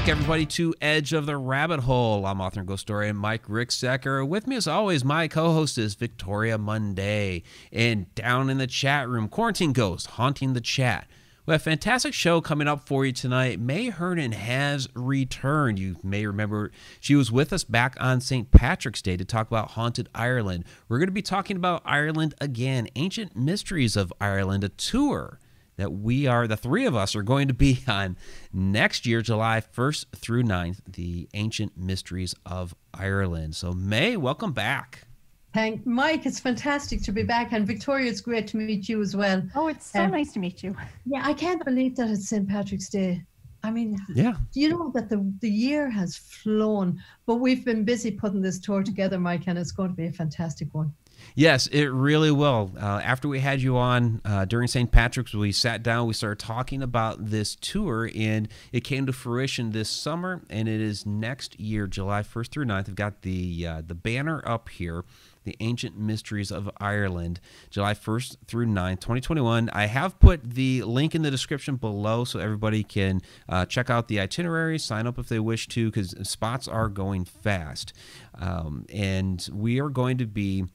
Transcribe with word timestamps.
back, 0.00 0.08
everybody, 0.08 0.46
to 0.46 0.74
Edge 0.80 1.12
of 1.12 1.26
the 1.26 1.36
Rabbit 1.36 1.80
Hole. 1.80 2.24
I'm 2.24 2.40
author 2.40 2.60
and 2.60 2.66
ghost 2.66 2.80
story 2.80 3.12
Mike 3.12 3.46
Ricksecker. 3.46 4.26
With 4.26 4.46
me, 4.46 4.56
as 4.56 4.66
always, 4.66 5.04
my 5.04 5.28
co-host 5.28 5.76
is 5.76 5.94
Victoria 5.94 6.56
Monday. 6.56 7.42
And 7.70 8.12
down 8.14 8.48
in 8.48 8.56
the 8.56 8.66
chat 8.66 9.10
room, 9.10 9.28
Quarantine 9.28 9.74
Ghost, 9.74 10.06
haunting 10.06 10.54
the 10.54 10.60
chat. 10.62 11.06
We 11.44 11.52
have 11.52 11.60
a 11.60 11.64
fantastic 11.64 12.14
show 12.14 12.40
coming 12.40 12.66
up 12.66 12.88
for 12.88 13.04
you 13.04 13.12
tonight. 13.12 13.60
May 13.60 13.90
Hernan 13.90 14.32
has 14.32 14.88
returned. 14.94 15.78
You 15.78 15.96
may 16.02 16.24
remember 16.24 16.72
she 16.98 17.14
was 17.14 17.30
with 17.30 17.52
us 17.52 17.64
back 17.64 17.94
on 18.00 18.22
St. 18.22 18.50
Patrick's 18.50 19.02
Day 19.02 19.18
to 19.18 19.24
talk 19.26 19.48
about 19.48 19.72
Haunted 19.72 20.08
Ireland. 20.14 20.64
We're 20.88 20.98
going 20.98 21.08
to 21.08 21.12
be 21.12 21.20
talking 21.20 21.56
about 21.58 21.82
Ireland 21.84 22.34
again, 22.40 22.88
Ancient 22.96 23.36
Mysteries 23.36 23.96
of 23.96 24.14
Ireland, 24.18 24.64
a 24.64 24.70
tour 24.70 25.40
that 25.80 25.92
we 25.92 26.26
are, 26.26 26.46
the 26.46 26.56
three 26.56 26.84
of 26.84 26.94
us, 26.94 27.16
are 27.16 27.22
going 27.22 27.48
to 27.48 27.54
be 27.54 27.82
on 27.88 28.16
next 28.52 29.06
year, 29.06 29.22
July 29.22 29.60
1st 29.60 30.06
through 30.14 30.44
9th, 30.44 30.80
the 30.86 31.28
Ancient 31.34 31.76
Mysteries 31.76 32.34
of 32.46 32.74
Ireland. 32.94 33.56
So, 33.56 33.72
May, 33.72 34.16
welcome 34.16 34.52
back. 34.52 35.06
Thank 35.52 35.84
Mike. 35.84 36.26
It's 36.26 36.38
fantastic 36.38 37.02
to 37.02 37.12
be 37.12 37.24
back, 37.24 37.52
and 37.52 37.66
Victoria, 37.66 38.08
it's 38.08 38.20
great 38.20 38.46
to 38.48 38.56
meet 38.56 38.88
you 38.88 39.02
as 39.02 39.16
well. 39.16 39.42
Oh, 39.56 39.66
it's 39.66 39.90
so 39.90 40.04
um, 40.04 40.12
nice 40.12 40.32
to 40.34 40.38
meet 40.38 40.62
you. 40.62 40.76
Yeah, 41.06 41.22
I 41.24 41.32
can't 41.34 41.64
believe 41.64 41.96
that 41.96 42.08
it's 42.08 42.28
St. 42.28 42.48
Patrick's 42.48 42.88
Day. 42.88 43.24
I 43.64 43.70
mean, 43.70 43.98
yeah. 44.14 44.34
Do 44.52 44.60
you 44.60 44.68
know 44.68 44.92
that 44.94 45.08
the 45.08 45.28
the 45.40 45.50
year 45.50 45.90
has 45.90 46.16
flown, 46.16 47.02
but 47.26 47.36
we've 47.36 47.64
been 47.64 47.84
busy 47.84 48.12
putting 48.12 48.40
this 48.40 48.60
tour 48.60 48.82
together, 48.82 49.18
Mike, 49.18 49.48
and 49.48 49.58
it's 49.58 49.72
going 49.72 49.90
to 49.90 49.96
be 49.96 50.06
a 50.06 50.12
fantastic 50.12 50.68
one. 50.72 50.94
Yes, 51.34 51.66
it 51.68 51.86
really 51.86 52.30
will. 52.30 52.72
Uh, 52.76 53.00
after 53.04 53.28
we 53.28 53.40
had 53.40 53.62
you 53.62 53.76
on 53.76 54.20
uh, 54.24 54.44
during 54.44 54.68
St. 54.68 54.90
Patrick's, 54.90 55.32
we 55.32 55.52
sat 55.52 55.82
down, 55.82 56.06
we 56.06 56.14
started 56.14 56.38
talking 56.38 56.82
about 56.82 57.26
this 57.26 57.54
tour, 57.54 58.10
and 58.14 58.48
it 58.72 58.80
came 58.80 59.06
to 59.06 59.12
fruition 59.12 59.70
this 59.70 59.88
summer, 59.88 60.42
and 60.50 60.68
it 60.68 60.80
is 60.80 61.06
next 61.06 61.58
year, 61.60 61.86
July 61.86 62.22
1st 62.22 62.48
through 62.48 62.64
9th. 62.64 62.88
I've 62.88 62.94
got 62.94 63.22
the 63.22 63.66
uh, 63.66 63.82
the 63.86 63.94
banner 63.94 64.42
up 64.46 64.68
here. 64.68 65.04
The 65.44 65.56
Ancient 65.60 65.98
Mysteries 65.98 66.52
of 66.52 66.70
Ireland, 66.76 67.40
July 67.70 67.94
1st 67.94 68.36
through 68.46 68.66
9th, 68.66 69.00
2021. 69.00 69.70
I 69.72 69.86
have 69.86 70.20
put 70.20 70.42
the 70.50 70.82
link 70.82 71.14
in 71.14 71.22
the 71.22 71.30
description 71.30 71.76
below 71.76 72.24
so 72.24 72.38
everybody 72.38 72.84
can 72.84 73.22
uh, 73.48 73.64
check 73.64 73.88
out 73.88 74.08
the 74.08 74.20
itinerary, 74.20 74.78
sign 74.78 75.06
up 75.06 75.18
if 75.18 75.30
they 75.30 75.40
wish 75.40 75.66
to, 75.68 75.90
because 75.90 76.14
spots 76.28 76.68
are 76.68 76.90
going 76.90 77.24
fast. 77.24 77.94
Um, 78.38 78.84
and 78.92 79.48
we 79.50 79.80
are 79.80 79.88
going 79.88 80.18
to 80.18 80.26
be 80.26 80.66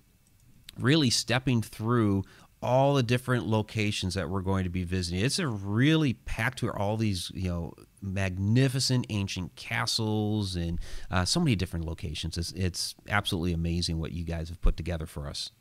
really 0.80 1.09
stepping 1.09 1.62
through 1.62 2.23
all 2.62 2.95
the 2.95 3.04
different 3.04 3.45
locations 3.45 4.16
that 4.16 4.30
we're 4.30 4.42
going 4.42 4.64
to 4.64 4.70
be 4.70 4.84
visiting. 4.84 5.23
It's 5.23 5.40
a 5.40 5.48
really 5.48 6.14
packed 6.14 6.59
tour, 6.59 6.76
all 6.76 6.98
these, 6.98 7.31
you 7.34 7.50
know, 7.50 7.73
magnificent 8.02 9.06
ancient 9.09 9.56
castles 9.56 10.56
and 10.56 10.80
uh, 11.12 11.26
so 11.26 11.40
many 11.40 11.56
different 11.56 11.86
locations. 11.86 12.38
It's, 12.38 12.52
it's 12.53 12.96
absolutely 13.08 13.53
amazing 13.53 14.00
what 14.00 14.14
you 14.14 14.23
guys 14.23 14.50
have 14.50 14.62
put 14.62 14.78
together 14.78 15.06
for 15.06 15.28
us. 15.28 15.52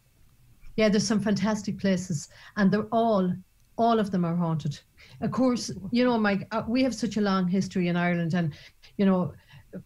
Yeah, 0.77 0.89
there's 0.89 1.07
some 1.07 1.21
fantastic 1.21 1.79
places, 1.79 2.29
and 2.57 2.71
they're 2.71 2.89
all, 2.91 3.33
all 3.77 3.99
of 4.01 4.11
them 4.11 4.25
are 4.25 4.35
haunted. 4.35 4.79
Of 5.21 5.31
course, 5.31 5.71
you 5.91 6.05
know, 6.05 6.19
Mike, 6.19 6.49
uh, 6.53 6.63
we 6.67 6.83
have 6.83 6.95
such 6.95 7.17
a 7.17 7.21
long 7.21 7.47
history 7.47 7.89
in 7.89 7.97
Ireland, 7.97 8.35
and 8.35 8.55
you 8.97 9.07
know, 9.07 9.35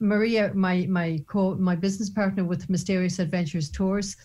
Maria, 0.00 0.52
my 0.54 0.86
my 0.88 1.18
co 1.26 1.56
my 1.56 1.74
business 1.74 2.08
partner 2.10 2.44
with 2.44 2.70
Mysterious 2.70 3.18
Adventures 3.18 3.70
Tours 3.70 4.16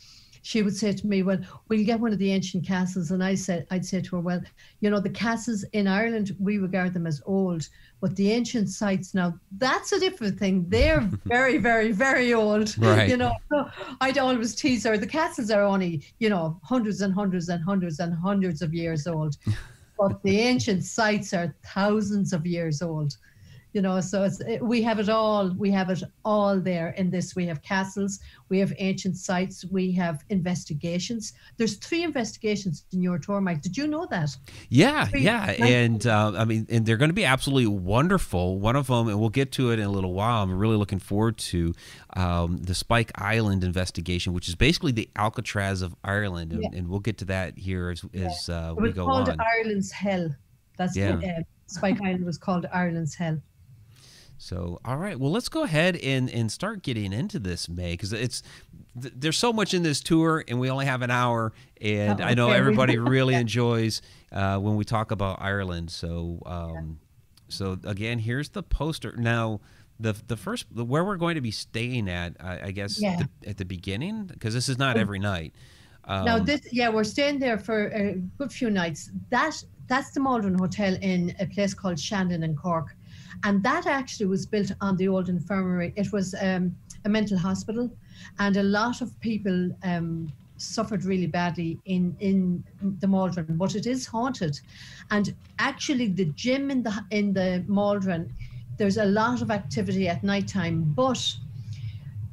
she 0.44 0.62
would 0.62 0.76
say 0.76 0.92
to 0.92 1.08
me, 1.08 1.24
"Well, 1.24 1.40
we'll 1.70 1.86
get 1.86 2.00
one 2.00 2.14
of 2.14 2.20
the 2.20 2.32
ancient 2.32 2.66
castles," 2.66 3.12
and 3.12 3.24
I 3.24 3.34
said, 3.34 3.66
"I'd 3.72 3.86
say 3.86 4.02
to 4.02 4.18
her, 4.18 4.22
well, 4.22 4.42
you 4.82 4.90
know, 4.90 5.00
the 5.00 5.10
castles 5.10 5.64
in 5.72 5.88
Ireland 5.88 6.36
we 6.38 6.58
regard 6.58 6.94
them 6.94 7.08
as 7.08 7.22
old, 7.26 7.68
but 8.02 8.16
the 8.16 8.32
ancient 8.32 8.70
sites 8.70 9.14
now 9.14 9.40
that's 9.58 9.94
a 9.94 10.00
different 10.00 10.38
thing. 10.38 10.66
They're 10.68 11.00
very, 11.26 11.58
very, 11.58 11.92
very 11.94 12.34
old. 12.34 12.78
Right. 12.78 13.10
You 13.10 13.18
know, 13.18 13.34
so 13.50 13.70
I'd 14.02 14.18
always 14.18 14.54
tease 14.54 14.84
her. 14.84 14.98
The 14.98 15.08
castles 15.08 15.50
are 15.50 15.64
only, 15.64 16.04
you 16.20 16.30
know, 16.30 16.60
hundreds 16.62 17.02
and 17.02 17.14
hundreds 17.14 17.48
and 17.50 17.64
hundreds 17.64 18.00
and 18.00 18.14
hundreds 18.14 18.62
of 18.62 18.74
years 18.74 19.08
old." 19.08 19.38
but 19.98 20.22
the 20.24 20.40
ancient 20.52 20.84
sites 20.84 21.34
are 21.34 21.56
thousands 21.64 22.34
of 22.34 22.46
years 22.46 22.82
old 22.82 23.16
you 23.74 23.82
know 23.82 24.00
so 24.00 24.24
it's 24.24 24.40
it, 24.42 24.62
we 24.62 24.82
have 24.84 25.00
it 25.00 25.10
all 25.10 25.50
we 25.58 25.72
have 25.72 25.90
it 25.90 26.02
all 26.24 26.60
there 26.60 26.90
in 26.92 27.10
this. 27.10 27.36
We 27.36 27.46
have 27.48 27.62
castles 27.62 28.20
we 28.50 28.60
have 28.60 28.72
ancient 28.78 29.18
sites 29.18 29.66
we 29.66 29.92
have 29.94 30.24
investigations. 30.30 31.34
There's 31.58 31.78
three 31.78 32.04
investigations 32.04 32.86
in 32.94 33.02
your 33.02 33.18
tour 33.18 33.42
mike. 33.42 33.62
Did 33.62 33.76
you 33.76 33.88
know 33.88 34.06
that? 34.12 34.30
Yeah 34.70 35.06
three, 35.06 35.22
yeah 35.22 35.52
and 35.52 36.06
uh, 36.06 36.34
i 36.38 36.46
mean 36.46 36.68
and 36.70 36.86
they're 36.86 36.98
going 36.98 37.10
to 37.10 37.16
be 37.16 37.26
absolutely 37.26 37.68
wonderful 37.68 38.60
one 38.60 38.76
of 38.76 38.88
them 38.88 39.08
and 39.08 39.20
we'll 39.20 39.30
get 39.30 39.52
to 39.54 39.72
it 39.72 39.80
in 39.80 39.86
a 39.86 39.92
little 39.92 40.14
while. 40.14 40.44
I'm 40.44 40.58
really 40.58 40.78
looking 40.78 41.00
forward 41.00 41.38
to 41.38 41.74
um, 42.16 42.58
the 42.58 42.76
spike 42.76 43.12
island 43.16 43.64
investigation 43.64 44.34
which 44.34 44.48
is 44.48 44.56
basically 44.56 44.92
the 44.92 45.10
alcatraz 45.16 45.82
of 45.82 45.96
ireland 46.04 46.54
and, 46.54 46.64
yeah. 46.64 46.70
and 46.74 46.88
we'll 46.88 47.00
get 47.00 47.18
to 47.18 47.26
that 47.26 47.58
here 47.58 47.90
as, 47.90 48.06
as 48.14 48.50
uh, 48.50 48.74
we 48.78 48.92
go 48.92 49.06
called 49.06 49.30
on. 49.30 49.38
Ireland's 49.40 49.92
hell. 49.92 50.30
That's 50.78 50.96
yeah. 50.96 51.16
what 51.16 51.24
uh, 51.24 51.42
spike 51.68 52.00
island 52.04 52.26
was 52.26 52.38
called 52.38 52.68
ireland's 52.72 53.16
hell 53.16 53.42
so, 54.44 54.82
all 54.84 54.98
right. 54.98 55.18
Well, 55.18 55.32
let's 55.32 55.48
go 55.48 55.64
ahead 55.64 55.96
and, 55.96 56.30
and 56.30 56.52
start 56.52 56.84
getting 56.84 57.14
into 57.14 57.40
this, 57.40 57.70
May, 57.70 57.94
because 57.94 58.12
it's 58.12 58.44
th- 59.02 59.14
there's 59.16 59.38
so 59.38 59.54
much 59.54 59.74
in 59.74 59.84
this 59.84 60.02
tour, 60.02 60.44
and 60.50 60.60
we 60.60 60.70
only 60.70 60.86
have 60.86 61.02
an 61.02 61.12
hour. 61.12 61.54
And 61.80 62.20
oh, 62.20 62.26
I 62.26 62.34
know 62.34 62.50
everybody 62.52 62.98
really 62.98 63.36
enjoys 63.36 64.02
uh, 64.34 64.58
when 64.58 64.76
we 64.76 64.84
talk 64.84 65.12
about 65.12 65.42
Ireland. 65.42 65.92
So, 65.92 66.42
um, 66.46 66.74
yeah. 66.74 66.82
so 67.48 67.80
again, 67.86 68.20
here's 68.20 68.50
the 68.50 68.62
poster. 68.62 69.16
Now, 69.16 69.62
the 69.98 70.14
the 70.28 70.36
first 70.36 70.66
where 70.74 71.06
we're 71.06 71.16
going 71.16 71.36
to 71.36 71.42
be 71.42 71.52
staying 71.52 72.10
at, 72.10 72.36
I, 72.42 72.64
I 72.66 72.72
guess, 72.72 73.02
yeah. 73.02 73.22
the, 73.40 73.50
at 73.50 73.58
the 73.58 73.66
beginning, 73.66 74.26
because 74.26 74.54
this 74.54 74.68
is 74.68 74.78
not 74.78 74.98
every 74.98 75.20
night. 75.20 75.54
Um, 76.04 76.26
no, 76.26 76.40
this 76.40 76.68
yeah, 76.70 76.90
we're 76.90 77.06
staying 77.06 77.40
there 77.40 77.58
for 77.58 77.88
a 77.88 78.16
good 78.38 78.52
few 78.52 78.70
nights. 78.70 79.10
That 79.30 79.64
that's 79.88 80.12
the 80.12 80.20
Maldron 80.20 80.56
Hotel 80.56 80.98
in 81.02 81.34
a 81.40 81.46
place 81.46 81.74
called 81.74 81.98
Shandon 81.98 82.44
in 82.44 82.58
Cork 82.58 82.94
and 83.44 83.62
that 83.64 83.86
actually 83.88 84.26
was 84.26 84.46
built 84.46 84.72
on 84.82 84.98
the 84.98 85.08
old 85.08 85.30
infirmary. 85.30 85.94
It 85.96 86.12
was 86.12 86.34
um, 86.42 86.76
a 87.06 87.10
mental 87.10 87.38
hospital, 87.38 87.90
and 88.40 88.58
a 88.58 88.64
lot 88.64 89.02
of 89.02 89.20
people 89.20 89.72
um, 89.84 90.32
suffered 90.58 91.04
really 91.04 91.28
badly 91.28 91.80
in 91.86 92.16
in 92.20 92.64
the 93.00 93.08
Maldron. 93.08 93.58
But 93.58 93.76
it 93.76 93.86
is 93.86 94.06
haunted, 94.06 94.60
and 95.12 95.34
actually 95.60 96.08
the 96.08 96.26
gym 96.26 96.72
in 96.72 96.84
the 96.84 96.94
in 97.12 97.34
the 97.34 97.64
Maldron, 97.68 98.34
there's 98.78 98.98
a 98.98 99.06
lot 99.06 99.42
of 99.42 99.52
activity 99.52 100.08
at 100.08 100.24
night 100.24 100.48
time, 100.48 100.84
but 100.96 101.22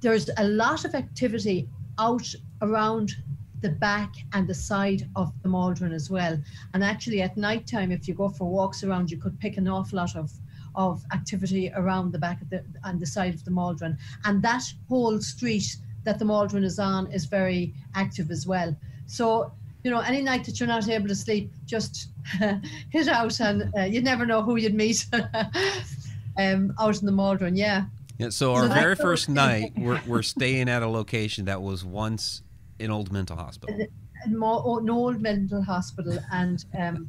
there's 0.01 0.31
a 0.39 0.45
lot 0.45 0.85
of 0.85 0.95
activity 0.95 1.69
out 1.99 2.35
around 2.63 3.17
the 3.61 3.69
back 3.69 4.15
and 4.33 4.49
the 4.49 4.55
side 4.55 5.07
of 5.17 5.33
the 5.43 5.49
Maldron 5.49 5.93
as 5.93 6.09
well. 6.09 6.39
And 6.73 6.83
actually, 6.83 7.21
at 7.21 7.37
night 7.37 7.67
time, 7.67 7.93
if 7.93 8.09
you 8.09 8.15
go 8.15 8.29
for 8.29 8.49
walks 8.49 8.83
around, 8.83 9.11
you 9.11 9.19
could 9.19 9.39
pick 9.39 9.59
an 9.59 9.69
awful 9.69 9.99
lot 9.99 10.17
of 10.17 10.33
of 10.75 11.03
activity 11.13 11.73
around 11.75 12.13
the 12.13 12.19
back 12.19 12.41
of 12.43 12.51
the 12.51 12.65
and 12.85 13.01
the 13.01 13.07
side 13.07 13.35
of 13.35 13.45
the 13.45 13.51
Maldron. 13.51 13.97
And 14.25 14.43
that 14.43 14.63
whole 14.89 15.21
street 15.21 15.77
that 16.05 16.19
the 16.19 16.25
Maldron 16.25 16.65
is 16.65 16.79
on 16.79 17.11
is 17.13 17.27
very 17.27 17.75
active 17.95 18.31
as 18.31 18.47
well. 18.47 18.77
So 19.07 19.53
you 19.83 19.91
know, 19.91 20.01
any 20.01 20.21
night 20.21 20.45
that 20.45 20.61
you're 20.61 20.67
not 20.67 20.89
able 20.89 21.09
to 21.09 21.15
sleep, 21.15 21.51
just 21.65 22.09
hit 22.91 23.09
out, 23.09 23.41
and 23.41 23.71
uh, 23.77 23.83
you 23.83 24.03
never 24.03 24.27
know 24.27 24.43
who 24.43 24.57
you'd 24.57 24.75
meet 24.75 25.07
um, 26.39 26.75
out 26.79 27.01
in 27.01 27.07
the 27.07 27.13
Maldron. 27.13 27.57
Yeah. 27.57 27.85
Yeah. 28.19 28.29
So 28.29 28.55
our 28.55 28.69
so 28.69 28.75
very 28.75 28.95
first 28.95 29.29
night, 29.29 29.73
we're 29.77 30.01
we're 30.07 30.23
staying 30.37 30.69
at 30.69 30.83
a 30.83 30.89
location 30.89 31.47
that 31.47 31.63
was 31.63 31.85
once 31.85 32.43
an 32.79 32.91
old 32.91 33.11
mental 33.13 33.37
hospital. 33.37 33.87
An 34.25 34.91
old 34.91 35.21
mental 35.23 35.63
hospital, 35.63 36.19
and 36.31 36.65
um, 36.79 37.09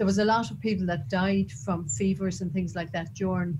there 0.00 0.06
was 0.06 0.18
a 0.18 0.24
lot 0.24 0.50
of 0.50 0.58
people 0.60 0.86
that 0.86 1.10
died 1.10 1.52
from 1.52 1.86
fevers 1.86 2.40
and 2.40 2.50
things 2.54 2.74
like 2.74 2.90
that 2.90 3.12
during 3.12 3.58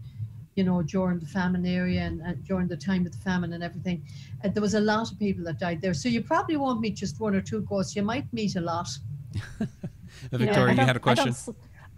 you 0.55 0.65
know 0.65 0.81
during 0.81 1.19
the 1.19 1.27
famine 1.27 1.67
area 1.67 2.01
and, 2.01 2.23
and 2.23 2.43
during 2.47 2.67
the 2.67 2.79
time 2.79 3.05
of 3.05 3.13
the 3.13 3.19
famine 3.19 3.53
and 3.53 3.63
everything 3.63 4.03
and 4.43 4.55
there 4.55 4.63
was 4.63 4.73
a 4.73 4.81
lot 4.81 5.13
of 5.13 5.19
people 5.19 5.45
that 5.45 5.59
died 5.59 5.83
there 5.83 5.93
so 5.93 6.09
you 6.09 6.23
probably 6.23 6.57
won't 6.57 6.81
meet 6.81 6.95
just 6.97 7.21
one 7.21 7.35
or 7.35 7.43
two 7.43 7.61
ghosts 7.69 7.95
you 7.95 8.03
might 8.03 8.25
meet 8.33 8.57
a 8.57 8.61
lot 8.63 8.89
victoria 10.33 10.75
yeah, 10.75 10.81
you 10.81 10.87
had 10.87 10.97
a 10.97 10.99
question 10.99 11.35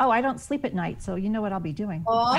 oh 0.00 0.10
i 0.10 0.20
don't 0.20 0.40
sleep 0.40 0.64
at 0.64 0.74
night 0.74 1.00
so 1.00 1.14
you 1.14 1.30
know 1.30 1.40
what 1.40 1.52
i'll 1.52 1.60
be 1.60 1.72
doing 1.72 2.02
oh 2.08 2.34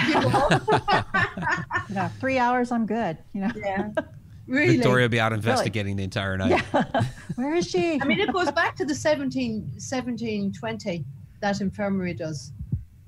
you 1.89 1.95
know, 1.95 2.09
three 2.19 2.37
hours 2.37 2.69
i'm 2.69 2.85
good 2.85 3.17
you 3.31 3.39
know 3.39 3.51
yeah 3.55 3.89
Really? 4.45 4.75
Victoria 4.75 5.05
will 5.05 5.09
be 5.09 5.21
out 5.21 5.31
investigating 5.31 5.95
really? 5.95 5.99
the 5.99 6.03
entire 6.03 6.37
night. 6.37 6.65
Yeah. 6.73 7.05
Where 7.35 7.53
is 7.53 7.65
she? 7.65 7.97
I 8.01 8.03
mean, 8.03 8.19
it 8.19 8.33
goes 8.33 8.51
back 8.51 8.75
to 8.75 8.83
the 8.83 8.93
17, 8.93 9.61
1720 9.61 11.05
that 11.43 11.61
infirmary 11.61 12.13
does. 12.13 12.53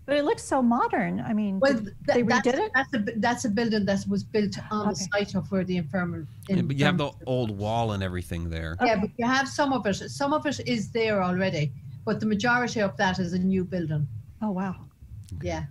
But 0.06 0.18
it 0.18 0.26
looks 0.26 0.44
so 0.44 0.62
modern. 0.62 1.20
I 1.20 1.34
mean, 1.34 1.60
well, 1.60 1.74
th- 1.74 1.96
they 2.06 2.22
redid 2.22 2.44
that's, 2.44 2.60
it. 2.60 2.72
That's 2.76 2.94
a 2.94 3.00
that's 3.26 3.46
a 3.46 3.50
building 3.50 3.86
that 3.86 4.02
was 4.08 4.24
built 4.24 4.56
on 4.70 4.82
okay. 4.82 4.90
the 4.90 4.96
site 5.12 5.36
of 5.36 5.52
where 5.52 5.64
the 5.64 5.78
infirmary. 5.78 6.28
Yeah, 6.48 6.62
but 6.62 6.76
you 6.78 6.86
have 6.86 7.00
the 7.00 7.12
old 7.26 7.52
wall 7.58 7.94
and 7.94 8.04
everything 8.04 8.48
there. 8.58 8.78
Yeah, 8.84 8.98
but 8.98 9.10
you 9.18 9.26
have 9.26 9.48
some 9.48 9.74
of 9.74 9.88
it. 9.88 9.96
Some 10.22 10.32
of 10.32 10.46
it 10.46 10.60
is 10.68 10.92
there 10.92 11.24
already, 11.24 11.72
but 12.06 12.20
the 12.20 12.28
majority 12.28 12.82
of 12.82 12.96
that 12.98 13.18
is 13.18 13.34
a 13.34 13.40
new 13.40 13.64
building. 13.64 14.08
Oh 14.44 14.52
wow. 14.52 14.76
Yeah. 15.42 15.64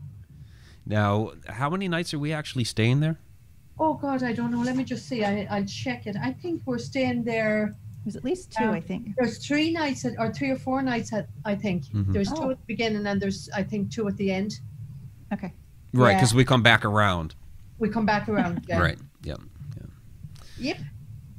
Now, 0.87 1.33
how 1.47 1.71
many 1.71 1.87
nights 1.87 2.13
are 2.13 2.19
we 2.19 2.33
actually 2.33 2.65
staying 2.65 2.99
there? 3.01 3.17
Oh 3.79 3.95
God, 3.95 4.23
I 4.25 4.33
don't 4.33 4.51
know. 4.51 4.63
Let 4.63 4.77
me 4.77 4.85
just 4.85 5.07
see. 5.07 5.25
I, 5.25 5.47
I'll 5.51 5.65
check 5.65 6.09
it. 6.09 6.17
I 6.21 6.33
think 6.33 6.63
we're 6.67 6.79
staying 6.79 7.23
there. 7.23 7.77
There's 8.05 8.17
at 8.17 8.25
least 8.25 8.53
two, 8.53 8.65
Um, 8.65 8.75
I 8.75 8.81
think. 8.81 9.15
There's 9.17 9.39
three 9.45 9.73
nights 9.73 10.05
at, 10.05 10.13
or 10.19 10.33
three 10.33 10.51
or 10.51 10.57
four 10.57 10.83
nights 10.83 11.13
at, 11.13 11.29
I 11.45 11.55
think. 11.55 11.85
Mhm. 11.87 12.13
There's 12.13 12.31
two 12.31 12.51
at 12.51 12.59
the 12.59 12.67
beginning 12.67 13.07
and 13.07 13.21
there's, 13.21 13.49
I 13.55 13.63
think, 13.63 13.91
two 13.91 14.07
at 14.09 14.17
the 14.17 14.31
end. 14.31 14.61
Okay. 15.33 15.53
Right, 15.93 16.11
Yeah. 16.11 16.17
because 16.19 16.35
we 16.35 16.45
come 16.45 16.63
back 16.63 16.85
around. 16.85 17.35
We 17.79 17.89
come 17.89 18.05
back 18.07 18.29
around. 18.29 18.65
Yeah. 18.69 18.79
Right. 18.81 18.99
Yep. 19.23 19.41
Yep. 20.59 20.79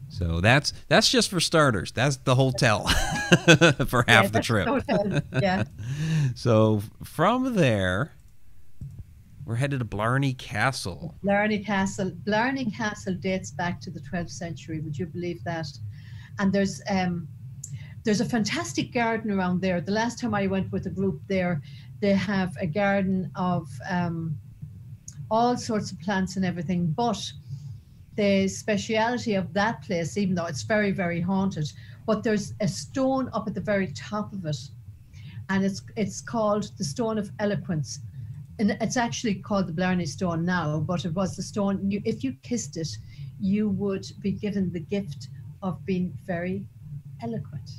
So 0.09 0.39
that's 0.41 0.71
that's 0.87 1.09
just 1.11 1.29
for 1.29 1.39
starters. 1.39 1.91
That's 1.91 2.17
the 2.17 2.35
hotel 2.35 2.87
for 3.87 4.03
half 4.07 4.23
Yeah, 4.25 4.27
the 4.29 4.39
trip. 4.41 4.67
hotel. 4.67 5.21
Yeah. 5.41 5.63
So 6.35 6.81
from 7.03 7.55
there, 7.55 8.11
we're 9.45 9.55
headed 9.55 9.79
to 9.79 9.85
Blarney 9.85 10.33
Castle. 10.33 11.15
Blarney 11.23 11.59
Castle. 11.63 12.11
Blarney 12.25 12.65
Castle 12.71 13.13
dates 13.13 13.51
back 13.51 13.79
to 13.81 13.91
the 13.91 13.99
12th 13.99 14.31
century. 14.31 14.79
Would 14.79 14.97
you 14.97 15.05
believe 15.05 15.43
that? 15.43 15.67
And 16.39 16.51
there's 16.51 16.81
um, 16.89 17.27
there's 18.03 18.21
a 18.21 18.25
fantastic 18.25 18.93
garden 18.93 19.31
around 19.31 19.61
there. 19.61 19.81
The 19.81 19.91
last 19.91 20.19
time 20.19 20.33
I 20.33 20.47
went 20.47 20.71
with 20.71 20.85
a 20.85 20.89
group 20.89 21.21
there, 21.27 21.61
they 22.01 22.13
have 22.13 22.55
a 22.59 22.67
garden 22.67 23.31
of 23.35 23.67
um, 23.89 24.37
all 25.31 25.57
sorts 25.57 25.91
of 25.91 25.99
plants 25.99 26.35
and 26.35 26.45
everything. 26.45 26.87
But 26.91 27.21
the 28.15 28.47
speciality 28.47 29.35
of 29.35 29.53
that 29.53 29.81
place, 29.81 30.17
even 30.17 30.35
though 30.35 30.45
it's 30.45 30.63
very 30.63 30.91
very 30.91 31.21
haunted, 31.21 31.71
but 32.05 32.23
there's 32.23 32.53
a 32.61 32.67
stone 32.67 33.29
up 33.33 33.47
at 33.47 33.53
the 33.53 33.61
very 33.61 33.91
top 33.93 34.33
of 34.33 34.45
it, 34.45 34.57
and 35.49 35.65
it's 35.65 35.81
it's 35.95 36.21
called 36.21 36.71
the 36.77 36.83
Stone 36.83 37.17
of 37.17 37.31
Eloquence 37.39 37.99
and 38.59 38.77
it's 38.81 38.97
actually 38.97 39.35
called 39.35 39.67
the 39.67 39.73
Blarney 39.73 40.05
Stone 40.05 40.45
now, 40.45 40.79
but 40.79 41.05
it 41.05 41.13
was 41.13 41.35
the 41.35 41.43
stone. 41.43 41.91
You, 41.91 42.01
if 42.05 42.23
you 42.23 42.33
kissed 42.41 42.77
it, 42.77 42.97
you 43.39 43.69
would 43.69 44.05
be 44.21 44.31
given 44.31 44.71
the 44.71 44.79
gift 44.79 45.27
of 45.65 45.83
being 45.85 46.13
very 46.25 46.65
eloquent. 47.23 47.69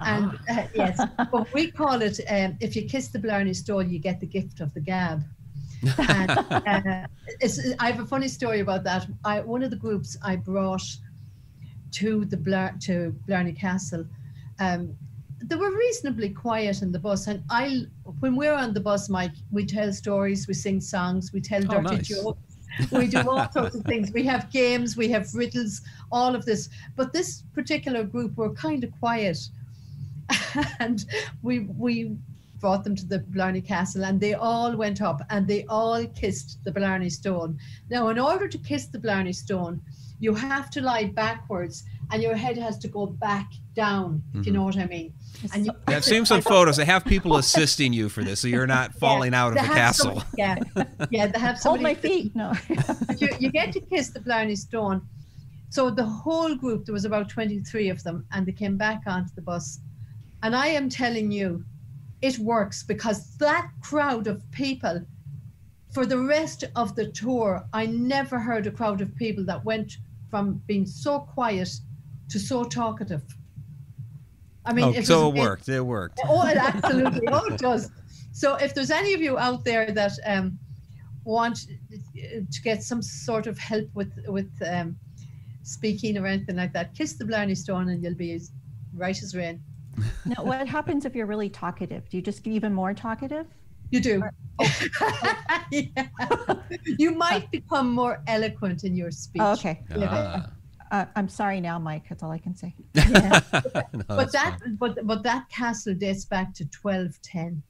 And 0.00 0.38
uh, 0.48 0.62
yes, 0.74 0.98
but 1.30 1.52
we 1.52 1.70
call 1.70 2.00
it 2.00 2.18
um, 2.28 2.56
if 2.60 2.74
you 2.74 2.82
kiss 2.86 3.08
the 3.08 3.18
Blarney 3.18 3.54
Stone, 3.54 3.90
you 3.90 3.98
get 3.98 4.18
the 4.18 4.26
gift 4.26 4.60
of 4.60 4.72
the 4.72 4.80
gab. 4.80 5.22
And, 5.98 6.30
uh, 6.66 7.06
it's, 7.40 7.60
I 7.78 7.90
have 7.90 8.00
a 8.00 8.06
funny 8.06 8.28
story 8.28 8.60
about 8.60 8.82
that. 8.84 9.06
I, 9.24 9.40
one 9.40 9.62
of 9.62 9.70
the 9.70 9.76
groups 9.76 10.16
I 10.22 10.36
brought 10.36 10.82
to 11.92 12.24
the 12.24 12.36
Blar- 12.36 12.80
to 12.86 13.14
Blarney 13.26 13.52
Castle, 13.52 14.06
um, 14.58 14.96
they 15.42 15.56
were 15.56 15.70
reasonably 15.70 16.30
quiet 16.30 16.80
in 16.80 16.92
the 16.92 16.98
bus. 16.98 17.26
And 17.26 17.42
I, 17.50 17.82
when 18.20 18.36
we're 18.36 18.54
on 18.54 18.72
the 18.72 18.80
bus, 18.80 19.10
Mike, 19.10 19.32
we 19.50 19.66
tell 19.66 19.92
stories, 19.92 20.48
we 20.48 20.54
sing 20.54 20.80
songs, 20.80 21.32
we 21.32 21.40
tell 21.42 21.62
Oh, 21.64 21.80
dirty 21.80 21.96
nice. 21.96 22.08
jokes, 22.08 22.49
we 22.90 23.06
do 23.06 23.28
all 23.28 23.50
sorts 23.50 23.74
of 23.74 23.84
things. 23.84 24.12
We 24.12 24.24
have 24.24 24.50
games, 24.50 24.96
we 24.96 25.08
have 25.08 25.34
riddles, 25.34 25.82
all 26.10 26.34
of 26.34 26.44
this. 26.44 26.68
But 26.96 27.12
this 27.12 27.42
particular 27.54 28.04
group 28.04 28.36
were 28.36 28.52
kind 28.52 28.84
of 28.84 28.90
quiet, 28.98 29.38
and 30.80 31.04
we 31.42 31.60
we 31.60 32.16
brought 32.60 32.84
them 32.84 32.94
to 32.94 33.06
the 33.06 33.20
Blarney 33.20 33.60
Castle, 33.60 34.04
and 34.04 34.20
they 34.20 34.34
all 34.34 34.76
went 34.76 35.00
up 35.00 35.22
and 35.30 35.46
they 35.46 35.64
all 35.64 36.06
kissed 36.08 36.58
the 36.64 36.70
Blarney 36.70 37.10
Stone. 37.10 37.58
Now, 37.88 38.08
in 38.08 38.18
order 38.18 38.46
to 38.48 38.58
kiss 38.58 38.86
the 38.86 38.98
Blarney 38.98 39.32
Stone, 39.32 39.80
you 40.20 40.34
have 40.34 40.70
to 40.70 40.82
lie 40.82 41.06
backwards, 41.06 41.84
and 42.12 42.22
your 42.22 42.34
head 42.34 42.56
has 42.58 42.78
to 42.78 42.88
go 42.88 43.06
back 43.06 43.52
down. 43.74 44.22
If 44.30 44.34
you 44.34 44.40
mm-hmm. 44.40 44.54
know 44.54 44.64
what 44.64 44.76
I 44.76 44.86
mean. 44.86 45.12
And 45.54 45.66
you, 45.66 45.72
Yeah, 45.88 45.96
I've 45.96 46.04
seen 46.04 46.26
some 46.26 46.40
photos. 46.40 46.76
They 46.76 46.84
have 46.84 47.04
people 47.04 47.36
assisting 47.44 47.92
you 47.92 48.08
for 48.08 48.22
this, 48.22 48.40
so 48.40 48.48
you're 48.48 48.66
not 48.66 48.94
falling 49.04 49.34
out 49.34 49.56
of 49.56 49.62
the 49.62 49.72
castle. 49.74 50.20
some- 50.20 50.28
yeah, 50.36 50.56
yeah, 51.10 51.26
they 51.26 51.38
have 51.38 51.58
Hold 51.60 51.80
my 51.80 51.94
feet. 51.94 52.34
No. 52.34 52.52
you, 53.18 53.28
you 53.38 53.50
get 53.50 53.72
to 53.72 53.80
kiss 53.80 54.10
the 54.10 54.20
Blarney 54.20 54.56
Stone. 54.56 55.02
So 55.70 55.88
the 55.88 56.04
whole 56.04 56.54
group, 56.56 56.84
there 56.84 56.92
was 56.92 57.04
about 57.04 57.28
23 57.28 57.90
of 57.90 58.02
them, 58.02 58.26
and 58.32 58.44
they 58.44 58.52
came 58.52 58.76
back 58.76 59.02
onto 59.06 59.32
the 59.34 59.42
bus. 59.42 59.78
And 60.42 60.56
I 60.56 60.66
am 60.68 60.88
telling 60.88 61.30
you, 61.30 61.64
it 62.22 62.38
works 62.38 62.82
because 62.82 63.36
that 63.36 63.70
crowd 63.80 64.26
of 64.26 64.42
people, 64.50 65.04
for 65.92 66.06
the 66.06 66.18
rest 66.18 66.64
of 66.74 66.96
the 66.96 67.08
tour, 67.08 67.64
I 67.72 67.86
never 67.86 68.38
heard 68.38 68.66
a 68.66 68.70
crowd 68.70 69.00
of 69.00 69.14
people 69.16 69.44
that 69.44 69.64
went 69.64 69.98
from 70.28 70.62
being 70.66 70.86
so 70.86 71.20
quiet 71.20 71.70
to 72.30 72.38
so 72.38 72.64
talkative. 72.64 73.22
I 74.64 74.72
mean, 74.72 74.84
Oh, 74.84 74.90
it 74.90 75.06
so 75.06 75.28
was- 75.28 75.38
it 75.38 75.42
worked. 75.42 75.68
It 75.68 75.80
worked. 75.80 76.20
Oh, 76.26 76.46
it 76.46 76.56
absolutely. 76.56 77.26
oh, 77.28 77.44
it 77.46 77.58
does. 77.58 77.90
So, 78.32 78.54
if 78.56 78.74
there's 78.74 78.90
any 78.90 79.12
of 79.14 79.20
you 79.20 79.38
out 79.38 79.64
there 79.64 79.90
that 79.92 80.12
um, 80.24 80.58
want 81.24 81.58
to 82.14 82.60
get 82.62 82.82
some 82.82 83.02
sort 83.02 83.46
of 83.46 83.58
help 83.58 83.88
with 83.94 84.12
with 84.28 84.50
um, 84.66 84.96
speaking 85.62 86.16
or 86.16 86.26
anything 86.26 86.56
like 86.56 86.72
that, 86.74 86.94
kiss 86.94 87.14
the 87.14 87.24
Blarney 87.24 87.54
Stone 87.56 87.88
and 87.88 88.02
you'll 88.02 88.14
be 88.14 88.32
as 88.32 88.52
right 88.94 89.20
as 89.22 89.34
rain. 89.34 89.60
now, 90.24 90.44
what 90.44 90.66
happens 90.68 91.04
if 91.04 91.14
you're 91.16 91.26
really 91.26 91.48
talkative? 91.50 92.08
Do 92.08 92.16
you 92.16 92.22
just 92.22 92.42
get 92.44 92.52
even 92.52 92.72
more 92.72 92.94
talkative? 92.94 93.46
You 93.90 94.00
do. 94.00 94.22
Yeah. 95.72 96.06
You 96.98 97.12
might 97.12 97.48
become 97.52 97.90
more 97.94 98.22
eloquent 98.26 98.82
in 98.84 98.96
your 98.96 99.10
speech. 99.12 99.40
Oh, 99.42 99.52
okay. 99.52 99.84
Ah. 100.02 100.50
Uh, 100.90 101.04
I'm 101.14 101.28
sorry 101.28 101.60
now, 101.60 101.78
Mike. 101.78 102.08
That's 102.08 102.22
all 102.22 102.30
I 102.32 102.38
can 102.38 102.56
say. 102.56 102.74
Yeah. 102.94 103.40
No, 103.92 104.02
But 104.08 104.32
that, 104.32 104.58
fine. 104.60 104.76
but 104.76 105.06
but 105.06 105.22
that 105.22 105.48
castle 105.48 105.94
dates 105.94 106.24
back 106.24 106.52
to 106.54 106.64
1210. 106.64 107.62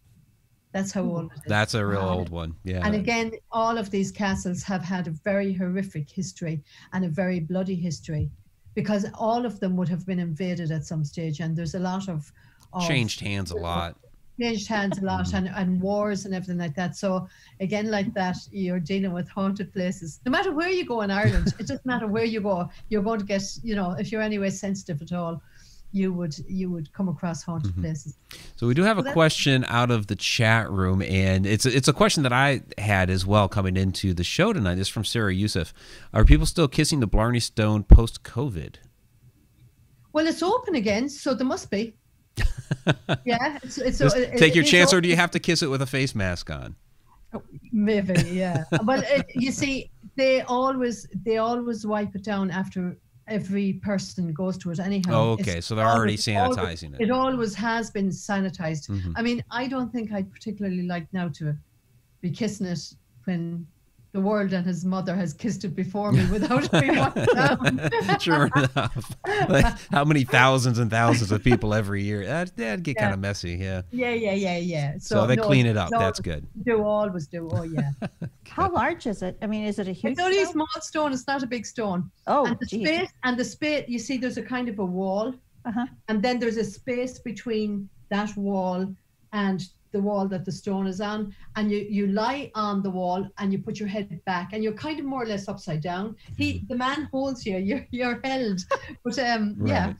That's 0.72 0.92
how 0.92 1.02
old 1.02 1.24
it 1.32 1.36
is. 1.36 1.42
that's 1.46 1.74
a 1.74 1.84
real 1.84 2.00
old 2.00 2.28
one. 2.30 2.54
Yeah. 2.64 2.80
And 2.86 2.94
again, 2.94 3.32
all 3.50 3.76
of 3.76 3.90
these 3.90 4.12
castles 4.12 4.62
have 4.62 4.82
had 4.82 5.08
a 5.08 5.10
very 5.10 5.52
horrific 5.52 6.08
history 6.08 6.62
and 6.92 7.04
a 7.04 7.08
very 7.08 7.40
bloody 7.40 7.74
history 7.74 8.30
because 8.74 9.04
all 9.14 9.44
of 9.44 9.58
them 9.58 9.76
would 9.76 9.88
have 9.88 10.06
been 10.06 10.20
invaded 10.20 10.70
at 10.70 10.84
some 10.84 11.04
stage. 11.04 11.40
And 11.40 11.56
there's 11.56 11.74
a 11.74 11.80
lot 11.80 12.08
of, 12.08 12.32
of 12.72 12.86
Changed 12.86 13.20
hands 13.20 13.50
a 13.50 13.56
lot. 13.56 13.96
Changed 14.40 14.68
hands 14.68 14.98
a 14.98 15.04
lot 15.04 15.32
and, 15.34 15.48
and 15.48 15.80
wars 15.80 16.24
and 16.24 16.34
everything 16.34 16.58
like 16.58 16.74
that. 16.74 16.96
So 16.96 17.28
again, 17.60 17.90
like 17.90 18.12
that, 18.14 18.36
you're 18.50 18.80
dealing 18.80 19.12
with 19.12 19.28
haunted 19.28 19.72
places. 19.72 20.20
No 20.24 20.32
matter 20.32 20.52
where 20.52 20.70
you 20.70 20.84
go 20.84 21.02
in 21.02 21.10
Ireland, 21.10 21.54
it 21.58 21.66
doesn't 21.66 21.86
matter 21.86 22.06
where 22.06 22.24
you 22.24 22.40
go, 22.40 22.68
you're 22.88 23.02
going 23.02 23.20
to 23.20 23.26
get, 23.26 23.42
you 23.62 23.74
know, 23.74 23.92
if 23.92 24.10
you're 24.10 24.22
anyway 24.22 24.50
sensitive 24.50 25.02
at 25.02 25.12
all, 25.12 25.42
you 25.92 26.12
would 26.12 26.38
you 26.48 26.70
would 26.70 26.92
come 26.92 27.08
across 27.08 27.42
haunted 27.42 27.72
mm-hmm. 27.72 27.82
places. 27.82 28.16
So 28.54 28.68
we 28.68 28.74
do 28.74 28.84
have 28.84 28.98
a 28.98 29.12
question 29.12 29.64
out 29.66 29.90
of 29.90 30.06
the 30.06 30.14
chat 30.14 30.70
room, 30.70 31.02
and 31.02 31.44
it's 31.44 31.66
it's 31.66 31.88
a 31.88 31.92
question 31.92 32.22
that 32.22 32.32
I 32.32 32.62
had 32.78 33.10
as 33.10 33.26
well 33.26 33.48
coming 33.48 33.76
into 33.76 34.14
the 34.14 34.22
show 34.22 34.52
tonight. 34.52 34.78
It's 34.78 34.88
from 34.88 35.04
Sarah 35.04 35.34
Youssef. 35.34 35.74
Are 36.14 36.24
people 36.24 36.46
still 36.46 36.68
kissing 36.68 37.00
the 37.00 37.08
Blarney 37.08 37.40
Stone 37.40 37.84
post 37.84 38.22
COVID? 38.22 38.76
Well, 40.12 40.28
it's 40.28 40.44
open 40.44 40.76
again, 40.76 41.08
so 41.08 41.34
there 41.34 41.46
must 41.46 41.70
be. 41.70 41.94
Yeah, 43.24 43.58
it's, 43.62 43.78
it's 43.78 44.00
it- 44.00 44.36
take 44.38 44.54
your 44.54 44.62
it's 44.62 44.70
chance, 44.70 44.92
or 44.92 45.00
do 45.00 45.08
you 45.08 45.16
have 45.16 45.30
to 45.32 45.38
kiss 45.38 45.62
it 45.62 45.68
with 45.68 45.82
a 45.82 45.86
face 45.86 46.14
mask 46.14 46.50
on? 46.50 46.76
Maybe, 47.72 48.14
yeah. 48.30 48.64
but 48.84 49.04
it, 49.08 49.26
you 49.34 49.52
see, 49.52 49.90
they 50.16 50.42
always 50.42 51.06
they 51.24 51.38
always 51.38 51.86
wipe 51.86 52.14
it 52.16 52.24
down 52.24 52.50
after 52.50 52.96
every 53.28 53.74
person 53.74 54.32
goes 54.32 54.58
to 54.58 54.70
it 54.72 54.80
anyhow. 54.80 55.12
Oh, 55.12 55.32
It's 55.38 55.48
okay. 55.48 55.60
So 55.60 55.74
they're 55.76 55.86
already 55.86 56.18
always- 56.36 56.56
always- 56.58 56.82
sanitizing 56.82 56.94
It 57.00 57.02
it. 57.02 57.10
always 57.12 57.54
has 57.54 57.90
been 57.90 58.08
sanitized. 58.08 58.88
Mhm. 58.90 59.12
I 59.14 59.22
mean, 59.22 59.44
I 59.52 59.68
don't 59.68 59.92
think 59.92 60.12
I'd 60.12 60.30
particularly 60.32 60.82
like 60.82 61.06
now 61.12 61.28
to 61.28 61.54
be 62.20 62.30
kissing 62.30 62.66
it 62.66 62.80
when 63.24 63.66
the 64.12 64.20
world 64.20 64.52
and 64.52 64.66
his 64.66 64.84
mother 64.84 65.14
has 65.14 65.32
kissed 65.32 65.64
it 65.64 65.74
before 65.76 66.10
me 66.12 66.24
without 66.32 66.72
me 66.72 66.80
being 66.80 66.94
down. 66.94 68.18
sure 68.18 68.50
enough. 68.56 69.16
Like, 69.48 69.74
how 69.90 70.04
many 70.04 70.24
thousands 70.24 70.78
and 70.78 70.90
thousands 70.90 71.30
of 71.32 71.42
people 71.44 71.72
every 71.74 72.02
year? 72.02 72.24
That, 72.26 72.56
that'd 72.56 72.82
get 72.82 72.96
Yeah. 72.96 73.02
kind 73.02 73.14
of 73.14 73.20
messy. 73.20 73.52
Yeah. 73.54 73.82
Yeah, 73.90 74.12
yeah, 74.12 74.32
yeah, 74.34 74.56
yeah. 74.58 74.94
So, 74.98 75.26
they 75.26 75.36
no, 75.36 75.42
clean 75.44 75.66
it 75.66 75.76
up. 75.76 75.90
That's 75.90 76.20
good. 76.20 76.46
Do 76.64 76.82
always 76.84 77.26
do. 77.26 77.48
Oh 77.52 77.62
yeah. 77.62 77.90
How 78.48 78.70
large 78.70 79.06
is 79.06 79.22
it? 79.22 79.36
I 79.42 79.46
mean, 79.46 79.64
is 79.64 79.78
it 79.78 79.86
a 79.88 79.92
huge? 79.92 80.12
it's 80.12 80.20
only 80.20 80.42
a 80.42 80.46
small 80.46 80.66
stone. 80.80 81.12
It's 81.12 81.26
not 81.26 81.42
a 81.42 81.46
big 81.46 81.64
stone. 81.66 82.10
Oh, 82.26 82.46
and 82.46 82.58
the 82.58 82.66
geez. 82.66 82.86
space 82.86 83.08
and 83.24 83.36
the 83.38 83.44
space 83.44 83.84
you 83.88 83.98
see 83.98 84.16
there's 84.18 84.36
a 84.38 84.42
kind 84.42 84.68
of 84.68 84.78
a 84.80 84.84
wall 84.84 85.34
Uh-huh. 85.64 85.86
and 86.08 86.22
then 86.22 86.38
there's 86.40 86.56
a 86.56 86.64
space 86.64 87.18
between 87.20 87.88
that 88.08 88.34
wall 88.36 88.86
and 89.32 89.68
the 89.92 90.00
wall 90.00 90.28
that 90.28 90.44
the 90.44 90.52
stone 90.52 90.86
is 90.86 91.00
on 91.00 91.34
and 91.56 91.70
you 91.70 91.78
you 91.90 92.06
lie 92.08 92.50
on 92.54 92.82
the 92.82 92.90
wall 92.90 93.26
and 93.38 93.52
you 93.52 93.58
put 93.58 93.78
your 93.80 93.88
head 93.88 94.20
back 94.24 94.52
and 94.52 94.62
you're 94.62 94.72
kind 94.72 94.98
of 94.98 95.04
more 95.06 95.22
or 95.22 95.26
less 95.26 95.48
upside 95.48 95.82
down. 95.82 96.16
He 96.36 96.64
the 96.68 96.76
man 96.76 97.08
holds 97.12 97.44
you. 97.46 97.56
You're 97.58 97.86
you're 97.90 98.20
held. 98.24 98.60
But 99.04 99.18
um 99.18 99.56
yeah. 99.64 99.94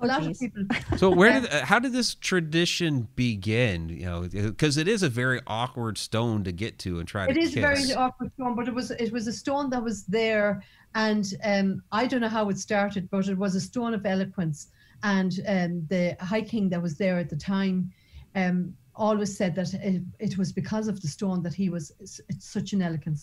A 0.00 0.06
lot 0.06 0.24
of 0.24 0.38
people 0.38 0.62
So 0.96 1.10
where 1.10 1.40
did 1.40 1.50
uh, 1.52 1.64
how 1.64 1.80
did 1.80 1.92
this 1.92 2.14
tradition 2.14 3.08
begin? 3.16 3.88
You 3.88 4.06
know, 4.06 4.20
because 4.30 4.76
it 4.76 4.86
is 4.86 5.02
a 5.02 5.08
very 5.08 5.40
awkward 5.46 5.98
stone 5.98 6.44
to 6.44 6.52
get 6.52 6.78
to 6.80 7.00
and 7.00 7.08
try 7.08 7.24
it 7.24 7.26
to 7.26 7.32
It 7.32 7.42
is 7.42 7.54
kiss. 7.54 7.56
a 7.58 7.60
very 7.60 7.94
awkward 7.94 8.30
stone 8.34 8.54
but 8.54 8.68
it 8.68 8.74
was 8.74 8.92
it 8.92 9.12
was 9.12 9.26
a 9.26 9.32
stone 9.32 9.70
that 9.70 9.82
was 9.82 10.04
there 10.04 10.62
and 10.94 11.34
um 11.44 11.82
i 11.92 12.06
don't 12.06 12.20
know 12.22 12.28
how 12.28 12.48
it 12.48 12.58
started 12.58 13.10
but 13.10 13.28
it 13.28 13.36
was 13.36 13.54
a 13.56 13.60
stone 13.60 13.92
of 13.92 14.06
eloquence 14.06 14.68
and 15.02 15.32
um 15.46 15.84
the 15.88 16.16
high 16.20 16.40
king 16.40 16.68
that 16.70 16.80
was 16.80 16.96
there 16.96 17.18
at 17.18 17.28
the 17.28 17.36
time 17.36 17.90
um 18.36 18.72
always 18.98 19.36
said 19.36 19.54
that 19.54 19.72
it, 19.74 20.02
it 20.18 20.36
was 20.36 20.52
because 20.52 20.88
of 20.88 21.00
the 21.00 21.08
stone 21.08 21.42
that 21.42 21.54
he 21.54 21.70
was 21.70 21.92
such 22.38 22.72
an 22.72 22.82
elegant, 22.82 23.18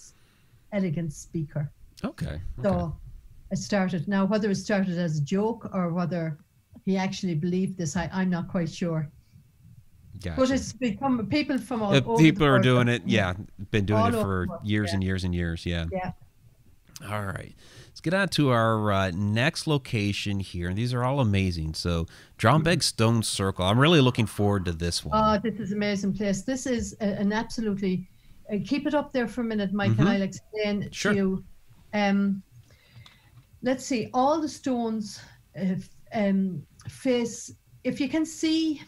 elegant 0.72 1.14
speaker. 1.14 1.70
Okay. 2.04 2.26
okay. 2.26 2.42
So 2.64 2.96
it 3.52 3.58
started. 3.58 4.08
Now, 4.08 4.26
whether 4.26 4.50
it 4.50 4.56
started 4.56 4.98
as 4.98 5.20
a 5.20 5.22
joke 5.22 5.70
or 5.74 5.94
whether 5.94 6.38
he 6.86 6.98
actually 6.98 7.36
believed 7.36 7.78
this, 7.78 7.96
I, 7.96 8.10
I'm 8.12 8.30
not 8.30 8.48
quite 8.48 8.70
sure. 8.70 9.10
Gotcha. 10.24 10.40
But 10.40 10.50
it's 10.52 10.74
become 10.74 11.28
people 11.28 11.58
from 11.58 11.84
all 11.84 11.94
Uh, 11.94 12.02
over 12.06 12.18
people 12.18 12.46
are 12.46 12.60
doing 12.60 12.88
it. 12.88 13.04
Yeah, 13.06 13.34
been 13.72 13.86
doing 13.86 14.02
All 14.02 14.16
it 14.16 14.22
for 14.22 14.48
years 14.64 14.90
yeah. 14.90 14.94
and 14.96 15.04
years 15.04 15.24
and 15.26 15.36
years. 15.36 15.66
Yeah. 15.66 15.86
Yeah. 15.92 16.12
All 17.10 17.26
right. 17.26 17.54
Let's 17.96 18.02
get 18.02 18.14
on 18.14 18.28
to 18.28 18.50
our 18.50 18.92
uh, 18.92 19.12
next 19.12 19.68
location 19.68 20.42
here. 20.42 20.68
And 20.68 20.78
these 20.78 20.94
are 20.94 21.06
all 21.06 21.22
amazing. 21.22 21.76
So, 21.76 22.08
Drombeg 22.38 22.84
Stone 22.84 23.24
Circle. 23.24 23.64
I'm 23.64 23.80
really 23.80 24.02
looking 24.02 24.26
forward 24.26 24.66
to 24.66 24.74
this 24.74 25.06
one. 25.06 25.18
Oh, 25.18 25.40
this 25.42 25.58
is 25.62 25.72
an 25.72 25.78
amazing 25.78 26.12
place. 26.12 26.42
This 26.42 26.66
is 26.68 26.98
a, 27.00 27.06
an 27.06 27.32
absolutely. 27.32 28.06
Uh, 28.52 28.58
keep 28.66 28.86
it 28.86 28.94
up 28.94 29.14
there 29.14 29.30
for 29.30 29.40
a 29.40 29.44
minute, 29.46 29.72
Mike, 29.72 29.92
Mhm. 29.92 30.00
and 30.00 30.10
I'll 30.10 30.22
explain 30.24 30.90
Sure. 30.92 31.14
to 31.14 31.18
you. 31.18 31.44
Um, 31.94 32.44
let's 33.64 33.86
see. 33.86 34.10
All 34.14 34.42
the 34.42 34.50
stones 34.50 35.22
uh, 35.58 35.76
um, 36.14 36.64
face. 36.90 37.54
If 37.86 38.02
you 38.02 38.10
can 38.10 38.26
see, 38.26 38.82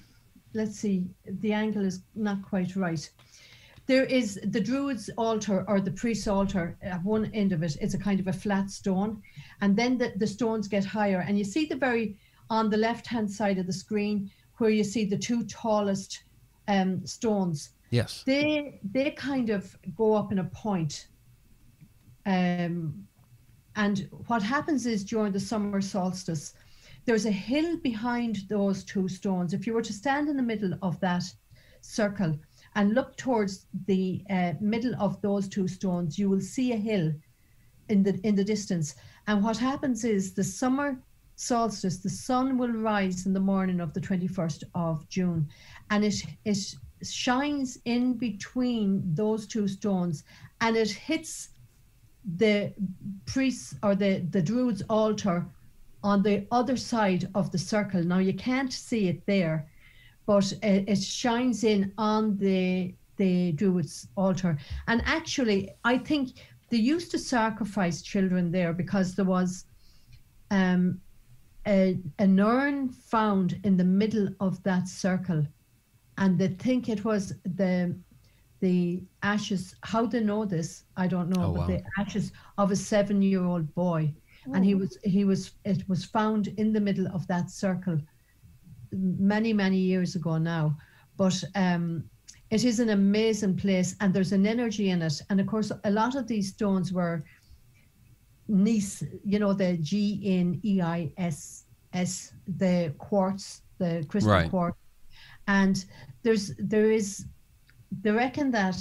let's 0.53 0.77
see. 0.77 1.07
The 1.39 1.53
angle 1.53 1.85
is 1.85 2.01
not 2.13 2.41
quite 2.41 2.75
right. 2.75 3.09
There 3.87 4.03
is 4.03 4.37
the 4.43 4.59
Druid's 4.59 5.09
altar 5.17 5.63
or 5.67 5.79
the 5.79 5.91
priest's 5.91 6.27
altar 6.27 6.77
at 6.81 7.01
one 7.03 7.31
end 7.33 7.53
of 7.53 7.63
it. 7.63 7.77
It's 7.79 7.93
a 7.93 7.97
kind 7.97 8.19
of 8.19 8.27
a 8.27 8.33
flat 8.33 8.69
stone, 8.69 9.21
and 9.61 9.77
then 9.77 9.97
the, 9.97 10.11
the 10.17 10.27
stones 10.27 10.67
get 10.67 10.83
higher. 10.83 11.23
And 11.25 11.37
you 11.37 11.45
see 11.45 11.65
the 11.65 11.77
very 11.77 12.17
on 12.49 12.69
the 12.69 12.77
left 12.77 13.07
hand 13.07 13.31
side 13.31 13.57
of 13.57 13.65
the 13.65 13.73
screen 13.73 14.29
where 14.57 14.69
you 14.69 14.83
see 14.83 15.05
the 15.05 15.17
two 15.17 15.45
tallest 15.45 16.23
um, 16.67 17.05
stones. 17.05 17.69
yes. 17.91 18.23
They 18.25 18.79
they 18.91 19.11
kind 19.11 19.49
of 19.49 19.77
go 19.95 20.13
up 20.15 20.31
in 20.33 20.39
a 20.39 20.43
point. 20.45 21.07
Um, 22.25 23.07
and 23.77 24.09
what 24.27 24.43
happens 24.43 24.85
is 24.85 25.05
during 25.05 25.31
the 25.31 25.39
summer 25.39 25.79
solstice, 25.79 26.53
there's 27.05 27.25
a 27.25 27.31
hill 27.31 27.77
behind 27.77 28.39
those 28.49 28.83
two 28.83 29.07
stones. 29.07 29.53
If 29.53 29.65
you 29.65 29.73
were 29.73 29.83
to 29.83 29.93
stand 29.93 30.27
in 30.27 30.35
the 30.35 30.43
middle 30.43 30.73
of 30.81 30.99
that 30.99 31.23
circle 31.81 32.37
and 32.77 32.93
look 32.93 33.17
towards 33.17 33.65
the 33.87 34.23
uh, 34.29 34.53
middle 34.61 34.93
of 34.99 35.19
those 35.21 35.49
two 35.49 35.67
stones, 35.67 36.17
you 36.17 36.29
will 36.29 36.39
see 36.39 36.73
a 36.73 36.77
hill 36.77 37.11
in 37.89 38.03
the 38.03 38.19
in 38.23 38.35
the 38.35 38.43
distance. 38.43 38.95
And 39.25 39.43
what 39.43 39.57
happens 39.57 40.05
is 40.05 40.33
the 40.33 40.43
summer 40.43 41.01
solstice, 41.35 41.97
the 41.97 42.09
sun 42.09 42.57
will 42.57 42.71
rise 42.71 43.25
in 43.25 43.33
the 43.33 43.39
morning 43.39 43.79
of 43.79 43.93
the 43.93 43.99
21st 43.99 44.63
of 44.75 45.09
June, 45.09 45.49
and 45.89 46.05
it 46.05 46.23
it 46.45 46.59
shines 47.03 47.79
in 47.85 48.13
between 48.13 49.01
those 49.15 49.47
two 49.47 49.67
stones, 49.67 50.23
and 50.61 50.77
it 50.77 50.91
hits 50.91 51.49
the 52.37 52.73
priest's 53.25 53.73
or 53.81 53.95
the 53.95 54.19
the 54.29 54.41
druid's 54.41 54.83
altar 54.87 55.47
on 56.03 56.21
the 56.21 56.45
other 56.51 56.77
side 56.77 57.27
of 57.33 57.51
the 57.51 57.57
circle. 57.57 58.03
Now 58.03 58.19
you 58.19 58.35
can't 58.35 58.71
see 58.71 59.07
it 59.07 59.25
there, 59.25 59.67
but 60.27 60.51
it, 60.61 60.83
it 60.87 61.01
shines 61.01 61.63
in 61.63 61.91
on 61.97 62.37
the 62.37 62.93
the 63.15 63.53
druid's 63.53 64.07
altar. 64.15 64.55
And 64.87 65.01
actually, 65.05 65.71
I 65.83 65.97
think 65.97 66.33
they 66.69 66.77
used 66.77 67.09
to 67.11 67.17
sacrifice 67.17 68.03
children 68.03 68.51
there 68.51 68.73
because 68.73 69.15
there 69.15 69.25
was 69.25 69.65
um, 70.51 71.01
a, 71.65 71.97
an 72.19 72.39
urn 72.39 72.89
found 72.89 73.59
in 73.63 73.75
the 73.75 73.83
middle 73.83 74.29
of 74.39 74.61
that 74.63 74.87
circle, 74.87 75.43
and 76.19 76.37
they 76.37 76.49
think 76.49 76.89
it 76.89 77.03
was 77.03 77.33
the 77.55 77.95
the 78.59 79.01
ashes. 79.23 79.75
How 79.81 80.05
they 80.05 80.19
know 80.21 80.45
this, 80.45 80.83
I 80.95 81.07
don't 81.07 81.29
know, 81.29 81.45
Oh, 81.45 81.53
but 81.53 81.61
wow. 81.61 81.67
the 81.67 81.83
ashes 81.97 82.31
of 82.57 82.71
a 82.71 82.75
seven-year-old 82.75 83.73
boy, 83.73 84.13
and 84.53 84.63
he 84.63 84.75
was 84.75 84.97
he 85.03 85.25
was 85.25 85.51
it 85.65 85.87
was 85.89 86.05
found 86.05 86.47
in 86.57 86.71
the 86.73 86.81
middle 86.81 87.07
of 87.07 87.25
that 87.27 87.49
circle 87.49 87.99
many 88.91 89.53
many 89.53 89.77
years 89.77 90.15
ago 90.15 90.37
now, 90.37 90.77
but 91.17 91.43
um, 91.55 92.03
it 92.49 92.63
is 92.63 92.79
an 92.79 92.89
amazing 92.89 93.55
place, 93.55 93.95
and 93.99 94.13
there's 94.13 94.31
an 94.31 94.45
energy 94.45 94.89
in 94.89 95.01
it, 95.01 95.21
and 95.29 95.39
of 95.39 95.47
course 95.47 95.71
a 95.83 95.91
lot 95.91 96.15
of 96.15 96.27
these 96.27 96.49
stones 96.49 96.91
were 96.93 97.23
Nice, 98.49 99.03
you 99.25 99.39
know, 99.39 99.51
the 99.51 99.75
G 99.77 100.21
N 100.25 100.61
E 100.63 100.81
I 100.81 101.11
S 101.17 101.65
S, 101.91 102.33
the 102.57 102.93
quartz, 102.97 103.61
the 103.77 104.05
crystal 104.07 104.31
Right. 104.31 104.49
quartz. 104.49 104.77
And 105.47 105.83
there's 106.23 106.55
there 106.57 106.89
is 106.89 107.25
they 108.03 108.11
reckon 108.11 108.51
that 108.51 108.77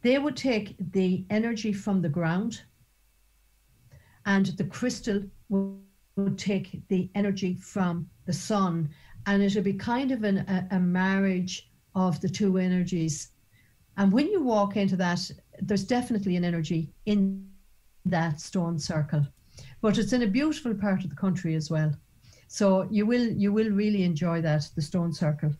they 0.00 0.18
would 0.18 0.36
take 0.36 0.76
the 0.92 1.26
energy 1.28 1.72
from 1.72 2.00
the 2.00 2.08
ground 2.08 2.62
and 4.24 4.46
the 4.56 4.64
crystal 4.64 5.22
would, 5.50 5.80
would 6.18 6.36
take 6.38 6.82
the 6.88 7.08
energy 7.14 7.54
from 7.54 8.08
the 8.26 8.32
sun. 8.32 8.88
And 9.26 9.42
it 9.42 9.54
would 9.54 9.64
be 9.64 9.74
kind 9.74 10.10
of 10.10 10.24
an, 10.24 10.38
a, 10.38 10.76
a 10.76 10.80
marriage 10.80 11.70
of 11.94 12.20
the 12.20 12.28
two 12.28 12.58
energies. 12.58 13.28
And 13.96 14.12
when 14.12 14.28
you 14.28 14.42
walk 14.42 14.76
into 14.76 14.96
that 14.96 15.30
there's 15.60 15.84
definitely 15.84 16.36
an 16.36 16.44
energy 16.44 16.88
in 17.06 17.48
that 18.06 18.40
stone 18.40 18.78
circle. 18.78 19.26
But 19.80 19.98
it's 19.98 20.12
in 20.12 20.22
a 20.22 20.26
beautiful 20.26 20.74
part 20.74 21.02
of 21.04 21.10
the 21.10 21.16
country 21.16 21.54
as 21.56 21.68
well. 21.70 21.92
So 22.46 22.86
you 22.90 23.04
will 23.06 23.26
you 23.26 23.52
will 23.52 23.70
really 23.70 24.04
enjoy 24.04 24.40
that 24.42 24.68
the 24.76 24.82
stone 24.82 25.12
circle. 25.12 25.52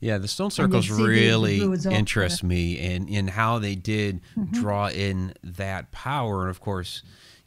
Yeah, 0.00 0.18
the 0.18 0.28
stone 0.28 0.50
circles 0.50 0.88
you 0.88 0.94
see 0.96 1.02
the- 1.02 1.08
the 1.08 1.68
really 1.68 1.78
interest 1.90 2.42
me 2.42 2.78
in 2.78 3.08
in 3.08 3.28
how 3.28 3.58
they 3.58 3.74
did 3.74 4.20
Mm-hmm. 4.36 4.52
draw 4.60 4.88
in 4.88 5.34
that 5.42 5.90
power, 5.92 6.42
and 6.42 6.50
of 6.50 6.60
course, 6.60 7.02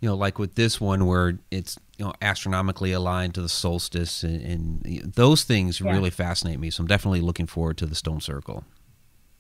you 0.05 0.12
know, 0.12 0.15
like 0.15 0.38
with 0.38 0.53
this 0.53 0.79
one 0.79 1.07
where 1.07 1.39
it's 1.50 1.79
you 1.97 2.05
know 2.05 2.13
astronomically 2.21 2.91
aligned 2.91 3.33
to 3.33 3.41
the 3.41 3.50
solstice, 3.50 4.21
and, 4.21 4.85
and 4.85 5.13
those 5.13 5.43
things 5.43 5.81
Yeah. 5.81 5.93
really 5.93 6.12
fascinate 6.12 6.59
me. 6.59 6.69
So 6.69 6.81
I'm 6.81 6.88
definitely 6.88 7.21
looking 7.21 7.47
forward 7.47 7.77
to 7.77 7.88
the 7.88 7.95
stone 7.95 8.21
circle. 8.21 8.63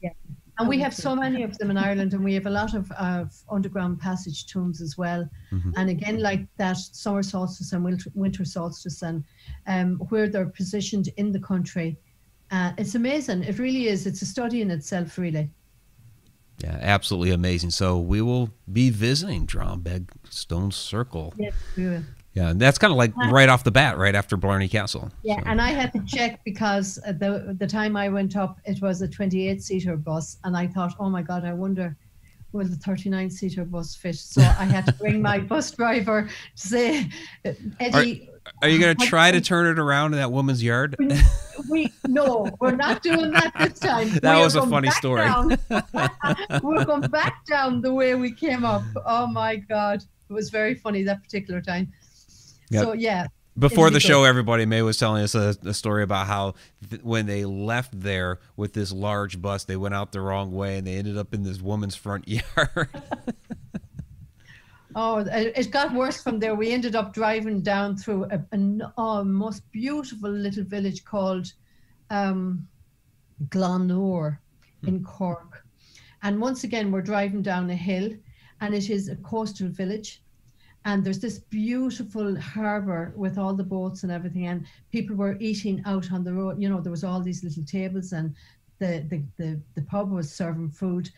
Yeah, 0.01 0.13
And 0.57 0.67
we 0.67 0.79
have 0.79 0.93
so 0.95 1.15
many 1.15 1.43
of 1.43 1.55
them 1.59 1.69
in 1.69 1.77
Ireland, 1.77 2.13
and 2.15 2.23
we 2.23 2.33
have 2.33 2.47
a 2.47 2.55
lot 2.61 2.73
of, 2.73 2.91
of 2.93 3.31
underground 3.47 3.99
passage 3.99 4.47
tombs 4.47 4.81
as 4.81 4.97
well. 4.97 5.29
Mhm. 5.51 5.73
And 5.77 5.89
again, 5.91 6.19
like 6.29 6.41
that 6.57 6.77
summer 6.77 7.21
solstice 7.21 7.71
and 7.73 7.83
winter, 7.85 8.09
winter 8.15 8.43
solstice, 8.43 9.03
and 9.03 9.23
um, 9.67 9.89
where 10.09 10.27
they're 10.27 10.49
positioned 10.61 11.09
in 11.17 11.31
the 11.31 11.39
country. 11.51 11.89
Uh, 12.49 12.71
it's 12.79 12.95
amazing. 12.95 13.43
It 13.43 13.59
really 13.59 13.85
is. 13.93 14.07
It's 14.07 14.23
a 14.23 14.25
study 14.25 14.61
in 14.61 14.71
itself, 14.71 15.19
really. 15.19 15.47
Yeah, 16.59 16.77
absolutely 16.81 17.31
amazing. 17.31 17.71
So 17.71 17.99
we 17.99 18.21
will 18.21 18.49
be 18.71 18.89
visiting 18.89 19.45
Drombeg 19.45 20.07
Stone 20.29 20.71
Circle. 20.71 21.33
Yes, 21.37 21.53
we 21.75 21.85
will. 21.85 22.03
Yeah, 22.33 22.49
and 22.49 22.59
that's 22.59 22.77
kind 22.77 22.91
of 22.91 22.97
like 22.97 23.15
right 23.15 23.47
off 23.47 23.63
the 23.63 23.71
bat, 23.71 23.97
right 23.97 24.13
after 24.13 24.35
Blarney 24.35 24.67
Castle. 24.69 25.09
Yeah, 25.23 25.37
So- 25.37 25.43
and 25.47 25.61
I 25.61 25.69
had 25.69 25.93
to 25.93 26.03
check 26.05 26.43
because 26.43 26.99
uh, 27.07 27.13
the 27.13 27.55
the 27.57 27.67
time 27.67 27.95
I 27.95 28.09
went 28.09 28.35
up, 28.35 28.59
it 28.65 28.81
was 28.81 29.01
a 29.01 29.07
28 29.07 29.61
seater 29.63 29.95
bus, 29.95 30.37
and 30.43 30.55
I 30.57 30.67
thought, 30.67 30.93
oh 30.99 31.09
my 31.09 31.21
god, 31.21 31.45
I 31.45 31.53
wonder 31.53 31.95
will 32.51 32.65
the 32.65 32.75
39 32.77 33.29
seater 33.29 33.65
bus 33.65 33.95
fit? 33.95 34.15
So 34.15 34.41
I 34.41 34.63
had 34.65 34.85
to 34.85 34.93
bring 34.93 35.21
my 35.21 35.39
bus 35.51 35.71
driver 35.71 36.23
to 36.55 36.67
say, 36.67 37.09
Eddie, 37.79 38.29
Are 38.61 38.69
you 38.69 38.79
going 38.79 38.95
to 38.95 39.05
try 39.05 39.31
to 39.31 39.41
turn 39.41 39.65
it 39.67 39.79
around 39.79 40.13
in 40.13 40.19
that 40.19 40.31
woman's 40.31 40.63
yard? 40.63 40.95
we 41.69 41.91
no, 42.07 42.49
we're 42.59 42.75
not 42.75 43.01
doing 43.01 43.31
that 43.31 43.53
this 43.57 43.79
time. 43.79 44.09
That 44.21 44.37
We 44.37 44.43
was 44.43 44.55
a 44.55 44.65
funny 44.67 44.91
story. 44.91 45.23
we're 46.61 46.85
going 46.85 47.09
back 47.09 47.45
down 47.45 47.81
the 47.81 47.93
way 47.93 48.15
we 48.15 48.31
came 48.31 48.63
up. 48.65 48.83
Oh 49.05 49.27
my 49.27 49.55
god, 49.57 50.03
it 50.29 50.33
was 50.33 50.49
very 50.49 50.75
funny 50.75 51.03
that 51.03 51.23
particular 51.23 51.61
time. 51.61 51.91
Yep. 52.71 52.83
So 52.83 52.93
yeah, 52.93 53.27
Before 53.57 53.89
the 53.89 53.99
show, 53.99 54.23
everybody 54.23 54.65
May 54.65 54.81
was 54.81 54.97
telling 54.97 55.23
us 55.23 55.35
a, 55.35 55.55
a 55.63 55.73
story 55.73 56.03
about 56.03 56.27
how 56.27 56.55
th- 56.89 57.03
when 57.03 57.25
they 57.25 57.45
left 57.45 57.99
there 57.99 58.39
with 58.57 58.73
this 58.73 58.91
large 58.91 59.41
bus, 59.41 59.65
they 59.65 59.77
went 59.77 59.93
out 59.93 60.11
the 60.11 60.21
wrong 60.21 60.51
way 60.51 60.77
and 60.77 60.87
they 60.87 60.95
ended 60.95 61.17
up 61.17 61.33
in 61.33 61.43
this 61.43 61.61
woman's 61.61 61.95
front 61.95 62.27
yard. 62.57 62.89
Oh, 64.97 65.17
it 65.27 65.71
got 65.71 65.93
worse 65.93 66.23
from 66.23 66.39
there. 66.39 66.55
We 66.55 66.71
ended 66.71 66.95
up 66.95 67.13
driving 67.13 67.61
down 67.61 67.97
through 67.97 68.25
a, 68.31 68.41
oh, 68.97 69.25
most 69.25 69.69
beautiful 69.73 70.29
little 70.29 70.63
village 70.63 71.03
called 71.03 71.51
um, 72.09 72.65
Glandore 73.49 74.37
in 74.87 75.03
Cork. 75.03 75.65
And 76.23 76.39
once 76.39 76.63
again, 76.63 76.93
we're 76.93 77.01
driving 77.01 77.41
down 77.41 77.69
a 77.69 77.75
hill, 77.75 78.09
and 78.61 78.73
it 78.73 78.89
is 78.89 79.09
a 79.09 79.17
coastal 79.17 79.67
village. 79.67 80.21
And 80.85 81.03
there's 81.03 81.19
this 81.19 81.39
beautiful 81.39 82.39
harbour 82.39 83.11
with 83.17 83.37
all 83.37 83.53
the 83.53 83.63
boats 83.63 84.03
and 84.03 84.11
everything. 84.11 84.47
And 84.47 84.65
people 84.93 85.17
were 85.17 85.35
eating 85.41 85.81
out 85.85 86.11
on 86.13 86.23
the 86.23 86.33
road. 86.33 86.61
You 86.61 86.69
know, 86.69 86.79
there 86.79 86.91
was 86.91 87.03
all 87.03 87.21
these 87.21 87.43
little 87.43 87.65
tables, 87.65 88.13
and 88.13 88.33
the 88.79 89.05
the 89.09 89.23
the, 89.37 89.59
the 89.73 89.81
pub 89.81 90.09
was 90.09 90.31
serving 90.31 90.69
food 90.69 91.09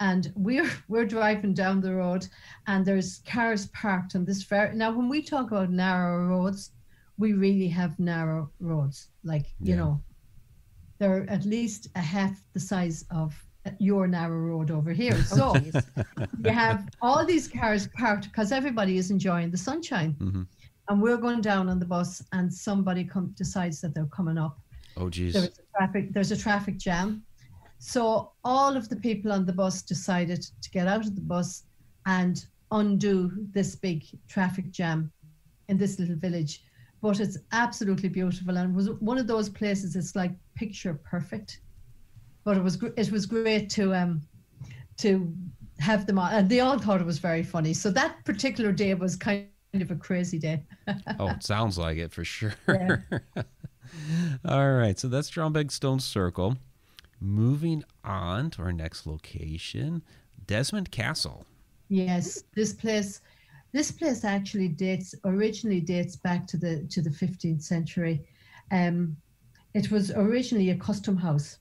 and 0.00 0.32
we're 0.36 0.70
we're 0.88 1.06
driving 1.06 1.54
down 1.54 1.80
the 1.80 1.94
road 1.94 2.26
and 2.66 2.84
there's 2.84 3.18
cars 3.26 3.66
parked 3.68 4.14
on 4.14 4.24
this 4.24 4.42
very 4.42 4.74
now 4.74 4.90
when 4.90 5.08
we 5.08 5.22
talk 5.22 5.50
about 5.50 5.70
narrow 5.70 6.26
roads 6.26 6.72
we 7.16 7.32
really 7.32 7.68
have 7.68 7.98
narrow 7.98 8.50
roads 8.60 9.08
like 9.24 9.46
you 9.60 9.74
know 9.74 10.00
they're 10.98 11.28
at 11.30 11.44
least 11.44 11.88
a 11.94 12.00
half 12.00 12.42
the 12.54 12.60
size 12.60 13.04
of 13.10 13.34
your 13.78 14.06
narrow 14.06 14.38
road 14.38 14.70
over 14.70 14.92
here. 14.92 15.16
So 15.24 15.54
you 15.56 16.50
have 16.50 16.88
all 17.02 17.24
these 17.24 17.48
cars 17.48 17.88
parked 17.88 18.24
because 18.24 18.52
everybody 18.52 18.96
is 18.96 19.10
enjoying 19.10 19.50
the 19.50 19.56
sunshine. 19.56 20.14
Mhm. 20.18 20.46
And 20.88 21.02
we're 21.02 21.18
going 21.18 21.42
down 21.42 21.68
on 21.68 21.78
the 21.78 21.84
bus, 21.84 22.22
and 22.32 22.52
somebody 22.52 23.04
come, 23.04 23.34
decides 23.36 23.80
that 23.82 23.94
they're 23.94 24.06
coming 24.06 24.38
up. 24.38 24.58
Oh, 24.96 25.10
geez. 25.10 25.34
There's 25.34 25.58
a 25.58 25.76
traffic. 25.76 26.12
There's 26.14 26.32
a 26.32 26.36
traffic 26.36 26.78
jam. 26.78 27.22
So 27.78 28.32
all 28.44 28.76
of 28.76 28.88
the 28.88 28.96
people 28.96 29.32
on 29.32 29.46
the 29.46 29.52
bus 29.52 29.82
decided 29.82 30.42
to 30.62 30.70
get 30.70 30.88
out 30.88 31.06
of 31.06 31.14
the 31.14 31.20
bus 31.20 31.64
and 32.06 32.44
undo 32.70 33.30
this 33.52 33.76
big 33.76 34.04
traffic 34.28 34.70
jam 34.70 35.12
in 35.68 35.78
this 35.78 35.98
little 35.98 36.16
village. 36.16 36.62
But 37.00 37.20
it's 37.20 37.38
absolutely 37.52 38.08
beautiful, 38.08 38.56
and 38.56 38.72
it 38.72 38.76
was 38.76 38.90
one 38.90 39.18
of 39.18 39.28
those 39.28 39.48
places. 39.48 39.94
It's 39.94 40.16
like 40.16 40.32
picture 40.56 40.94
perfect. 40.94 41.60
But 42.44 42.56
it 42.56 42.64
was 42.64 42.76
gr- 42.76 42.96
it 42.96 43.12
was 43.12 43.24
great 43.24 43.70
to 43.70 43.94
um 43.94 44.22
to 44.98 45.32
have 45.78 46.06
them 46.06 46.18
on, 46.18 46.32
and 46.32 46.48
they 46.48 46.58
all 46.58 46.78
thought 46.78 47.00
it 47.00 47.06
was 47.06 47.18
very 47.18 47.44
funny. 47.44 47.72
So 47.72 47.90
that 47.92 48.24
particular 48.24 48.72
day 48.72 48.94
was 48.94 49.14
kind 49.14 49.46
of 49.74 49.90
a 49.92 49.96
crazy 49.96 50.38
day. 50.38 50.64
Oh, 51.20 51.28
it 51.28 51.44
sounds 51.44 51.78
like 51.78 51.98
it 51.98 52.12
for 52.12 52.24
sure. 52.24 52.54
Yeah. 52.66 52.96
All 54.44 54.72
right, 54.72 54.98
so 54.98 55.08
that's 55.08 55.30
Big 55.52 55.70
Stone 55.70 56.00
Circle. 56.00 56.56
Moving 57.20 57.84
on 58.04 58.50
to 58.50 58.62
our 58.62 58.72
next 58.72 59.06
location, 59.06 60.02
Desmond 60.46 60.90
Castle. 60.90 61.46
Yes, 61.88 62.44
this 62.54 62.72
place, 62.72 63.20
this 63.72 63.90
place 63.90 64.24
actually 64.24 64.68
dates 64.68 65.14
originally 65.24 65.80
dates 65.80 66.16
back 66.16 66.46
to 66.48 66.56
the 66.56 66.86
to 66.90 67.02
the 67.02 67.10
15th 67.10 67.62
century. 67.62 68.26
Um, 68.70 69.16
it 69.74 69.90
was 69.90 70.10
originally 70.12 70.70
a 70.70 70.76
custom 70.76 71.16
house, 71.16 71.58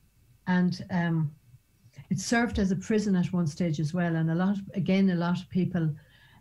and 0.48 0.86
um, 0.92 1.32
it 2.10 2.20
served 2.20 2.60
as 2.60 2.72
a 2.72 2.76
prison 2.76 3.16
at 3.16 3.34
one 3.34 3.48
stage 3.48 3.80
as 3.80 3.94
well. 3.94 4.16
And 4.16 4.30
a 4.32 4.36
lot, 4.36 4.58
again, 4.74 5.10
a 5.10 5.16
lot 5.16 5.40
of 5.42 5.50
people 5.50 5.90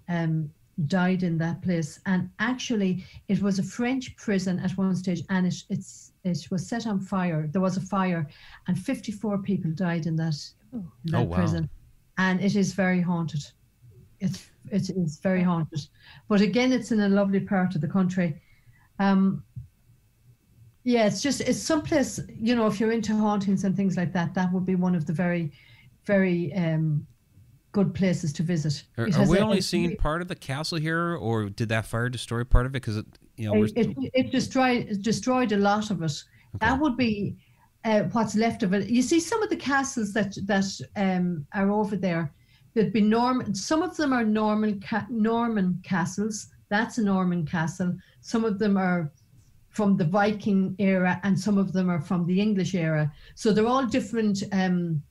um, 0.08 0.50
died 0.86 1.22
in 1.22 1.38
that 1.38 1.62
place. 1.62 2.00
And 2.06 2.28
actually, 2.38 3.04
it 3.28 3.40
was 3.40 3.58
a 3.58 3.62
French 3.62 4.14
prison 4.16 4.58
at 4.60 4.72
one 4.76 4.94
stage, 4.94 5.22
and 5.30 5.46
it 5.46 5.54
it's 5.70 6.12
it 6.24 6.48
was 6.50 6.66
set 6.66 6.86
on 6.86 7.00
fire. 7.00 7.48
There 7.52 7.62
was 7.62 7.76
a 7.76 7.80
fire, 7.80 8.28
and 8.66 8.78
54 8.78 9.38
people 9.38 9.70
died 9.70 10.06
in 10.06 10.16
that 10.16 10.36
in 10.72 10.86
that 11.06 11.18
Oh, 11.18 11.22
wow. 11.24 11.36
prison, 11.36 11.68
and 12.18 12.40
it 12.40 12.56
is 12.56 12.74
very 12.74 13.00
haunted. 13.00 13.42
It's 14.20 14.50
it 14.70 14.90
is 14.90 15.18
very 15.18 15.42
haunted, 15.42 15.80
but 16.28 16.40
again, 16.40 16.72
it's 16.72 16.90
in 16.92 17.00
a 17.00 17.08
lovely 17.08 17.40
part 17.40 17.74
of 17.74 17.80
the 17.80 17.88
country. 17.88 18.40
Um, 18.98 19.44
yeah, 20.84 21.06
it's 21.06 21.22
just 21.22 21.40
it's 21.40 21.58
someplace 21.58 22.20
you 22.28 22.54
know 22.54 22.66
if 22.66 22.78
you're 22.80 22.92
into 22.92 23.14
hauntings 23.14 23.64
and 23.64 23.76
things 23.76 23.96
like 23.96 24.12
that, 24.12 24.34
that 24.34 24.52
would 24.52 24.64
be 24.66 24.74
one 24.74 24.94
of 24.94 25.06
the 25.06 25.12
very, 25.12 25.52
very 26.04 26.52
um, 26.54 27.06
good 27.76 27.92
places 27.92 28.32
to 28.32 28.42
visit. 28.42 28.84
Are, 28.96 29.06
are 29.14 29.28
we 29.28 29.36
a- 29.36 29.44
only 29.44 29.60
seeing 29.60 29.96
part 29.96 30.22
of 30.22 30.28
the 30.28 30.34
castle 30.34 30.78
here, 30.78 31.14
or 31.14 31.50
did 31.50 31.68
that 31.68 31.84
fire 31.84 32.08
destroy 32.08 32.42
part 32.42 32.64
of 32.64 32.70
it? 32.70 32.80
Because 32.80 32.96
it, 32.96 33.06
you 33.36 33.46
know, 33.46 33.64
it, 33.64 33.72
it, 33.76 33.96
it 34.14 34.32
destroyed 34.32 34.86
it 34.88 35.02
destroyed 35.02 35.52
a 35.52 35.58
lot 35.58 35.90
of 35.90 36.02
it. 36.02 36.24
That 36.60 36.80
would 36.80 36.96
be 36.96 37.36
uh, 37.84 38.04
what's 38.12 38.34
left 38.34 38.62
of 38.62 38.72
it. 38.72 38.88
You 38.88 39.02
see, 39.02 39.20
some 39.20 39.42
of 39.42 39.50
the 39.50 39.62
castles 39.72 40.14
that 40.14 40.30
that 40.46 40.66
um, 40.96 41.46
are 41.52 41.70
over 41.70 41.96
there, 41.96 42.32
there'd 42.72 42.94
be 42.94 43.02
Norman. 43.02 43.54
Some 43.54 43.82
of 43.82 43.94
them 43.98 44.14
are 44.14 44.24
Norman 44.24 44.80
ca- 44.80 45.06
Norman 45.10 45.78
castles. 45.82 46.48
That's 46.70 46.96
a 46.96 47.02
Norman 47.02 47.44
castle. 47.44 47.94
Some 48.22 48.46
of 48.46 48.58
them 48.58 48.78
are 48.78 49.12
from 49.68 49.98
the 49.98 50.06
Viking 50.06 50.74
era, 50.78 51.20
and 51.24 51.38
some 51.38 51.58
of 51.58 51.74
them 51.74 51.90
are 51.90 52.00
from 52.00 52.26
the 52.26 52.40
English 52.40 52.74
era. 52.74 53.12
So 53.34 53.52
they're 53.52 53.72
all 53.74 53.84
different. 53.84 54.42
Um, 54.50 55.02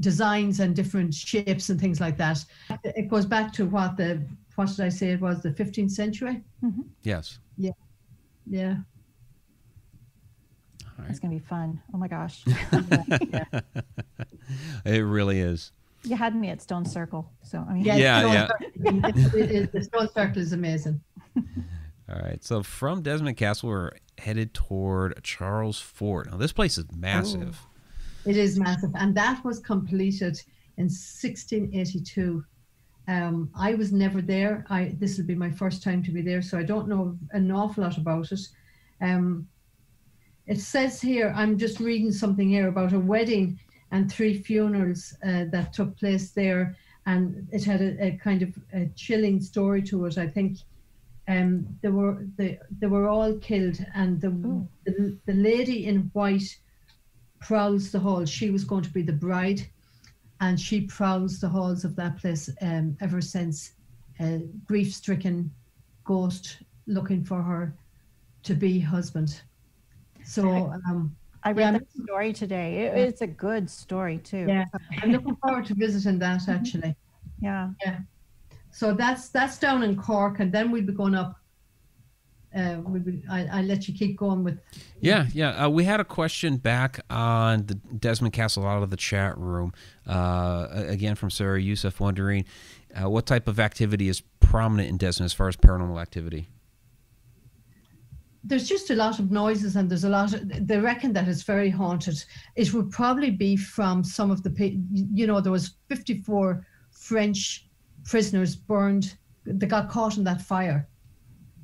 designs 0.00 0.60
and 0.60 0.74
different 0.74 1.12
shapes 1.14 1.68
and 1.70 1.80
things 1.80 2.00
like 2.00 2.16
that 2.16 2.44
it 2.84 3.08
goes 3.08 3.26
back 3.26 3.52
to 3.52 3.66
what 3.66 3.96
the 3.96 4.20
what 4.56 4.68
did 4.68 4.80
i 4.80 4.88
say 4.88 5.10
it 5.10 5.20
was 5.20 5.42
the 5.42 5.50
15th 5.50 5.90
century 5.90 6.42
mm-hmm. 6.64 6.82
yes. 7.02 7.38
yeah 7.56 7.70
All 10.98 11.04
It's 11.08 11.18
going 11.18 11.32
to 11.32 11.38
be 11.40 11.46
fun. 11.46 11.80
Oh 11.94 11.98
my 11.98 12.08
gosh. 12.08 12.44
It 14.84 15.00
really 15.00 15.40
is. 15.40 15.72
you 16.02 16.16
had 16.16 16.34
me 16.34 16.48
at 16.48 16.60
Stone 16.60 16.84
Circle. 16.84 17.30
So, 17.42 17.64
I 17.68 17.74
mean, 17.74 17.84
Yeah, 17.84 17.96
Yeah, 17.96 18.20
Stone 18.20 18.32
yeah. 18.32 18.46
Circle, 18.48 18.66
it- 18.74 19.34
it- 19.34 19.50
it- 19.56 19.72
the 19.72 19.82
Stone 19.84 20.08
Circle 20.14 20.42
is 20.42 20.52
amazing. 20.52 21.00
All 21.36 22.20
right. 22.20 22.42
So 22.42 22.62
from 22.62 23.02
Desmond 23.02 23.36
Castle, 23.36 23.68
we're 23.68 23.90
headed 24.18 24.52
toward 24.52 25.22
Charles 25.22 25.78
Fort. 25.80 26.30
Now, 26.30 26.36
this 26.38 26.52
place 26.52 26.76
is 26.78 26.86
massive. 26.94 27.60
It 28.26 28.36
is 28.36 28.58
massive, 28.58 28.90
and 28.94 29.14
that 29.14 29.44
was 29.44 29.60
completed 29.60 30.40
in 30.76 30.84
1682. 30.84 32.44
Um, 33.08 33.50
I 33.54 33.74
was 33.74 33.92
never 33.92 34.20
there. 34.20 34.64
I 34.68 34.94
this 34.98 35.16
will 35.16 35.26
be 35.26 35.34
my 35.34 35.50
first 35.50 35.82
time 35.82 36.02
to 36.04 36.12
be 36.12 36.22
there, 36.22 36.42
so 36.42 36.58
I 36.58 36.62
don't 36.62 36.88
know 36.88 37.18
an 37.32 37.50
awful 37.50 37.82
lot 37.82 37.96
about 37.96 38.30
it. 38.30 38.40
Um, 39.00 39.48
it 40.46 40.60
says 40.60 41.00
here, 41.00 41.32
I'm 41.34 41.56
just 41.56 41.80
reading 41.80 42.12
something 42.12 42.48
here 42.48 42.68
about 42.68 42.92
a 42.92 42.98
wedding 42.98 43.58
and 43.90 44.10
three 44.10 44.34
funerals 44.42 45.14
uh, 45.24 45.44
that 45.50 45.72
took 45.72 45.96
place 45.96 46.30
there, 46.32 46.76
and 47.06 47.48
it 47.52 47.64
had 47.64 47.80
a, 47.80 48.04
a 48.04 48.18
kind 48.22 48.42
of 48.42 48.50
a 48.72 48.86
chilling 48.96 49.40
story 49.40 49.82
to 49.82 50.06
it. 50.06 50.18
I 50.18 50.28
think 50.28 50.58
um, 51.26 51.66
they 51.82 51.88
were 51.88 52.26
they, 52.36 52.58
they 52.80 52.86
were 52.86 53.08
all 53.08 53.34
killed, 53.38 53.78
and 53.94 54.20
the, 54.20 54.28
Ooh. 54.28 54.68
the 54.84 55.18
the 55.26 55.34
lady 55.34 55.86
in 55.86 56.10
white 56.12 56.58
prowls 57.40 57.90
the 57.90 57.98
halls. 57.98 58.30
She 58.30 58.50
was 58.50 58.64
going 58.64 58.82
to 58.82 58.90
be 58.90 59.02
the 59.02 59.12
bride, 59.12 59.66
and 60.40 60.58
she 60.58 60.82
prowls 60.82 61.40
the 61.40 61.48
halls 61.48 61.84
of 61.84 61.96
that 61.96 62.18
place 62.18 62.48
um, 62.62 62.96
ever 63.00 63.20
since. 63.20 63.72
A 64.20 64.42
grief-stricken 64.66 65.50
ghost 66.04 66.58
looking 66.86 67.24
for 67.24 67.42
her 67.42 67.74
to 68.42 68.54
be 68.54 68.78
husband. 68.78 69.40
So 70.24 70.72
um, 70.86 71.16
I 71.42 71.52
read 71.52 71.72
Yeah, 71.72 71.78
that 71.78 72.04
story 72.04 72.32
today. 72.34 72.84
It, 72.84 72.98
it's 72.98 73.22
a 73.22 73.26
good 73.26 73.70
story, 73.70 74.18
too. 74.18 74.44
Yeah. 74.46 74.66
I'm 75.02 75.12
looking 75.12 75.36
forward 75.36 75.64
to 75.66 75.74
visiting 75.74 76.18
that 76.18 76.48
actually. 76.48 76.94
Yeah. 77.40 77.70
Yeah. 77.82 78.00
So 78.72 78.92
that's 78.92 79.30
that's 79.30 79.58
down 79.58 79.82
in 79.82 79.96
Cork, 79.96 80.38
and 80.38 80.52
then 80.52 80.70
we'll 80.70 80.84
be 80.84 80.92
going 80.92 81.14
up. 81.14 81.39
Uh, 82.54 82.78
we'll 82.84 83.02
I, 83.30 83.46
I'll 83.52 83.64
let 83.64 83.86
you 83.86 83.94
keep 83.94 84.16
going 84.16 84.42
with. 84.42 84.58
Yeah, 85.00 85.26
yeah. 85.32 85.66
Uh, 85.66 85.68
we 85.68 85.84
had 85.84 86.00
a 86.00 86.04
question 86.04 86.56
back 86.56 87.00
on 87.08 87.66
the 87.66 87.74
Desmond 87.74 88.32
Castle 88.32 88.66
out 88.66 88.82
of 88.82 88.90
the 88.90 88.96
chat 88.96 89.38
room. 89.38 89.72
Uh, 90.06 90.66
again, 90.70 91.14
from 91.14 91.30
Sarah 91.30 91.60
Youssef 91.60 92.00
wondering 92.00 92.44
uh, 93.00 93.08
what 93.08 93.26
type 93.26 93.46
of 93.46 93.60
activity 93.60 94.08
is 94.08 94.22
prominent 94.40 94.88
in 94.88 94.96
Desmond 94.96 95.26
as 95.26 95.32
far 95.32 95.46
as 95.48 95.56
paranormal 95.56 96.00
activity. 96.00 96.48
there's 98.42 98.68
just 98.68 98.90
a 98.90 98.94
lot 98.94 99.18
of 99.18 99.30
noises 99.30 99.76
and 99.76 99.90
there's 99.90 100.04
a 100.04 100.08
lot 100.08 100.32
of, 100.32 100.66
they 100.66 100.78
reckon 100.78 101.12
that 101.12 101.28
it's 101.28 101.42
very 101.42 101.68
haunted 101.70 102.24
it 102.56 102.72
would 102.72 102.90
probably 102.90 103.30
be 103.30 103.56
from 103.56 104.02
some 104.02 104.30
of 104.30 104.42
the 104.42 104.50
you 105.12 105.26
know 105.26 105.40
there 105.40 105.52
was 105.52 105.74
54 105.88 106.66
french 106.90 107.68
prisoners 108.04 108.56
burned 108.56 109.16
they 109.44 109.66
got 109.66 109.90
caught 109.90 110.16
in 110.16 110.24
that 110.24 110.40
fire 110.40 110.88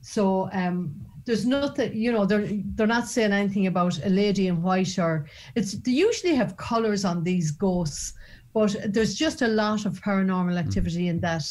so 0.07 0.49
um 0.53 0.95
there's 1.25 1.45
nothing 1.45 1.93
you 1.95 2.13
know 2.13 2.25
they're 2.25 2.49
they're 2.75 2.87
not 2.87 3.09
saying 3.09 3.33
anything 3.33 3.67
about 3.67 3.99
a 4.05 4.09
lady 4.09 4.47
in 4.47 4.63
white 4.63 4.99
or 4.99 5.27
it's 5.57 5.73
they 5.73 5.91
usually 5.91 6.35
have 6.35 6.57
colors 6.57 7.05
on 7.05 7.25
these 7.25 7.51
ghosts 7.51 8.13
but 8.57 8.75
there's 8.89 9.15
just 9.15 9.43
a 9.43 9.49
lot 9.49 9.85
of 9.85 10.01
paranormal 10.01 10.57
activity 10.59 11.09
in 11.09 11.21
that 11.21 11.45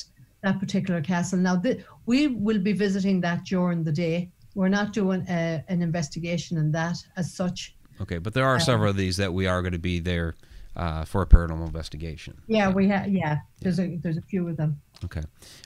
that 0.45 0.59
particular 0.59 1.01
castle. 1.01 1.39
Now 1.39 1.57
th- 1.57 1.83
we 2.05 2.27
will 2.27 2.59
be 2.59 2.73
visiting 2.73 3.19
that 3.21 3.45
during 3.45 3.83
the 3.83 3.91
day. 3.91 4.31
We're 4.53 4.69
not 4.69 4.93
doing 4.93 5.25
a, 5.27 5.63
an 5.67 5.81
investigation 5.81 6.57
in 6.57 6.71
that 6.71 6.97
as 7.17 7.33
such. 7.33 7.75
Okay, 8.01 8.19
but 8.19 8.33
there 8.33 8.45
are 8.45 8.59
several 8.59 8.89
of 8.89 8.95
these 8.95 9.17
that 9.17 9.33
we 9.33 9.47
are 9.47 9.61
going 9.61 9.73
to 9.73 9.85
be 9.93 9.99
there 9.99 10.35
uh, 10.75 11.05
for 11.05 11.21
a 11.21 11.25
paranormal 11.25 11.65
investigation. 11.65 12.37
Yeah, 12.47 12.69
we 12.71 12.87
have. 12.89 13.07
Yeah, 13.07 13.39
there's 13.61 13.79
a 13.79 13.95
there's 13.97 14.17
a 14.17 14.21
few 14.21 14.47
of 14.47 14.57
them. 14.57 14.81
Okay. 15.03 15.21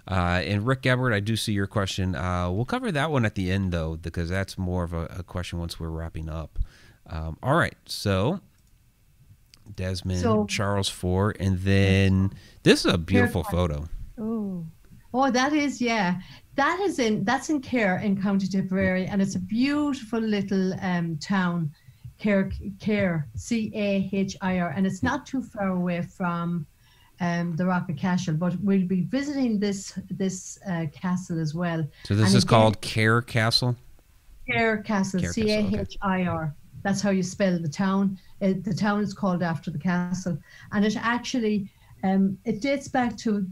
Uh, 0.07 0.41
and 0.45 0.65
Rick 0.65 0.81
Gabbard, 0.83 1.13
I 1.13 1.19
do 1.19 1.35
see 1.35 1.53
your 1.53 1.67
question. 1.67 2.15
Uh, 2.15 2.49
we'll 2.51 2.65
cover 2.65 2.91
that 2.91 3.11
one 3.11 3.25
at 3.25 3.35
the 3.35 3.51
end, 3.51 3.71
though, 3.71 3.95
because 3.95 4.29
that's 4.29 4.57
more 4.57 4.83
of 4.83 4.93
a, 4.93 5.05
a 5.17 5.23
question 5.23 5.59
once 5.59 5.79
we're 5.79 5.89
wrapping 5.89 6.29
up. 6.29 6.57
Um, 7.07 7.37
all 7.43 7.55
right. 7.55 7.75
So, 7.85 8.39
Desmond, 9.75 10.19
So- 10.21 10.45
Charles 10.45 10.89
Fort, 10.89 11.37
and 11.39 11.59
then 11.59 12.33
this 12.63 12.85
is 12.85 12.93
a 12.93 12.97
beautiful 12.97 13.43
photo. 13.43 13.87
Oh, 14.19 14.65
Oh, 15.11 15.31
that 15.31 15.53
is 15.53 15.81
yeah. 15.81 16.19
That 16.55 16.79
is 16.81 16.99
in 16.99 17.23
that's 17.23 17.49
in 17.49 17.61
Cahir 17.61 17.97
in 18.03 18.21
County 18.21 18.45
Tipperary, 18.47 19.05
and 19.07 19.21
it's 19.23 19.33
a 19.35 19.39
beautiful 19.39 20.19
little 20.19 20.73
um, 20.81 21.17
town, 21.17 21.71
Cahir 22.19 22.51
Cahir 22.79 23.27
C 23.35 23.71
A 23.73 24.09
H 24.11 24.35
I 24.41 24.59
R, 24.59 24.69
and 24.75 24.85
it's 24.85 25.01
not 25.01 25.25
too 25.25 25.41
far 25.41 25.69
away 25.69 26.01
from 26.01 26.65
um, 27.21 27.55
the 27.55 27.65
Rock 27.65 27.89
of 27.89 27.95
Cashel. 27.95 28.35
But 28.35 28.59
we'll 28.61 28.85
be 28.85 29.01
visiting 29.03 29.59
this 29.59 29.97
this 30.11 30.59
uh, 30.69 30.85
castle 30.93 31.39
as 31.39 31.55
well. 31.55 31.87
So, 32.03 32.15
this 32.15 32.27
And 32.27 32.35
is 32.35 32.43
again- 32.43 32.49
called 32.49 32.81
Cahir 32.81 33.21
Castle. 33.21 33.75
Cahir 34.49 34.77
Castle 34.83 35.21
C 35.21 35.49
A. 35.51 35.79
H 35.79 35.97
I 36.01 36.25
R. 36.25 36.53
That's 36.83 37.01
how 37.01 37.09
you 37.09 37.23
spell 37.23 37.59
the 37.59 37.67
town. 37.69 38.17
It, 38.41 38.63
the 38.63 38.73
town 38.73 39.01
is 39.01 39.13
called 39.13 39.43
after 39.43 39.69
the 39.71 39.79
castle, 39.79 40.37
and 40.71 40.85
it 40.85 40.95
actually 40.97 41.69
um, 42.03 42.37
it 42.45 42.61
dates 42.61 42.87
back 42.87 43.17
to 43.17 43.45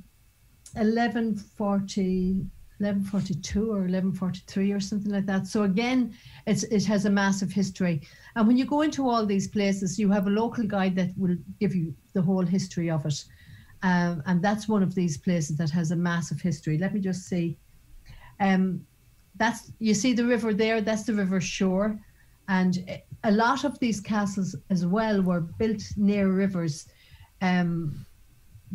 1140. 0.73 2.45
1142 2.79 3.59
or 3.59 3.81
1143 3.87 4.71
or 4.71 4.79
something 4.79 5.11
like 5.11 5.25
that. 5.25 5.47
So 5.47 5.63
again, 5.63 6.13
it 6.45 6.85
has 6.85 7.05
a 7.05 7.09
massive 7.09 7.51
history. 7.51 8.01
And 8.35 8.47
when 8.47 8.57
you 8.57 8.65
go 8.65 8.81
into 8.81 9.09
all 9.09 9.25
these 9.25 9.47
places, 9.47 9.97
you 9.97 10.11
have 10.11 10.27
a 10.27 10.31
local 10.31 10.65
guide 10.65 10.95
that 10.95 11.09
will 11.17 11.37
give 11.59 11.75
you 11.75 11.93
the 12.13 12.21
whole 12.21 12.45
history 12.45 12.89
of 12.89 13.05
it. 13.05 13.25
Um, 13.83 14.23
and 14.25 14.41
that's 14.41 14.67
one 14.67 14.83
of 14.83 14.95
these 14.95 15.17
places 15.17 15.57
that 15.57 15.69
has 15.71 15.91
a 15.91 15.95
massive 15.95 16.41
history. 16.41 16.77
Let 16.77 16.93
me 16.93 16.99
just 16.99 17.27
see. 17.27 17.57
Um, 18.39 18.85
that's 19.35 19.71
you 19.79 19.93
see 19.93 20.13
the 20.13 20.25
river 20.25 20.53
there. 20.53 20.81
That's 20.81 21.03
the 21.03 21.13
river 21.13 21.39
shore, 21.39 21.99
and 22.47 22.99
a 23.23 23.31
lot 23.31 23.63
of 23.65 23.77
these 23.79 24.01
castles 24.01 24.55
as 24.69 24.85
well 24.85 25.21
were 25.21 25.41
built 25.41 25.83
near 25.95 26.31
rivers, 26.31 26.87
um, 27.41 28.05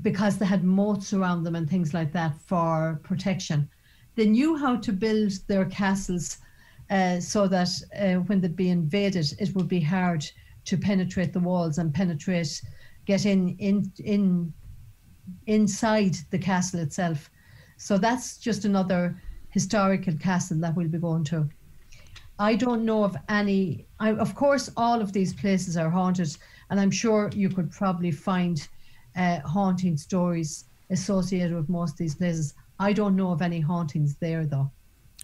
because 0.02 0.38
they 0.38 0.46
had 0.46 0.62
moats 0.62 1.12
around 1.12 1.42
them 1.42 1.56
and 1.56 1.68
things 1.68 1.92
like 1.92 2.12
that 2.12 2.38
for 2.46 3.00
protection. 3.02 3.68
They 4.14 4.26
knew 4.26 4.56
how 4.56 4.76
to 4.76 4.92
build 4.92 5.32
their 5.46 5.64
castles 5.64 6.38
uh, 6.90 7.20
so 7.20 7.48
that 7.48 7.70
uh, 7.98 8.20
when 8.26 8.40
they'd 8.40 8.56
be 8.56 8.70
invaded, 8.70 9.34
it 9.38 9.54
would 9.54 9.68
be 9.68 9.80
hard 9.80 10.30
to 10.64 10.76
penetrate 10.76 11.32
the 11.32 11.40
walls 11.40 11.78
and 11.78 11.94
penetrate, 11.94 12.62
get 13.06 13.26
in 13.26 13.56
in 13.58 13.90
in 14.04 14.52
inside 15.46 16.16
the 16.30 16.38
castle 16.38 16.80
itself. 16.80 17.30
So 17.76 17.98
that's 17.98 18.36
just 18.36 18.64
another 18.64 19.20
historical 19.48 20.14
castle 20.16 20.58
that 20.60 20.76
we'll 20.76 20.88
be 20.88 20.98
going 20.98 21.24
to. 21.24 21.48
I 22.38 22.54
don't 22.56 22.84
know 22.84 23.04
of 23.04 23.16
any. 23.28 23.86
I, 24.00 24.12
of 24.12 24.34
course, 24.34 24.70
all 24.76 25.00
of 25.00 25.12
these 25.12 25.32
places 25.32 25.76
are 25.76 25.90
haunted, 25.90 26.36
and 26.70 26.80
I'm 26.80 26.90
sure 26.90 27.30
you 27.34 27.48
could 27.48 27.70
probably 27.70 28.10
find 28.10 28.68
uh, 29.16 29.40
haunting 29.40 29.96
stories 29.96 30.64
associated 30.90 31.54
with 31.54 31.68
most 31.68 31.92
of 31.92 31.98
these 31.98 32.14
places. 32.14 32.54
I 32.82 32.92
don't 32.92 33.14
know 33.14 33.30
of 33.30 33.40
any 33.42 33.60
hauntings 33.60 34.16
there, 34.16 34.44
though. 34.44 34.70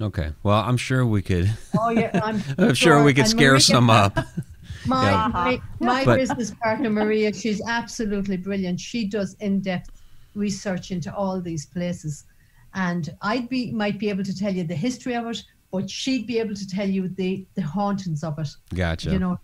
Okay. 0.01 0.33
Well, 0.45 0.61
I'm 0.61 0.77
sure 0.77 1.05
we 1.05 1.23
could. 1.23 1.51
Oh 1.77 1.91
yeah, 1.91 2.21
I'm, 2.23 2.41
I'm 2.59 2.75
sure, 2.75 3.03
we 3.03 3.13
could 3.13 3.23
and 3.25 3.31
scare 3.31 3.51
Maria- 3.51 3.61
some 3.61 3.91
up. 3.91 4.17
My 4.87 5.11
Yeah. 5.11 5.29
my, 5.35 5.61
my 5.81 6.05
But- 6.05 6.19
business 6.19 6.53
partner 6.63 6.89
Maria, 6.89 7.33
she's 7.33 7.61
absolutely 7.67 8.37
brilliant. 8.37 8.79
She 8.79 9.09
does 9.09 9.35
in-depth 9.41 9.91
research 10.37 10.93
into 10.93 11.13
all 11.13 11.41
these 11.41 11.67
places, 11.67 12.25
and 12.75 13.11
I'd 13.23 13.49
be 13.49 13.73
might 13.73 13.99
be 13.99 14.09
able 14.09 14.23
to 14.23 14.37
tell 14.39 14.55
you 14.55 14.63
the 14.63 14.77
history 14.77 15.15
of 15.17 15.27
it, 15.27 15.43
but 15.73 15.91
she'd 15.91 16.27
be 16.29 16.39
able 16.39 16.55
to 16.55 16.67
tell 16.69 16.89
you 16.89 17.09
the 17.09 17.45
the 17.57 17.63
hauntings 17.63 18.23
of 18.23 18.39
it. 18.39 18.51
Gotcha. 18.73 19.11
You 19.11 19.19
know, 19.19 19.41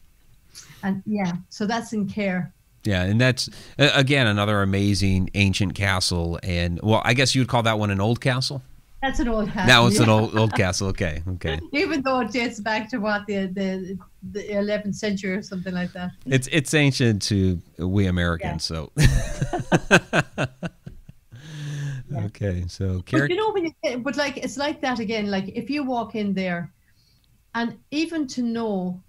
and 0.85 1.03
yeah, 1.05 1.33
so 1.49 1.67
that's 1.67 1.93
in 1.93 2.07
Cahir. 2.07 2.53
Yeah, 2.85 3.03
and 3.03 3.21
that's 3.21 3.49
again 3.79 4.27
another 4.27 4.63
amazing 4.63 5.31
ancient 5.35 5.75
castle, 5.75 6.39
and 6.43 6.81
well, 6.83 7.03
I 7.05 7.15
guess 7.15 7.35
you 7.35 7.41
would 7.41 7.49
call 7.49 7.63
that 7.63 7.79
one 7.79 7.91
an 7.91 8.01
old 8.01 8.21
castle. 8.21 8.63
That's 9.01 9.21
an 9.21 9.29
old 9.29 9.51
castle. 9.51 9.67
Now 9.67 9.87
it's 9.87 9.99
an 9.99 10.09
old 10.09 10.37
old 10.37 10.55
castle. 10.55 10.89
Okay, 10.89 11.23
okay. 11.29 11.61
Even 11.73 12.03
though 12.03 12.21
it 12.21 12.31
dates 12.31 12.61
back 12.61 12.89
to 12.91 12.99
what 12.99 13.27
the 13.27 13.47
the 13.47 13.99
the 14.33 14.49
11th 14.49 14.95
century 14.95 15.33
or 15.33 15.43
something 15.43 15.75
like 15.75 15.93
that. 15.93 16.11
It's 16.27 16.49
it's 16.53 16.73
ancient 16.75 17.23
to 17.23 17.61
we 17.79 18.07
Americans, 18.07 18.65
so. 18.65 18.93
Okay, 22.17 22.65
so 22.69 23.03
But 23.11 23.29
you 23.31 23.37
know 23.37 23.51
when 23.51 23.65
you 23.65 23.99
but 23.99 24.17
like 24.17 24.37
it's 24.37 24.57
like 24.57 24.81
that 24.83 25.01
again. 25.01 25.31
Like 25.31 25.49
if 25.49 25.69
you 25.69 25.83
walk 25.83 26.15
in 26.15 26.33
there, 26.33 26.73
and 27.55 27.77
even 27.91 28.27
to 28.29 28.43
know 28.43 29.03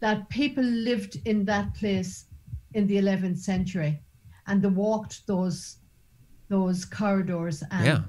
that 0.00 0.28
people 0.30 0.64
lived 0.64 1.18
in 1.26 1.44
that 1.44 1.74
place 1.74 2.26
in 2.74 2.86
the 2.86 2.98
11th 2.98 3.38
century, 3.38 4.02
and 4.46 4.62
they 4.62 4.68
walked 4.68 5.26
those 5.26 5.78
those 6.48 6.84
corridors 6.84 7.62
and 7.70 7.86
Yeah. 7.86 8.02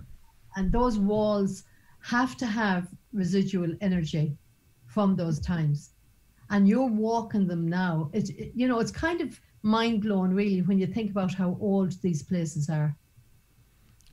and 0.57 0.71
those 0.71 0.97
walls 0.99 1.63
have 2.01 2.35
to 2.37 2.45
have 2.45 2.87
residual 3.13 3.71
energy 3.81 4.37
from 4.85 5.15
those 5.15 5.39
times, 5.39 5.91
and 6.49 6.67
you're 6.67 6.87
walking 7.09 7.47
them 7.47 7.67
now. 7.67 8.09
It, 8.13 8.29
it 8.29 8.51
you 8.55 8.67
know 8.67 8.79
it's 8.79 8.91
kind 8.91 9.21
of 9.21 9.39
mind 9.63 10.01
blowing 10.03 10.33
really 10.33 10.61
when 10.61 10.77
you 10.79 10.87
think 10.87 11.11
about 11.11 11.33
how 11.33 11.57
old 11.59 11.93
these 12.01 12.23
places 12.23 12.69
are. 12.69 12.97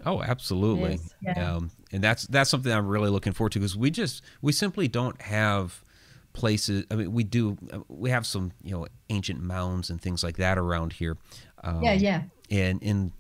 Oh, 0.04 0.22
absolutely. 0.22 0.92
Yes, 0.92 1.14
yeah. 1.22 1.54
Um, 1.54 1.70
and 1.92 2.02
that's 2.02 2.26
that's 2.26 2.50
something 2.50 2.72
I'm 2.72 2.88
really 2.88 3.10
looking 3.10 3.32
forward 3.32 3.52
to 3.52 3.60
because 3.60 3.76
we 3.76 3.90
just 3.90 4.22
we 4.40 4.52
simply 4.52 4.88
don't 4.88 5.20
have 5.22 5.84
places. 6.32 6.84
I 6.90 6.94
mean, 6.94 7.12
we 7.12 7.24
do 7.24 7.56
we 7.88 8.10
have 8.10 8.26
some 8.26 8.52
you 8.62 8.72
know 8.72 8.86
ancient 9.10 9.40
mounds 9.42 9.90
and 9.90 10.00
things 10.00 10.22
like 10.22 10.36
that 10.36 10.58
around 10.58 10.94
here. 10.94 11.16
Um, 11.62 11.82
Yeah, 11.82 11.92
yeah. 11.92 12.22
And 12.50 12.82
in 12.82 13.12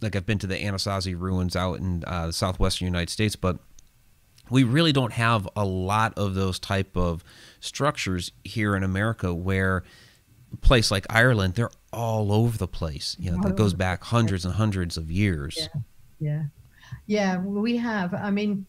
like 0.00 0.16
I've 0.16 0.26
been 0.26 0.38
to 0.38 0.46
the 0.46 0.56
Anasazi 0.56 1.18
ruins 1.18 1.56
out 1.56 1.78
in 1.78 2.04
uh, 2.06 2.26
the 2.26 2.32
southwestern 2.32 2.86
United 2.86 3.10
States, 3.10 3.36
but 3.36 3.58
we 4.50 4.62
really 4.62 4.92
don't 4.92 5.12
have 5.12 5.48
a 5.56 5.64
lot 5.64 6.16
of 6.16 6.34
those 6.34 6.58
type 6.58 6.96
of 6.96 7.24
structures 7.60 8.30
here 8.44 8.76
in 8.76 8.82
America 8.84 9.34
where 9.34 9.82
a 10.52 10.56
place 10.56 10.90
like 10.90 11.06
Ireland, 11.10 11.54
they're 11.54 11.70
all 11.92 12.32
over 12.32 12.56
the 12.56 12.68
place. 12.68 13.16
You 13.18 13.32
know, 13.32 13.40
that 13.42 13.56
goes 13.56 13.74
back 13.74 14.04
hundreds 14.04 14.44
and 14.44 14.54
hundreds 14.54 14.96
of 14.96 15.10
years. 15.10 15.56
Yeah. 15.58 15.80
Yeah. 16.18 16.42
Yeah, 17.06 17.38
we 17.40 17.76
have. 17.78 18.14
I 18.14 18.30
mean, 18.30 18.66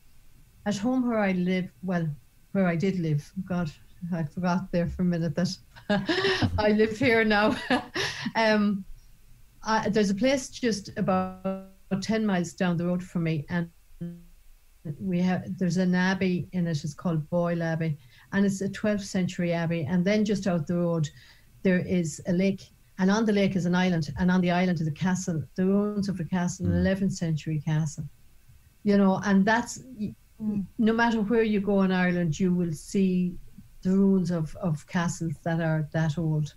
at 0.65 0.77
home 0.77 1.07
where 1.07 1.19
I 1.19 1.33
live, 1.33 1.69
well, 1.83 2.07
where 2.51 2.67
I 2.67 2.75
did 2.75 2.99
live, 2.99 3.31
God, 3.47 3.71
I 4.13 4.23
forgot 4.23 4.71
there 4.71 4.87
for 4.87 5.01
a 5.01 5.05
minute 5.05 5.35
that 5.35 5.57
I 6.57 6.69
live 6.71 6.97
here 6.97 7.23
now. 7.23 7.55
um, 8.35 8.85
I, 9.63 9.89
there's 9.89 10.09
a 10.09 10.15
place 10.15 10.49
just 10.49 10.89
about 10.97 11.67
10 12.01 12.25
miles 12.25 12.53
down 12.53 12.77
the 12.77 12.85
road 12.85 13.03
from 13.03 13.23
me, 13.23 13.45
and 13.49 13.69
we 14.99 15.19
have 15.19 15.57
there's 15.57 15.77
an 15.77 15.95
abbey 15.95 16.47
in 16.53 16.67
it. 16.67 16.83
It's 16.83 16.93
called 16.93 17.29
Boyle 17.29 17.61
Abbey, 17.61 17.97
and 18.31 18.45
it's 18.45 18.61
a 18.61 18.69
12th 18.69 19.03
century 19.03 19.51
abbey. 19.51 19.85
And 19.89 20.05
then 20.05 20.23
just 20.23 20.47
out 20.47 20.67
the 20.67 20.77
road, 20.77 21.09
there 21.63 21.79
is 21.79 22.21
a 22.27 22.33
lake, 22.33 22.69
and 22.99 23.11
on 23.11 23.25
the 23.25 23.33
lake 23.33 23.55
is 23.55 23.65
an 23.65 23.75
island, 23.75 24.13
and 24.19 24.31
on 24.31 24.41
the 24.41 24.51
island 24.51 24.79
is 24.79 24.87
a 24.87 24.91
castle, 24.91 25.43
the 25.55 25.65
ruins 25.65 26.07
of 26.07 26.19
a 26.19 26.23
castle, 26.23 26.67
an 26.67 26.73
11th 26.73 27.13
century 27.13 27.61
castle. 27.63 28.05
You 28.83 28.97
know, 28.97 29.19
and 29.25 29.45
that's 29.45 29.81
no 30.39 30.93
matter 30.93 31.21
where 31.21 31.43
you 31.43 31.59
go 31.59 31.81
in 31.81 31.91
Ireland, 31.91 32.39
you 32.39 32.53
will 32.53 32.73
see 32.73 33.35
the 33.81 33.91
ruins 33.91 34.31
of, 34.31 34.55
of 34.57 34.85
castles 34.87 35.33
that 35.43 35.59
are 35.61 35.87
that 35.93 36.17
old. 36.17 36.53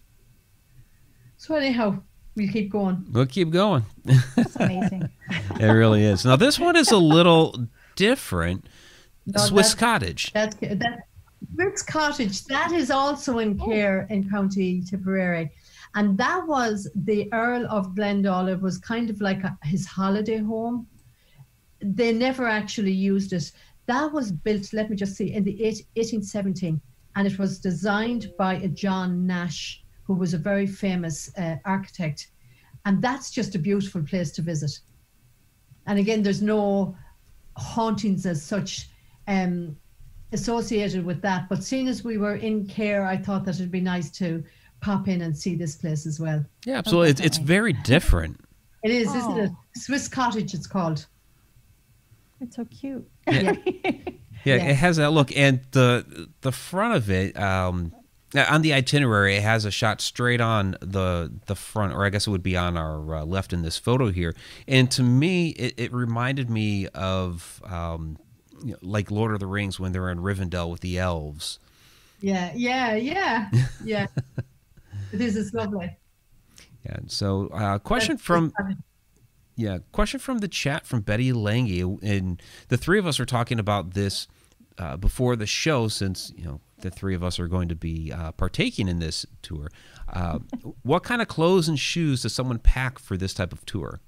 So 1.37 1.55
anyhow, 1.55 2.03
we'll 2.37 2.53
keep 2.53 2.71
going. 2.71 3.07
We'll 3.11 3.27
keep 3.27 3.51
going. 3.51 3.85
It's 4.05 4.57
amazing. 4.57 5.11
It 5.61 5.66
really 5.66 6.05
is. 6.05 6.25
Now 6.25 6.37
this 6.37 6.59
one 6.59 6.77
is 6.77 6.90
a 6.90 6.99
little 6.99 7.66
different. 7.97 8.66
No, 9.27 9.40
Swiss 9.40 9.75
that- 9.75 9.81
cottage. 9.81 10.33
That's 10.33 10.57
that 10.57 11.05
Rick's 11.55 11.83
Cottage. 11.83 12.45
That 12.45 12.73
is 12.73 12.90
also 12.90 13.38
in 13.38 13.59
oh. 13.61 13.64
Cahir 13.64 14.07
in 14.11 14.29
County 14.29 14.83
Tipperary, 14.83 15.51
and 15.95 16.16
that 16.19 16.47
was 16.47 16.88
the 16.95 17.33
Earl 17.33 17.66
of 17.71 17.95
Glengall. 17.95 18.51
It 18.51 18.61
was 18.61 18.79
kind 18.79 19.11
of 19.11 19.21
like 19.21 19.43
a, 19.45 19.57
his 19.64 19.87
holiday 19.87 20.38
home. 20.38 20.87
They 21.83 22.12
never 22.12 22.47
actually 22.47 22.93
used 22.93 23.33
it. 23.33 23.53
That 23.90 24.12
was 24.12 24.31
built. 24.31 24.72
Let 24.72 24.88
me 24.88 24.94
just 24.94 25.16
see 25.16 25.33
in 25.33 25.42
the 25.42 25.50
1817, 25.50 26.81
and 27.16 27.26
it 27.26 27.38
was 27.40 27.59
designed 27.59 28.33
by 28.38 28.55
a 28.55 28.68
John 28.68 29.26
Nash, 29.26 29.83
who 30.05 30.14
was 30.14 30.33
a 30.33 30.38
very 30.38 30.68
famous 30.68 31.37
uh, 31.37 31.57
architect, 31.64 32.31
and 32.85 33.03
that's 33.03 33.33
just 33.33 33.57
a 33.57 33.59
beautiful 33.59 34.03
place 34.03 34.31
to 34.33 34.42
visit. 34.42 34.79
And 35.88 35.98
again, 35.98 36.22
there's 36.22 36.40
no 36.40 36.96
hauntings 37.57 38.26
as 38.26 38.40
such. 38.42 38.90
Um, 39.26 39.76
associated 40.33 41.05
with 41.05 41.20
that. 41.22 41.48
But 41.48 41.64
seeing 41.64 41.88
as 41.88 42.05
we 42.05 42.16
were 42.16 42.37
in 42.37 42.68
Cahir, 42.68 43.05
I 43.05 43.16
thought 43.16 43.44
that 43.46 43.57
it'd 43.57 43.70
be 43.70 43.81
nice 43.81 44.11
to 44.12 44.44
pop 44.81 45.09
in 45.09 45.22
and 45.22 45.37
see 45.37 45.57
this 45.57 45.74
place 45.74 46.07
as 46.07 46.20
well. 46.20 46.44
Yeah, 46.64 46.79
absolutely. 46.79 47.11
It's, 47.11 47.20
it's 47.20 47.38
very 47.38 47.72
different. 47.72 48.40
It 48.85 48.92
is, 48.92 49.12
isn't 49.14 49.38
it? 49.38 49.50
Oh. 49.53 49.59
Swiss 49.74 50.07
Cottage, 50.07 50.55
it's 50.55 50.66
called. 50.66 51.07
It's 52.40 52.57
so 52.57 52.64
cute. 52.64 53.09
Yeah. 53.26 53.53
Yeah, 53.64 53.92
Yeah. 54.44 54.55
it 54.70 54.76
has 54.76 54.96
that 54.96 55.11
look, 55.11 55.37
and 55.37 55.61
the 55.72 56.29
the 56.40 56.53
front 56.53 56.94
of 56.94 57.11
it. 57.11 57.38
Um, 57.38 57.92
on 58.48 58.62
the 58.62 58.72
itinerary, 58.72 59.37
it 59.37 59.42
has 59.42 59.64
a 59.64 59.70
shot 59.72 60.00
straight 60.00 60.40
on 60.40 60.76
the 60.81 61.33
the 61.46 61.55
front, 61.57 61.92
or 61.94 62.05
I 62.07 62.11
guess 62.11 62.26
it 62.26 62.31
would 62.31 62.42
be 62.42 62.57
on 62.57 62.76
our 62.76 63.16
uh, 63.16 63.24
left 63.24 63.53
in 63.53 63.62
this 63.62 63.76
photo 63.76 64.11
here. 64.11 64.35
And 64.68 64.90
to 64.92 65.03
me, 65.03 65.48
it, 65.50 65.74
it 65.76 65.92
reminded 65.92 66.48
me 66.48 66.87
of 66.88 67.61
um, 67.66 68.18
you 68.64 68.72
know, 68.72 68.79
like 68.83 69.11
Lord 69.11 69.33
of 69.33 69.40
the 69.40 69.46
Rings 69.46 69.81
when 69.81 69.92
they're 69.92 70.11
in 70.11 70.18
Rivendell 70.20 70.70
with 70.70 70.81
the 70.81 70.98
elves. 70.98 71.59
Yeah, 72.20 72.53
yeah, 72.55 72.94
yeah, 72.94 73.50
yeah. 73.85 74.07
this 75.12 75.35
is 75.37 75.53
lovely. 75.53 75.96
Yeah. 76.87 76.96
So, 77.09 77.48
uh, 77.48 77.79
question 77.79 78.14
That's- 78.16 78.24
from 78.26 78.53
Yeah, 79.57 79.79
question 79.93 80.21
from 80.21 80.39
the 80.39 80.49
chat 80.49 80.87
from 80.87 81.01
Betty 81.01 81.33
Lange, 81.33 81.99
and 82.03 82.43
the 82.69 82.77
three 82.77 82.99
of 82.99 83.07
us 83.07 83.21
are 83.21 83.27
talking 83.27 83.59
about 83.59 83.95
this 83.95 84.27
uh, 84.79 84.97
before 84.97 85.37
the 85.37 85.47
show, 85.47 85.89
since 85.89 86.33
you 86.37 86.45
know 86.45 86.61
the 86.81 86.91
three 86.91 87.15
of 87.15 87.23
us 87.23 87.39
are 87.39 87.49
going 87.49 87.69
to 87.69 87.75
be 87.75 88.11
uh, 88.13 88.33
partaking 88.33 88.89
in 88.89 88.99
this 88.99 89.27
tour, 89.43 89.69
uh, 90.13 90.39
what 90.83 91.03
kind 91.03 91.21
of 91.21 91.29
clothes 91.29 91.69
and 91.69 91.79
shoes 91.79 92.23
does 92.23 92.33
someone 92.33 92.59
pack 92.59 92.99
for 92.99 93.17
this 93.17 93.35
type 93.35 93.53
of 93.53 93.65
tour? 93.67 94.01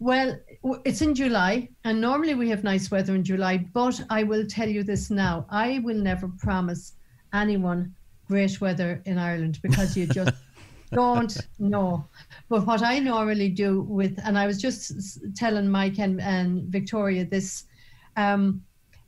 Well, 0.00 0.36
it's 0.84 1.00
in 1.00 1.14
July, 1.14 1.68
and 1.84 2.00
normally 2.00 2.34
we 2.34 2.48
have 2.50 2.64
nice 2.64 2.90
weather 2.90 3.14
in 3.14 3.22
July. 3.22 3.58
But 3.58 4.00
I 4.10 4.24
will 4.24 4.46
tell 4.46 4.68
you 4.68 4.82
this 4.82 5.10
now: 5.10 5.46
I 5.48 5.78
will 5.84 5.98
never 5.98 6.26
promise 6.38 6.94
anyone 7.32 7.94
great 8.26 8.60
weather 8.60 9.00
in 9.04 9.18
Ireland 9.18 9.60
because 9.62 9.96
you 9.96 10.06
just 10.06 10.32
don't 10.92 11.36
know. 11.58 12.06
But 12.48 12.66
what 12.66 12.82
I 12.82 12.98
normally 12.98 13.48
do 13.48 13.82
with, 13.82 14.18
and 14.24 14.38
I 14.38 14.46
was 14.46 14.60
just 14.60 15.18
telling 15.34 15.68
Mike 15.68 15.98
and, 15.98 16.20
and 16.20 16.64
Victoria 16.64 17.24
this, 17.24 17.64
um, 18.16 18.62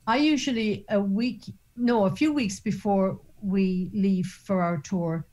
I 0.07 0.17
usually 0.17 0.85
a 0.89 0.99
week, 0.99 1.43
no, 1.77 2.05
a 2.05 2.15
few 2.15 2.33
weeks 2.33 2.59
before 2.59 3.19
we 3.41 3.89
leave 3.93 4.25
for 4.25 4.61
our 4.61 4.77
tour, 4.77 5.25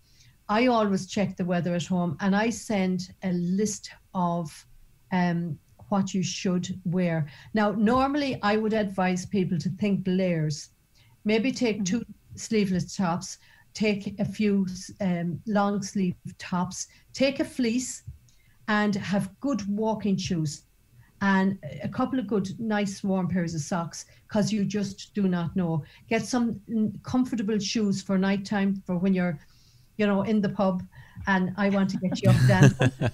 I 0.49 0.67
always 0.67 1.07
check 1.07 1.37
the 1.37 1.45
weather 1.45 1.75
at 1.75 1.87
home 1.87 2.17
and 2.21 2.37
I 2.37 2.51
send 2.51 3.15
a 3.23 3.33
list 3.33 3.91
of 4.15 4.67
um, 5.13 5.59
what 5.89 6.15
you 6.15 6.23
should 6.23 6.81
wear. 6.85 7.27
Now, 7.55 7.73
normally 7.73 8.39
I 8.43 8.57
would 8.57 8.73
advise 8.73 9.27
people 9.27 9.59
to 9.59 9.69
think 9.71 10.03
layers. 10.07 10.71
Maybe 11.25 11.53
take 11.53 11.77
mm-hmm. 11.77 11.99
two 11.99 12.05
sleeveless 12.35 12.97
tops, 12.97 13.39
take 13.75 14.19
a 14.19 14.25
few 14.25 14.67
um, 15.01 15.41
long 15.47 15.83
sleeve 15.83 16.15
tops, 16.39 16.89
take 17.13 17.41
a 17.41 17.45
fleece, 17.45 18.03
and 18.69 18.95
have 18.95 19.29
good 19.41 19.67
walking 19.69 20.17
shoes 20.17 20.63
and 21.23 21.57
a 21.85 21.89
couple 21.89 22.19
of 22.19 22.27
good, 22.27 22.49
nice, 22.59 23.05
warm 23.05 23.29
pairs 23.29 23.55
of 23.55 23.61
socks 23.61 24.07
because 24.27 24.53
you 24.53 24.65
just 24.65 25.15
do 25.15 25.29
not 25.29 25.55
know. 25.55 25.85
Get 26.09 26.27
some 26.27 26.61
comfortable 27.05 27.59
shoes 27.61 28.03
for 28.03 28.19
nighttime 28.19 28.83
for 28.85 28.97
when 28.97 29.15
you're, 29.15 29.39
you 29.99 30.07
know, 30.07 30.23
in 30.23 30.41
the 30.41 30.49
pub 30.49 30.83
and 31.29 31.55
I 31.57 31.69
want 31.71 31.91
to 31.91 31.97
get 31.99 32.21
you 32.23 32.31
up 32.31 32.37
dancing. 32.47 32.93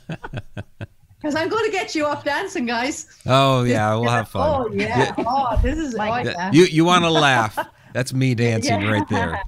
Because 1.21 1.35
I'm 1.35 1.49
going 1.49 1.65
to 1.65 1.73
get 1.73 1.97
you 1.97 2.07
up 2.07 2.23
dancing, 2.23 2.65
guys. 2.65 3.09
Oh, 3.27 3.65
yeah, 3.65 3.93
we'll 3.97 4.09
have 4.09 4.29
fun. 4.29 4.49
Oh, 4.49 4.73
yeah. 4.73 5.13
Oh, 5.19 5.59
this 5.61 5.77
is 5.77 5.95
like 5.95 6.27
oh, 6.27 6.31
yeah. 6.31 6.53
You, 6.53 6.67
you 6.67 6.85
want 6.85 7.03
to 7.03 7.11
laugh. 7.11 7.59
That's 7.93 8.15
me 8.15 8.35
dancing 8.37 8.83
yeah. 8.83 8.89
right 8.89 9.09
there. 9.09 9.43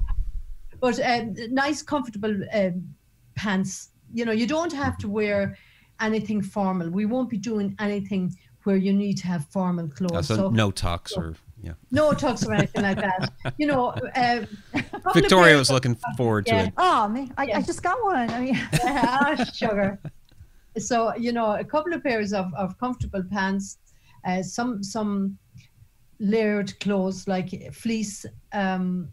But 0.80 0.98
um, 1.00 1.34
nice, 1.50 1.82
comfortable 1.82 2.34
um, 2.52 2.94
pants. 3.36 3.90
You 4.12 4.24
know, 4.24 4.32
you 4.32 4.46
don't 4.46 4.72
have 4.72 4.98
to 4.98 5.08
wear 5.08 5.56
anything 6.00 6.42
formal. 6.42 6.90
We 6.90 7.06
won't 7.06 7.30
be 7.30 7.38
doing 7.38 7.76
anything 7.78 8.34
where 8.64 8.76
you 8.76 8.92
need 8.92 9.16
to 9.18 9.26
have 9.26 9.46
formal 9.46 9.88
clothes. 9.88 10.26
So, 10.26 10.36
so, 10.36 10.50
no 10.50 10.70
tux 10.70 11.16
or 11.16 11.34
yeah. 11.62 11.72
No 11.90 12.12
tux 12.12 12.46
or 12.46 12.54
anything 12.54 12.82
like 12.82 12.96
that. 12.96 13.32
You 13.58 13.66
know, 13.66 13.88
uh, 14.16 14.44
Victoria 15.14 15.56
was 15.56 15.70
looking 15.70 15.96
forward 16.16 16.46
to 16.46 16.54
yeah. 16.54 16.66
it. 16.66 16.74
Oh 16.76 17.08
man, 17.08 17.32
I, 17.36 17.44
yeah. 17.44 17.58
I, 17.58 17.62
just 17.62 17.82
got 17.82 18.02
one. 18.02 18.30
I 18.30 18.40
mean, 18.40 18.68
ah, 18.84 19.44
sugar. 19.52 19.98
So 20.78 21.14
you 21.16 21.32
know, 21.32 21.56
a 21.56 21.64
couple 21.64 21.92
of 21.92 22.02
pairs 22.02 22.32
of, 22.32 22.52
of 22.54 22.78
comfortable 22.78 23.22
pants, 23.30 23.78
uh, 24.24 24.42
some 24.42 24.82
some 24.82 25.38
layered 26.18 26.78
clothes 26.80 27.26
like 27.26 27.72
fleece, 27.74 28.26
um, 28.52 29.10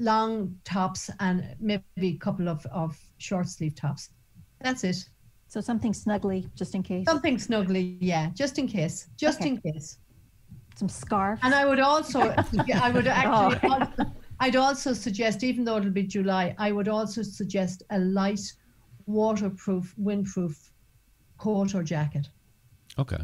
long 0.00 0.56
tops, 0.64 1.10
and 1.20 1.54
maybe 1.60 1.82
a 1.98 2.16
couple 2.16 2.48
of, 2.48 2.66
of 2.66 2.98
short 3.18 3.48
sleeve 3.48 3.74
tops. 3.74 4.10
That's 4.60 4.82
it. 4.82 5.08
So 5.48 5.60
something 5.60 5.92
snuggly, 5.92 6.52
just 6.54 6.74
in 6.74 6.82
case. 6.82 7.06
Something 7.06 7.36
snuggly, 7.36 7.96
yeah, 8.00 8.30
just 8.34 8.58
in 8.58 8.66
case, 8.66 9.08
just 9.16 9.40
okay. 9.40 9.50
in 9.50 9.60
case. 9.60 9.98
Some 10.76 10.88
scarf. 10.88 11.40
And 11.42 11.54
I 11.54 11.64
would 11.64 11.80
also, 11.80 12.20
I 12.20 12.90
would 12.90 13.06
actually, 13.08 13.68
oh. 13.68 13.72
also, 13.72 14.12
I'd 14.40 14.56
also 14.56 14.92
suggest, 14.92 15.44
even 15.44 15.64
though 15.64 15.76
it'll 15.76 15.90
be 15.90 16.04
July, 16.04 16.54
I 16.58 16.72
would 16.72 16.88
also 16.88 17.22
suggest 17.22 17.82
a 17.90 17.98
light, 17.98 18.40
waterproof, 19.06 19.94
windproof 20.00 20.56
coat 21.36 21.74
or 21.74 21.82
jacket. 21.82 22.28
Okay. 22.98 23.18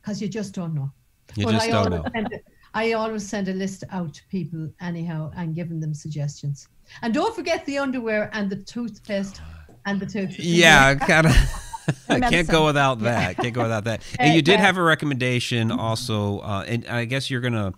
Because 0.00 0.22
you 0.22 0.28
just 0.28 0.54
don't 0.54 0.74
know. 0.74 0.90
You 1.36 1.44
but 1.44 1.52
just 1.52 1.68
I 1.68 1.70
don't 1.70 1.90
know. 1.90 2.04
A, 2.14 2.40
I 2.74 2.92
always 2.92 3.26
send 3.28 3.48
a 3.48 3.52
list 3.52 3.84
out 3.90 4.14
to 4.14 4.22
people 4.28 4.70
anyhow 4.80 5.32
and 5.36 5.54
giving 5.54 5.80
them 5.80 5.94
suggestions. 5.94 6.68
And 7.02 7.12
don't 7.12 7.34
forget 7.34 7.66
the 7.66 7.78
underwear 7.78 8.30
and 8.32 8.48
the 8.50 8.56
toothpaste 8.56 9.40
and 9.86 9.98
the 10.00 10.06
tooth. 10.06 10.38
Yeah, 10.38 10.94
kind 10.94 11.26
of. 11.26 11.36
I 12.08 12.20
can't 12.20 12.48
go 12.48 12.66
without 12.66 13.00
that. 13.00 13.36
Can't 13.36 13.54
go 13.54 13.62
without 13.62 13.84
that. 13.84 14.02
And 14.18 14.34
you 14.34 14.42
did 14.42 14.60
have 14.60 14.76
a 14.76 14.82
recommendation 14.82 15.72
also, 15.72 16.38
uh, 16.40 16.64
and 16.66 16.86
I 16.86 17.04
guess 17.04 17.30
you're 17.30 17.40
gonna 17.40 17.72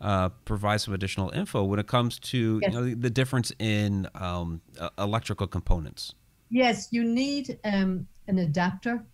uh, 0.00 0.28
provide 0.44 0.80
some 0.80 0.94
additional 0.94 1.30
info 1.30 1.64
when 1.64 1.80
it 1.80 1.86
comes 1.86 2.18
to 2.18 2.60
yes. 2.62 2.72
you 2.72 2.80
know, 2.80 2.94
the 2.94 3.10
difference 3.10 3.50
in 3.58 4.08
um, 4.14 4.60
uh, 4.78 4.90
electrical 4.98 5.46
components. 5.46 6.14
Yes, 6.50 6.88
you 6.92 7.02
need 7.02 7.58
um, 7.64 8.06
an 8.28 8.38
adapter 8.38 9.04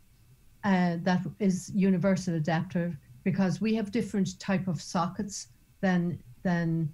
uh, 0.65 0.97
that 1.03 1.21
is 1.39 1.73
universal 1.75 2.35
adapter 2.35 2.99
because 3.25 3.61
we 3.61 3.75
have 3.75 3.91
different 3.91 4.39
type 4.39 4.69
of 4.69 4.81
sockets 4.81 5.49
than 5.81 6.19
than 6.43 6.91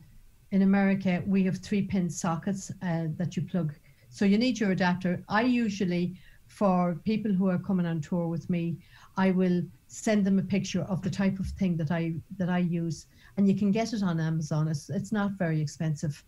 in 0.51 0.63
America. 0.63 1.23
We 1.27 1.45
have 1.45 1.59
three 1.59 1.83
pin 1.83 2.09
sockets 2.11 2.71
uh, 2.83 3.07
that 3.17 3.37
you 3.37 3.43
plug 3.43 3.75
so 4.11 4.25
you 4.25 4.39
need 4.39 4.59
your 4.59 4.73
adapter. 4.73 5.23
I 5.29 5.43
usually, 5.43 6.17
for 6.47 6.95
people 7.05 7.33
who 7.33 7.49
are 7.49 7.59
coming 7.59 7.87
on 7.87 8.01
tour 8.01 8.27
with 8.27 8.49
me, 8.49 8.79
I 9.17 9.31
will 9.31 9.63
send 9.87 10.25
them 10.25 10.39
a 10.39 10.43
picture 10.43 10.83
of 10.83 11.03
the 11.03 11.11
type 11.11 11.39
of 11.39 11.47
thing 11.47 11.77
that 11.77 11.91
I 11.91 12.15
that 12.37 12.49
I 12.49 12.59
use, 12.59 13.07
and 13.37 13.49
you 13.49 13.55
can 13.55 13.71
get 13.71 13.93
it 13.93 14.03
on 14.03 14.21
Amazon. 14.21 14.69
It's 14.69 14.89
it's 14.91 15.13
not 15.13 15.33
very 15.33 15.61
expensive, 15.61 16.23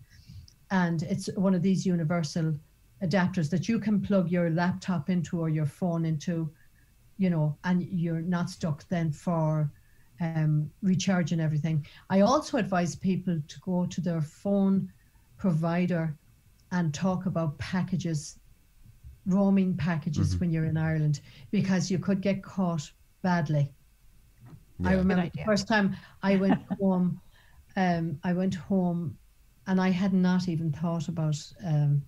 and 0.71 1.03
it's 1.05 1.29
one 1.37 1.55
of 1.55 1.63
these 1.63 1.87
universal 1.87 2.55
adapters 3.03 3.49
that 3.51 3.69
you 3.69 3.79
can 3.79 4.01
plug 4.01 4.31
your 4.31 4.51
laptop 4.51 5.09
into 5.09 5.41
or 5.41 5.49
your 5.49 5.67
phone 5.67 6.05
into, 6.05 6.53
you 7.17 7.31
know, 7.31 7.57
and 7.65 7.83
you're 7.83 8.21
not 8.21 8.51
stuck 8.51 8.87
then 8.89 9.11
for 9.11 9.71
um, 10.21 10.71
recharging 10.83 11.41
everything. 11.41 11.87
I 12.09 12.21
also 12.21 12.59
advise 12.59 12.95
people 12.95 13.41
to 13.47 13.61
go 13.61 13.87
to 13.87 14.01
their 14.01 14.21
phone 14.21 14.93
provider 15.39 16.15
and 16.73 16.93
talk 16.95 17.27
about 17.27 17.59
packages, 17.59 18.39
roaming 19.27 19.77
packages 19.77 20.31
mm-hmm. 20.31 20.41
when 20.41 20.51
you're 20.51 20.67
in 20.67 20.77
Ireland, 20.77 21.21
because 21.51 21.91
you 21.91 21.99
could 21.99 22.21
get 22.21 22.43
caught 22.43 22.91
badly. 23.23 23.73
Yeah. 24.79 24.91
I 24.91 24.93
remember 24.95 25.31
the 25.35 25.45
first 25.45 25.67
time 25.67 25.97
I 26.23 26.37
went 26.37 26.61
home, 26.81 27.21
um, 27.77 28.19
I 28.23 28.33
went 28.33 28.55
home 28.55 29.17
and 29.67 29.81
I 29.81 29.91
had 29.91 30.13
not 30.13 30.49
even 30.49 30.73
thought 30.73 31.09
about 31.09 31.37
um, 31.65 32.03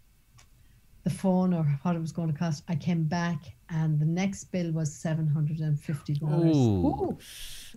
the 1.05 1.11
phone 1.11 1.53
or 1.53 1.65
what 1.83 1.97
it 1.97 2.01
was 2.01 2.13
going 2.13 2.33
to 2.33 2.39
cost. 2.39 2.65
I 2.69 2.77
came 2.77 3.05
back 3.05 3.55
and 3.73 3.99
the 3.99 4.05
next 4.05 4.45
bill 4.53 4.71
was 4.73 4.95
seven 4.95 5.27
hundred 5.27 5.61
and 5.61 5.81
fifty 5.81 6.15
dollars. 6.15 6.57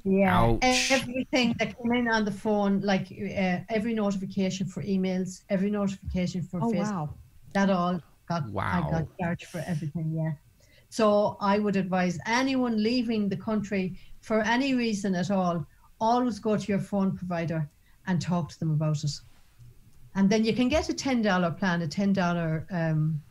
Yeah, 0.03 0.41
Ouch. 0.41 0.91
everything 0.91 1.55
that 1.59 1.77
came 1.77 1.93
in 1.93 2.07
on 2.07 2.25
the 2.25 2.31
phone, 2.31 2.81
like 2.81 3.07
uh, 3.11 3.59
every 3.69 3.93
notification 3.93 4.67
for 4.67 4.83
emails, 4.83 5.43
every 5.49 5.69
notification 5.69 6.41
for 6.43 6.59
oh, 6.61 6.71
Facebook, 6.71 7.09
wow. 7.09 7.13
that 7.53 7.69
all 7.69 8.01
got 8.27 8.49
wow. 8.49 8.87
I 8.87 8.91
got 8.91 9.07
charged 9.19 9.45
for 9.45 9.63
everything. 9.65 10.11
Yeah, 10.13 10.33
so 10.89 11.37
I 11.39 11.59
would 11.59 11.77
advise 11.77 12.19
anyone 12.25 12.81
leaving 12.81 13.29
the 13.29 13.37
country 13.37 13.97
for 14.21 14.41
any 14.41 14.73
reason 14.73 15.15
at 15.15 15.31
all, 15.31 15.65
always 16.01 16.39
go 16.39 16.57
to 16.57 16.67
your 16.67 16.79
phone 16.79 17.15
provider 17.15 17.69
and 18.07 18.21
talk 18.21 18.49
to 18.49 18.59
them 18.59 18.71
about 18.71 19.03
it. 19.03 19.11
And 20.15 20.29
then 20.29 20.43
you 20.43 20.53
can 20.53 20.67
get 20.67 20.89
a 20.89 20.93
ten 20.93 21.21
dollar 21.21 21.51
plan, 21.51 21.81
a 21.81 21.87
ten 21.87 22.11
dollar 22.11 22.65
um, 22.71 23.21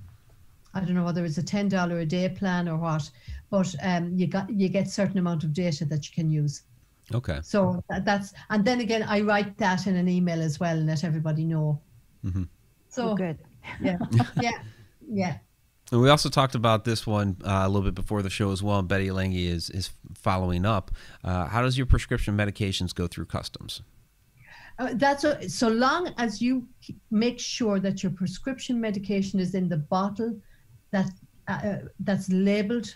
I 0.75 0.81
don't 0.81 0.95
know 0.95 1.05
whether 1.05 1.25
it's 1.25 1.39
a 1.39 1.43
ten 1.43 1.69
dollar 1.69 2.01
a 2.01 2.07
day 2.07 2.29
plan 2.29 2.69
or 2.69 2.77
what, 2.77 3.11
but 3.51 3.75
um, 3.83 4.13
you 4.17 4.27
got 4.27 4.51
you 4.51 4.69
get 4.69 4.89
certain 4.89 5.19
amount 5.19 5.45
of 5.45 5.53
data 5.53 5.85
that 5.87 6.09
you 6.09 6.15
can 6.15 6.31
use. 6.31 6.63
Okay. 7.13 7.41
So 7.43 7.83
that's 8.05 8.33
and 8.51 8.65
then 8.65 8.81
again, 8.81 9.03
I 9.03 9.21
write 9.21 9.57
that 9.59 9.87
in 9.87 9.97
an 9.97 10.09
email 10.09 10.41
as 10.41 10.59
well 10.59 10.77
and 10.77 10.87
let 10.87 11.05
everybody 11.05 11.45
know. 11.45 11.81
Mm-hmm. 12.25 12.45
So 12.89 13.11
oh, 13.11 13.15
good. 13.15 13.39
Yeah, 13.81 13.99
yeah, 14.41 14.59
yeah. 15.09 15.39
And 15.93 16.01
we 16.01 16.09
also 16.09 16.29
talked 16.29 16.55
about 16.55 16.85
this 16.85 17.07
one 17.07 17.37
uh, 17.45 17.63
a 17.65 17.69
little 17.69 17.83
bit 17.83 17.95
before 17.95 18.23
the 18.23 18.31
show 18.31 18.51
as 18.53 18.63
well. 18.63 18.79
And 18.79 18.89
Betty 18.89 19.11
Lange 19.11 19.35
is 19.35 19.71
is 19.71 19.91
following 20.15 20.65
up. 20.65 20.91
Uh, 21.23 21.47
how 21.47 21.63
does 21.63 21.77
your 21.77 21.87
prescription 21.87 22.37
medications 22.37 22.95
go 22.95 23.07
through 23.07 23.27
customs? 23.27 23.83
Uh, 24.79 24.91
that's 24.95 25.23
a, 25.23 25.49
so 25.49 25.69
long 25.69 26.13
as 26.19 26.43
you 26.43 26.67
make 27.11 27.39
sure 27.39 27.79
that 27.79 28.03
your 28.03 28.11
prescription 28.11 28.81
medication 28.81 29.39
is 29.39 29.55
in 29.55 29.69
the 29.69 29.77
bottle 29.77 30.37
that 30.95 31.11
uh, 31.49 31.61
uh, 31.71 31.79
that's 32.01 32.29
labeled 32.31 32.89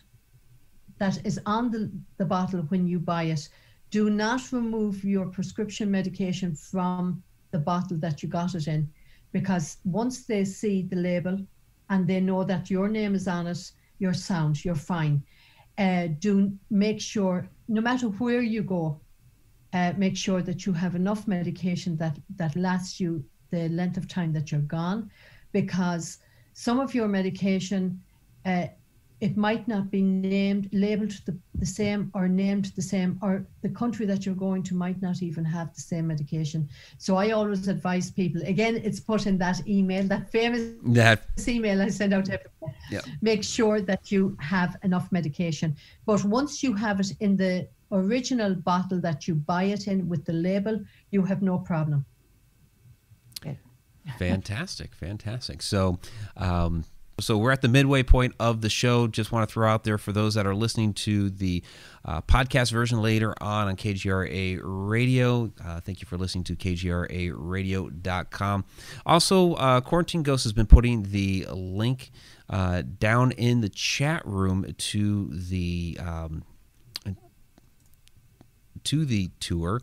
that 0.98 1.16
is 1.24 1.38
on 1.46 1.70
the, 1.70 1.90
the 2.16 2.24
bottle 2.24 2.62
when 2.70 2.86
you 2.86 2.98
buy 2.98 3.24
it. 3.24 3.48
Do 3.90 4.10
not 4.10 4.52
remove 4.52 5.04
your 5.04 5.26
prescription 5.26 5.90
medication 5.90 6.54
from 6.54 7.22
the 7.52 7.58
bottle 7.58 7.98
that 7.98 8.22
you 8.22 8.28
got 8.28 8.54
it 8.54 8.66
in 8.68 8.88
because 9.32 9.66
once 9.84 10.24
they 10.24 10.44
see 10.44 10.82
the 10.82 10.96
label 10.96 11.36
and 11.90 12.06
they 12.06 12.20
know 12.20 12.42
that 12.44 12.70
your 12.70 12.88
name 12.88 13.14
is 13.14 13.28
on 13.28 13.46
it 13.46 13.62
you're 13.98 14.20
sound 14.30 14.64
you're 14.64 14.86
fine. 14.94 15.22
Uh, 15.78 16.08
do 16.18 16.52
make 16.70 17.00
sure 17.00 17.48
no 17.68 17.80
matter 17.80 18.08
where 18.20 18.42
you 18.42 18.62
go 18.62 19.00
uh, 19.72 19.92
make 19.96 20.16
sure 20.16 20.42
that 20.42 20.64
you 20.66 20.72
have 20.72 20.94
enough 20.94 21.26
medication 21.26 21.96
that 21.96 22.16
that 22.36 22.54
lasts 22.56 22.98
you 23.00 23.24
the 23.50 23.68
length 23.70 23.96
of 23.96 24.06
time 24.08 24.32
that 24.32 24.50
you're 24.50 24.60
gone, 24.78 25.10
because 25.52 26.18
some 26.66 26.80
of 26.80 26.92
your 26.92 27.06
medication 27.06 27.82
uh, 28.44 28.66
it 29.20 29.36
might 29.36 29.66
not 29.68 29.84
be 29.90 30.02
named 30.02 30.68
labeled 30.72 31.14
the, 31.26 31.34
the 31.62 31.66
same 31.66 32.10
or 32.14 32.26
named 32.26 32.66
the 32.78 32.82
same 32.82 33.18
or 33.22 33.46
the 33.62 33.68
country 33.80 34.04
that 34.06 34.24
you're 34.24 34.42
going 34.46 34.62
to 34.68 34.74
might 34.74 35.00
not 35.00 35.22
even 35.22 35.44
have 35.44 35.68
the 35.76 35.80
same 35.80 36.06
medication. 36.12 36.68
So 37.04 37.10
i 37.24 37.26
always 37.38 37.68
advise 37.76 38.06
people 38.10 38.40
again 38.54 38.74
it's 38.88 39.00
put 39.10 39.22
in 39.30 39.36
that 39.44 39.58
email 39.76 40.04
that 40.14 40.24
famous 40.38 40.62
That 41.00 41.20
email 41.56 41.78
i 41.86 41.88
send 42.00 42.12
out 42.16 42.24
to 42.28 42.32
everyone 42.38 42.74
Yeah. 42.94 43.04
make 43.30 43.42
sure 43.56 43.78
that 43.90 44.02
you 44.12 44.22
have 44.54 44.72
enough 44.88 45.06
medication. 45.18 45.68
But 46.10 46.20
once 46.38 46.52
you 46.64 46.72
have 46.84 46.98
it 47.04 47.10
in 47.26 47.32
the 47.42 47.54
original 48.00 48.52
bottle 48.70 49.00
that 49.06 49.18
you 49.26 49.34
buy 49.52 49.64
it 49.76 49.82
in 49.92 49.98
with 50.10 50.22
the 50.28 50.36
label 50.48 50.74
you 51.14 51.20
have 51.30 51.40
no 51.50 51.56
problem 51.70 52.00
fantastic, 54.18 54.94
fantastic. 54.94 55.62
So, 55.62 55.98
um, 56.36 56.84
so 57.20 57.36
we're 57.36 57.50
at 57.50 57.62
the 57.62 57.68
midway 57.68 58.02
point 58.02 58.34
of 58.38 58.60
the 58.60 58.68
show. 58.68 59.08
Just 59.08 59.32
want 59.32 59.48
to 59.48 59.52
throw 59.52 59.68
out 59.68 59.84
there 59.84 59.98
for 59.98 60.12
those 60.12 60.34
that 60.34 60.46
are 60.46 60.54
listening 60.54 60.94
to 60.94 61.30
the 61.30 61.62
uh, 62.04 62.20
podcast 62.22 62.70
version 62.70 63.02
later 63.02 63.34
on 63.40 63.68
on 63.68 63.76
KGRA 63.76 64.60
Radio. 64.62 65.50
Uh, 65.64 65.80
thank 65.80 66.00
you 66.00 66.06
for 66.06 66.16
listening 66.16 66.44
to 66.44 66.56
kgra 66.56 67.10
KGRARadio.com. 67.10 68.64
Also, 69.04 69.54
uh, 69.54 69.80
Quarantine 69.80 70.22
Ghost 70.22 70.44
has 70.44 70.52
been 70.52 70.66
putting 70.66 71.10
the 71.10 71.46
link 71.50 72.10
uh, 72.48 72.82
down 72.98 73.32
in 73.32 73.60
the 73.60 73.68
chat 73.68 74.24
room 74.24 74.74
to 74.76 75.28
the 75.32 75.98
um, 76.00 76.44
to 78.84 79.04
the 79.04 79.30
tour, 79.40 79.82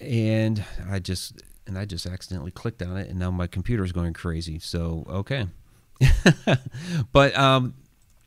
and 0.00 0.64
I 0.88 0.98
just 0.98 1.42
and 1.66 1.78
I 1.78 1.84
just 1.84 2.06
accidentally 2.06 2.50
clicked 2.50 2.82
on 2.82 2.96
it, 2.96 3.08
and 3.08 3.18
now 3.18 3.30
my 3.30 3.46
computer 3.46 3.84
is 3.84 3.92
going 3.92 4.12
crazy. 4.12 4.58
So 4.58 5.06
okay, 5.08 5.46
but 7.12 7.36
um, 7.38 7.74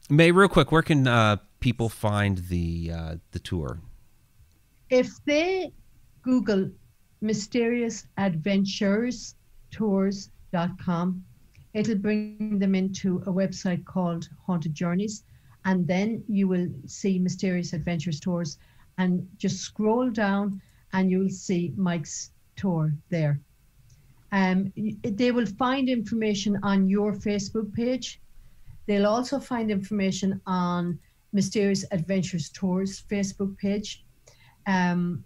May, 0.09 0.31
real 0.31 0.49
quick, 0.49 0.71
where 0.71 0.81
can 0.81 1.07
uh, 1.07 1.37
people 1.59 1.89
find 1.89 2.37
the 2.49 2.91
uh, 2.93 3.15
the 3.31 3.39
tour? 3.39 3.79
if 4.93 5.23
they 5.25 5.73
Google 6.21 6.69
mysterious 7.21 8.05
adventures 8.17 9.35
tours.com, 9.71 11.23
it'll 11.73 11.95
bring 11.95 12.59
them 12.59 12.75
into 12.75 13.17
a 13.25 13.31
website 13.31 13.83
called 13.85 14.29
Haunted 14.45 14.75
Journeys. 14.75 15.23
And 15.65 15.87
then 15.87 16.23
you 16.27 16.47
will 16.47 16.67
see 16.85 17.17
Mysterious 17.17 17.73
Adventures 17.73 18.19
Tours 18.19 18.59
and 18.99 19.27
just 19.37 19.61
scroll 19.61 20.11
down 20.11 20.61
and 20.91 21.09
you'll 21.09 21.29
see 21.29 21.73
Mike's 21.75 22.29
tour 22.55 22.93
there. 23.09 23.39
Um, 24.31 24.73
they 25.03 25.31
will 25.31 25.45
find 25.45 25.87
information 25.89 26.59
on 26.63 26.89
your 26.89 27.13
Facebook 27.13 27.71
page. 27.73 28.19
They'll 28.87 29.05
also 29.07 29.39
find 29.39 29.69
information 29.71 30.41
on 30.47 30.99
Mysterious 31.33 31.85
Adventures 31.91 32.49
Tours 32.49 33.03
Facebook 33.09 33.57
page. 33.57 34.03
Um, 34.67 35.23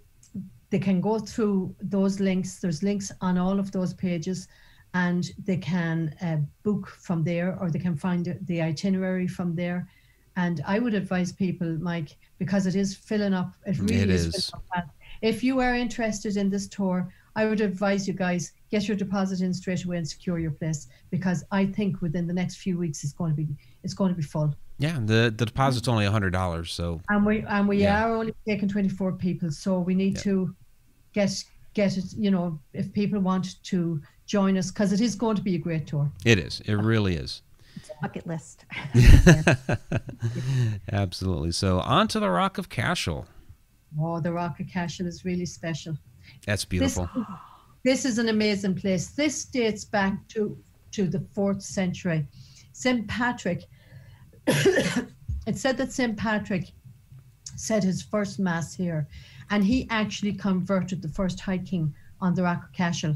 they 0.70 0.80
can 0.80 1.00
go 1.00 1.20
through 1.20 1.74
those 1.82 2.20
links. 2.20 2.60
There's 2.60 2.84
links 2.84 3.12
on 3.22 3.38
all 3.38 3.60
of 3.60 3.72
those 3.72 3.94
pages, 3.94 4.48
and 4.94 5.32
they 5.46 5.58
can 5.58 6.14
uh, 6.22 6.38
book 6.64 6.88
from 6.88 7.24
there, 7.24 7.58
or 7.60 7.72
they 7.72 7.80
can 7.80 7.96
find 7.96 8.38
the 8.42 8.62
itinerary 8.62 9.28
from 9.28 9.56
there. 9.56 9.88
And 10.36 10.62
I 10.68 10.80
would 10.80 10.94
advise 10.94 11.32
people, 11.32 11.78
Mike, 11.80 12.18
because 12.38 12.68
it 12.68 12.76
is 12.76 12.96
filling 12.96 13.34
up. 13.34 13.54
It 13.66 13.80
really 13.80 13.96
It 14.02 14.10
is. 14.10 14.26
is. 14.26 14.50
filling 14.50 14.66
up. 14.76 14.90
If 15.22 15.44
you 15.44 15.60
are 15.60 15.76
interested 15.76 16.38
in 16.38 16.50
this 16.50 16.68
tour, 16.68 17.12
I 17.36 17.46
would 17.46 17.62
advise 17.62 18.08
you 18.08 18.14
guys 18.14 18.52
get 18.72 18.88
your 18.88 18.98
deposit 18.98 19.42
in 19.42 19.54
straight 19.54 19.84
away 19.86 19.98
and 19.98 20.08
secure 20.08 20.40
your 20.40 20.52
place 20.52 20.88
because 21.12 21.44
I 21.52 21.66
think 21.66 22.02
within 22.02 22.28
the 22.28 22.34
next 22.34 22.58
few 22.58 22.78
weeks 22.78 23.04
it's 23.04 23.14
going 23.14 23.32
to 23.32 23.38
be 23.38 23.48
it's 23.84 23.94
going 23.94 24.12
to 24.12 24.16
be 24.18 24.24
full. 24.24 24.56
Yeah, 24.80 25.00
the 25.04 25.34
the 25.36 25.46
deposit's 25.46 25.88
only 25.88 26.06
a 26.06 26.12
hundred 26.12 26.32
dollars, 26.34 26.72
so 26.74 27.02
And 27.10 27.26
we 27.26 27.42
and 27.48 27.68
we 27.68 27.82
Yeah. 27.82 28.06
are 28.06 28.16
only 28.16 28.34
taking 28.48 28.70
24 28.70 29.14
people, 29.14 29.52
so 29.52 29.80
we 29.80 29.94
need 29.96 30.16
Yeah. 30.16 30.22
to 30.24 30.56
get 31.14 31.44
get 31.74 31.96
it. 31.98 32.06
You 32.18 32.32
know, 32.32 32.60
if 32.74 32.92
people 32.94 33.20
want 33.20 33.62
to 33.64 34.02
join 34.26 34.58
us, 34.58 34.72
because 34.72 34.92
it 34.92 35.00
is 35.02 35.16
going 35.16 35.36
to 35.36 35.42
be 35.44 35.56
a 35.56 35.60
great 35.60 35.88
tour. 35.88 36.12
it 36.26 36.38
is. 36.40 36.60
It 36.66 36.74
really 36.76 37.16
is. 37.16 37.42
It's 37.76 37.90
a 37.90 37.94
bucket 38.02 38.26
list. 38.28 38.66
Absolutely. 40.92 41.52
So 41.52 41.80
on 41.80 42.08
to 42.10 42.20
the 42.20 42.30
Rock 42.30 42.58
of 42.58 42.70
Cashel. 42.70 43.28
Oh, 44.00 44.20
the 44.20 44.32
Rock 44.32 44.60
of 44.60 44.68
Cashel 44.68 45.08
is 45.08 45.26
really 45.26 45.46
special. 45.46 45.98
That's 46.46 46.66
beautiful. 46.66 47.10
this 47.84 48.06
is 48.06 48.18
an 48.18 48.30
amazing 48.30 48.76
place. 48.76 49.08
This 49.08 49.46
dates 49.46 49.86
back 49.86 50.28
to 50.30 50.58
to 50.92 51.08
the 51.08 51.24
fourth 51.34 51.62
century. 51.62 52.26
St. 52.72 53.08
Patrick. 53.08 53.66
it 54.48 55.56
said 55.56 55.78
that 55.78 55.92
St. 55.92 56.18
Patrick 56.18 56.72
said 57.56 57.84
his 57.84 58.02
first 58.02 58.40
mass 58.40 58.74
here, 58.74 59.08
and 59.50 59.64
he 59.64 59.88
actually 59.90 60.34
converted 60.34 61.02
the 61.02 61.10
first 61.10 61.40
high 61.40 61.58
king 61.58 61.94
on 62.22 62.34
the 62.34 62.44
Rock 62.44 62.66
of 62.66 62.72
Cashel. 62.72 63.16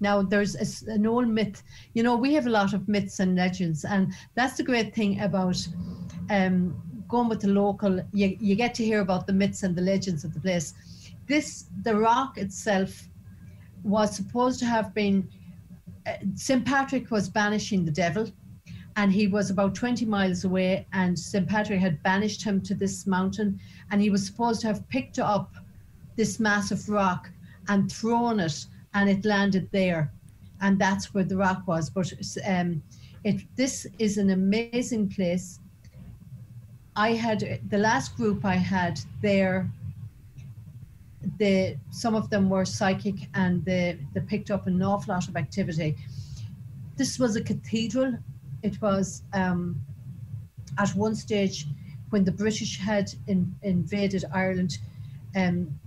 Now, 0.00 0.22
there's 0.22 0.54
an 0.82 1.06
old 1.06 1.28
myth. 1.28 1.62
You 1.92 2.02
know, 2.02 2.16
we 2.16 2.32
have 2.34 2.46
a 2.46 2.50
lot 2.50 2.72
of 2.72 2.88
myths 2.88 3.20
and 3.20 3.36
legends, 3.36 3.84
and 3.84 4.12
that's 4.34 4.56
the 4.56 4.62
great 4.62 4.94
thing 4.94 5.20
about 5.20 5.56
um, 6.30 6.80
going 7.10 7.28
with 7.28 7.40
the 7.40 7.48
local. 7.48 8.00
You, 8.12 8.36
you 8.40 8.54
get 8.54 8.74
to 8.74 8.84
hear 8.84 9.00
about 9.00 9.26
the 9.26 9.32
myths 9.32 9.62
and 9.62 9.74
the 9.76 9.82
legends 9.82 10.24
of 10.24 10.34
the 10.34 10.40
place. 10.40 10.74
This, 11.26 11.66
the 11.82 11.96
rock 11.96 12.38
itself, 12.38 13.08
was 13.82 14.14
supposed 14.14 14.58
to 14.60 14.66
have 14.66 14.94
been. 14.94 15.28
Uh, 16.06 16.14
St. 16.34 16.64
Patrick 16.64 17.10
was 17.10 17.28
banishing 17.28 17.84
the 17.84 17.90
devil, 17.90 18.30
and 18.96 19.12
he 19.12 19.26
was 19.26 19.50
about 19.50 19.74
20 19.74 20.04
miles 20.06 20.44
away, 20.44 20.86
and 20.92 21.18
St. 21.18 21.46
Patrick 21.48 21.80
had 21.80 22.02
banished 22.02 22.42
him 22.42 22.60
to 22.62 22.74
this 22.74 23.06
mountain, 23.06 23.60
and 23.90 24.00
he 24.00 24.10
was 24.10 24.26
supposed 24.26 24.60
to 24.62 24.66
have 24.66 24.88
picked 24.88 25.18
up 25.18 25.52
this 26.16 26.40
massive 26.40 26.88
rock 26.88 27.30
and 27.68 27.90
thrown 27.90 28.40
it, 28.40 28.66
and 28.94 29.08
it 29.08 29.24
landed 29.24 29.70
there, 29.72 30.12
and 30.60 30.78
that's 30.78 31.14
where 31.14 31.24
the 31.24 31.36
rock 31.36 31.66
was. 31.66 31.90
But 31.90 32.12
um, 32.46 32.82
it 33.24 33.42
this 33.56 33.86
is 33.98 34.18
an 34.18 34.30
amazing 34.30 35.08
place. 35.08 35.60
I 36.96 37.12
had 37.12 37.60
the 37.68 37.78
last 37.78 38.16
group 38.16 38.44
I 38.44 38.56
had 38.56 39.00
there. 39.22 39.70
The 41.38 41.76
some 41.90 42.14
of 42.14 42.30
them 42.30 42.48
were 42.48 42.64
psychic, 42.64 43.28
and 43.34 43.64
they 43.64 43.98
they 44.14 44.20
picked 44.20 44.50
up 44.50 44.66
an 44.66 44.82
awful 44.82 45.14
lot 45.14 45.28
of 45.28 45.36
activity. 45.36 45.96
This 46.96 47.18
was 47.18 47.36
a 47.36 47.42
cathedral. 47.42 48.18
It 48.62 48.80
was 48.82 49.22
um, 49.32 49.80
at 50.78 50.90
one 50.90 51.14
stage 51.14 51.66
when 52.10 52.24
the 52.24 52.32
British 52.32 52.78
had 52.78 53.14
in, 53.26 53.54
invaded 53.62 54.24
Ireland. 54.32 54.78
Um, 55.36 55.78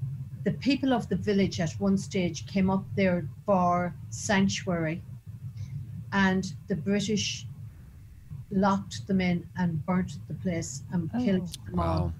the 0.43 0.51
people 0.51 0.93
of 0.93 1.07
the 1.09 1.15
village 1.15 1.59
at 1.59 1.71
one 1.79 1.97
stage 1.97 2.47
came 2.47 2.69
up 2.69 2.85
there 2.95 3.27
for 3.45 3.93
sanctuary, 4.09 5.01
and 6.11 6.53
the 6.67 6.75
British 6.75 7.45
locked 8.53 9.07
them 9.07 9.19
in 9.21 9.47
and 9.57 9.85
burnt 9.85 10.17
the 10.27 10.33
place 10.35 10.83
and 10.91 11.09
Oh. 11.13 11.23
killed 11.23 11.57
them 11.65 11.79
all. 11.79 12.13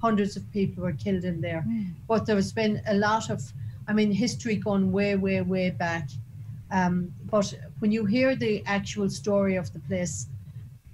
Hundreds 0.00 0.36
of 0.36 0.50
people 0.52 0.84
were 0.84 0.92
killed 0.92 1.24
in 1.24 1.40
there. 1.40 1.64
Mm. 1.66 1.92
But 2.06 2.26
there's 2.26 2.52
been 2.52 2.80
a 2.86 2.94
lot 2.94 3.30
of, 3.30 3.52
I 3.88 3.92
mean, 3.92 4.12
history 4.12 4.56
gone 4.56 4.92
way, 4.92 5.16
way, 5.16 5.40
way 5.42 5.70
back. 5.70 6.08
Um, 6.70 7.12
but 7.30 7.52
when 7.80 7.90
you 7.92 8.04
hear 8.04 8.36
the 8.36 8.62
actual 8.66 9.08
story 9.10 9.56
of 9.56 9.72
the 9.72 9.80
place, 9.80 10.26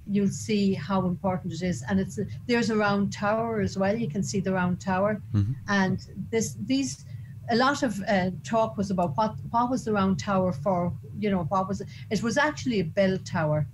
you'll 0.07 0.29
see 0.29 0.73
how 0.73 1.05
important 1.05 1.53
it 1.53 1.61
is. 1.61 1.83
And 1.89 1.99
it's 1.99 2.17
there's 2.47 2.69
a 2.69 2.75
round 2.77 3.11
tower 3.11 3.59
as 3.61 3.77
well. 3.77 3.95
You 3.97 4.07
can 4.07 4.23
see 4.23 4.39
the 4.39 4.53
round 4.53 4.79
tower, 4.79 5.21
Mhm. 5.33 5.55
and 5.67 5.99
this 6.31 6.55
these 6.65 7.05
a 7.49 7.55
lot 7.55 7.83
of 7.83 8.01
uh, 8.07 8.31
talk 8.43 8.77
was 8.77 8.89
about 8.91 9.17
what 9.17 9.35
what 9.51 9.69
was 9.69 9.83
the 9.83 9.91
round 9.93 10.17
tower 10.19 10.51
for. 10.53 10.93
You 11.19 11.29
know 11.31 11.43
what 11.43 11.67
was 11.67 11.81
it? 11.81 11.87
It 12.09 12.23
was 12.23 12.37
actually 12.37 12.79
a 12.79 12.85
bell 12.85 13.17
tower, 13.17 13.67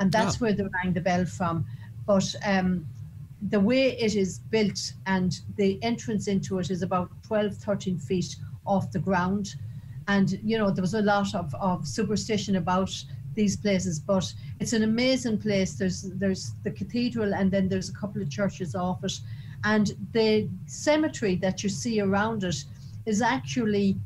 and 0.00 0.10
that's 0.10 0.36
Oh. 0.36 0.38
where 0.46 0.52
they 0.52 0.64
rang 0.82 0.92
the 0.92 1.00
bell 1.00 1.24
from. 1.24 1.64
But 2.06 2.34
um, 2.44 2.86
the 3.48 3.60
way 3.60 3.96
it 3.98 4.14
is 4.16 4.38
built 4.38 4.92
and 5.06 5.40
the 5.56 5.78
entrance 5.82 6.26
into 6.28 6.58
it 6.58 6.70
is 6.70 6.82
about 6.82 7.10
12 7.22 7.54
13 7.56 7.98
feet 7.98 8.36
off 8.66 8.90
the 8.92 8.98
ground 8.98 9.54
and 10.08 10.38
you 10.42 10.58
know 10.58 10.70
there 10.70 10.82
was 10.82 10.94
a 10.94 11.00
lot 11.02 11.34
of, 11.34 11.54
of 11.54 11.86
superstition 11.86 12.56
about 12.56 12.92
these 13.34 13.56
places 13.56 13.98
but 13.98 14.30
it's 14.58 14.74
an 14.74 14.82
amazing 14.82 15.38
place 15.38 15.74
there's 15.74 16.02
there's 16.18 16.52
the 16.64 16.70
cathedral 16.70 17.32
and 17.32 17.50
then 17.50 17.68
there's 17.68 17.88
a 17.88 17.94
couple 17.94 18.20
of 18.20 18.28
churches 18.28 18.74
off 18.74 19.02
it 19.04 19.20
and 19.64 19.92
the 20.12 20.48
cemetery 20.66 21.36
that 21.36 21.62
you 21.62 21.68
see 21.70 22.00
around 22.00 22.44
it 22.44 22.64
is 23.06 23.22
actually 23.22 23.96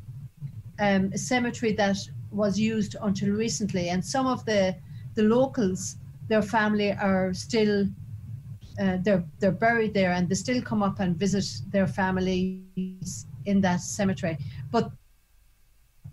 um, 0.79 1.11
a 1.13 1.17
cemetery 1.17 1.73
that 1.73 1.97
was 2.31 2.57
used 2.57 2.95
until 3.01 3.31
recently 3.31 3.89
and 3.89 4.05
some 4.05 4.27
of 4.27 4.45
the 4.45 4.73
the 5.15 5.23
locals 5.23 5.97
their 6.27 6.41
family 6.41 6.91
are 6.91 7.33
still 7.33 7.87
uh, 8.79 8.97
they're 9.03 9.23
they're 9.39 9.51
buried 9.51 9.93
there 9.93 10.11
and 10.11 10.27
they 10.27 10.35
still 10.35 10.61
come 10.61 10.83
up 10.83 10.99
and 10.99 11.15
visit 11.17 11.45
their 11.71 11.87
families 11.87 13.25
in 13.45 13.61
that 13.61 13.79
cemetery. 13.81 14.37
But 14.71 14.91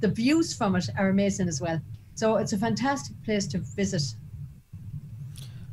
the 0.00 0.09
views 0.09 0.55
from 0.55 0.76
it 0.76 0.88
are 0.98 1.09
amazing 1.09 1.48
as 1.48 1.61
well. 1.61 1.80
So 2.14 2.36
it's 2.36 2.53
a 2.53 2.59
fantastic 2.59 3.16
place 3.24 3.46
to 3.48 3.59
visit. 3.59 4.03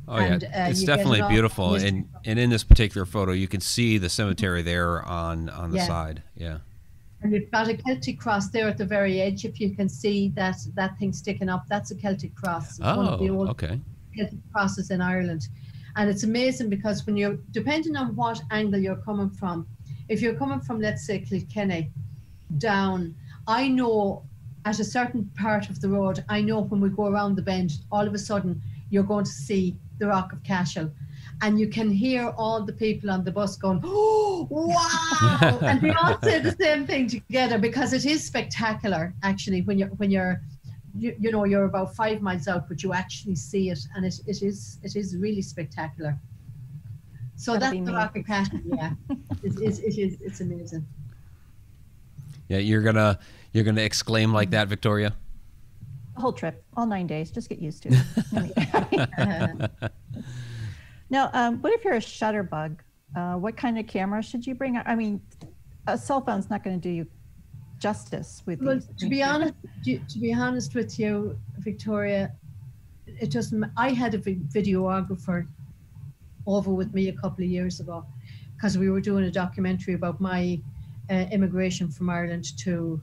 Oh 0.07 0.17
And, 0.17 0.43
yeah, 0.43 0.65
uh, 0.65 0.69
it's 0.69 0.84
definitely 0.84 1.19
it 1.19 1.27
beautiful, 1.27 1.75
and 1.75 2.07
and 2.25 2.39
in 2.39 2.49
this 2.49 2.63
particular 2.63 3.05
photo, 3.05 3.32
you 3.32 3.47
can 3.47 3.61
see 3.61 3.97
the 3.99 4.09
cemetery 4.09 4.61
there 4.63 5.03
on 5.03 5.49
on 5.49 5.69
the 5.71 5.77
Yeah. 5.77 5.86
side. 5.86 6.23
Yeah. 6.36 6.57
And 7.22 7.34
you've 7.34 7.51
got 7.51 7.67
a 7.67 7.76
Celtic 7.76 8.20
cross 8.20 8.49
there 8.49 8.67
at 8.67 8.78
the 8.78 8.86
very 8.86 9.22
edge. 9.22 9.43
If 9.43 9.59
you 9.59 9.76
can 9.76 9.89
see 9.89 10.30
that 10.36 10.55
that 10.76 10.97
thing 10.97 11.11
sticking 11.11 11.49
up, 11.49 11.65
that's 11.67 11.91
a 11.91 11.95
Celtic 11.95 12.34
cross. 12.36 12.72
It's 12.72 12.80
one 12.80 12.99
Oh, 12.99 13.09
of 13.09 13.20
the 13.20 13.30
oh, 13.30 13.38
old 13.39 13.49
okay. 13.49 13.80
Celtic 14.15 14.39
crosses 14.53 14.89
in 14.89 15.01
Ireland. 15.01 15.47
And 15.95 16.09
it's 16.09 16.24
amazing 16.24 16.70
because 16.70 17.05
when 17.05 17.17
you're, 17.17 17.38
depending 17.51 17.95
on 17.97 18.15
what 18.15 18.41
angle 18.51 18.80
you're 18.80 18.95
coming 18.95 19.30
from, 19.30 19.67
if 20.07 20.22
you're 20.22 20.36
coming 20.36 20.61
from, 20.61 20.80
let's 20.80 21.05
say, 21.05 21.20
Kilkenny 21.20 21.91
down, 22.57 23.15
I 23.47 23.67
know 23.67 24.24
at 24.65 24.80
a 24.80 24.84
certain 24.84 25.30
part 25.38 25.70
of 25.70 25.82
the 25.82 25.89
road, 25.89 26.24
I 26.30 26.41
know 26.41 26.61
when 26.61 26.80
we 26.80 26.89
go 26.89 27.07
around 27.07 27.36
the 27.36 27.41
bend, 27.41 27.72
all 27.91 28.07
of 28.07 28.13
a 28.13 28.20
sudden 28.20 28.61
you're 28.91 29.03
going 29.03 29.26
to 29.26 29.32
see 29.32 29.76
the 29.97 30.07
Rock 30.07 30.32
of 30.32 30.41
Cashel. 30.43 30.91
And 31.42 31.60
you 31.60 31.70
can 31.70 31.90
hear 31.90 32.34
all 32.38 32.64
the 32.64 32.74
people 32.74 33.10
on 33.10 33.24
the 33.24 33.32
bus 33.32 33.56
going, 33.56 33.82
oh, 33.84 34.48
wow. 34.50 35.60
and 35.62 35.82
they 35.82 35.92
all 35.92 36.20
say 36.22 36.40
the 36.40 36.56
same 36.60 36.86
thing 36.86 37.08
together 37.08 37.58
because 37.58 37.94
it 37.94 38.06
is 38.06 38.24
spectacular, 38.24 39.14
actually, 39.24 39.62
when 39.62 39.80
you're, 39.80 39.88
when 39.90 40.12
you're, 40.12 40.42
you, 40.98 41.16
you 41.20 41.32
know 41.32 41.46
you're 41.46 41.66
about 41.66 41.96
five 41.96 42.20
miles 42.20 42.48
out 42.48 42.68
but 42.68 42.82
you 42.82 42.94
actually 42.94 43.36
see 43.36 43.70
it 43.70 43.78
and 43.96 44.04
it, 44.04 44.20
it 44.26 44.42
is 44.42 44.80
it 44.82 44.96
is 44.96 45.16
really 45.16 45.42
spectacular 45.42 46.18
so 47.36 47.54
Gotta 47.54 47.60
that's 47.60 47.74
the 47.74 47.82
me. 47.82 47.94
rock 47.94 48.18
of 48.18 48.26
Cashel, 48.26 48.60
yeah 48.66 48.94
it, 49.44 49.54
it, 49.62 49.80
it 49.84 49.98
is 50.00 50.18
it's 50.20 50.42
amazing 50.42 50.84
Yeah, 52.50 52.58
you're 52.58 52.82
gonna 52.82 53.20
you're 53.54 53.64
gonna 53.64 53.82
exclaim 53.82 54.34
like 54.34 54.50
that, 54.52 54.68
Victoria. 54.68 55.16
The 56.16 56.22
whole 56.22 56.34
trip, 56.34 56.64
all 56.76 56.88
nine 56.88 57.08
days. 57.08 57.32
Just 57.32 57.48
get 57.48 57.60
used 57.60 57.84
to 57.84 57.90
it. 57.92 59.72
Now, 61.10 61.30
um, 61.34 61.62
what 61.62 61.74
if 61.74 61.84
you're 61.84 61.95
a 61.95 61.99
shutterbug? 61.99 62.78
Uh, 63.16 63.34
what 63.36 63.57
kind 63.57 63.80
of 63.80 63.88
camera 63.88 64.22
should 64.22 64.45
you 64.45 64.53
bring? 64.53 64.78
I 64.78 64.95
mean, 64.95 65.20
a 65.88 65.97
cell 65.97 66.22
phone's 66.22 66.49
not 66.49 66.64
going 66.64 66.80
to 66.80 66.82
do 66.82 66.93
you 66.93 67.07
justice 67.80 68.43
with 68.45 68.62
well 68.62 68.76
these. 68.76 68.89
to 68.99 69.07
be 69.07 69.24
honest 69.24 69.53
to, 69.86 70.20
be 70.20 70.34
honest 70.34 70.76
with 70.76 70.99
you 70.99 71.39
victoria 71.60 72.30
it 73.07 73.32
doesn't. 73.32 73.64
I 73.78 73.91
had 73.91 74.14
a 74.16 74.18
videographer 74.20 75.47
over 76.45 76.72
with 76.74 76.93
me 76.93 77.07
a 77.07 77.14
couple 77.14 77.45
of 77.45 77.49
years 77.49 77.80
ago 77.80 78.05
because 78.55 78.78
we 78.78 78.89
were 78.89 78.99
doing 78.99 79.24
a 79.24 79.32
documentary 79.32 79.93
about 79.93 80.20
my 80.20 80.60
uh, 81.10 81.26
immigration 81.32 81.89
from 81.89 82.10
ireland 82.10 82.45
to 82.57 82.99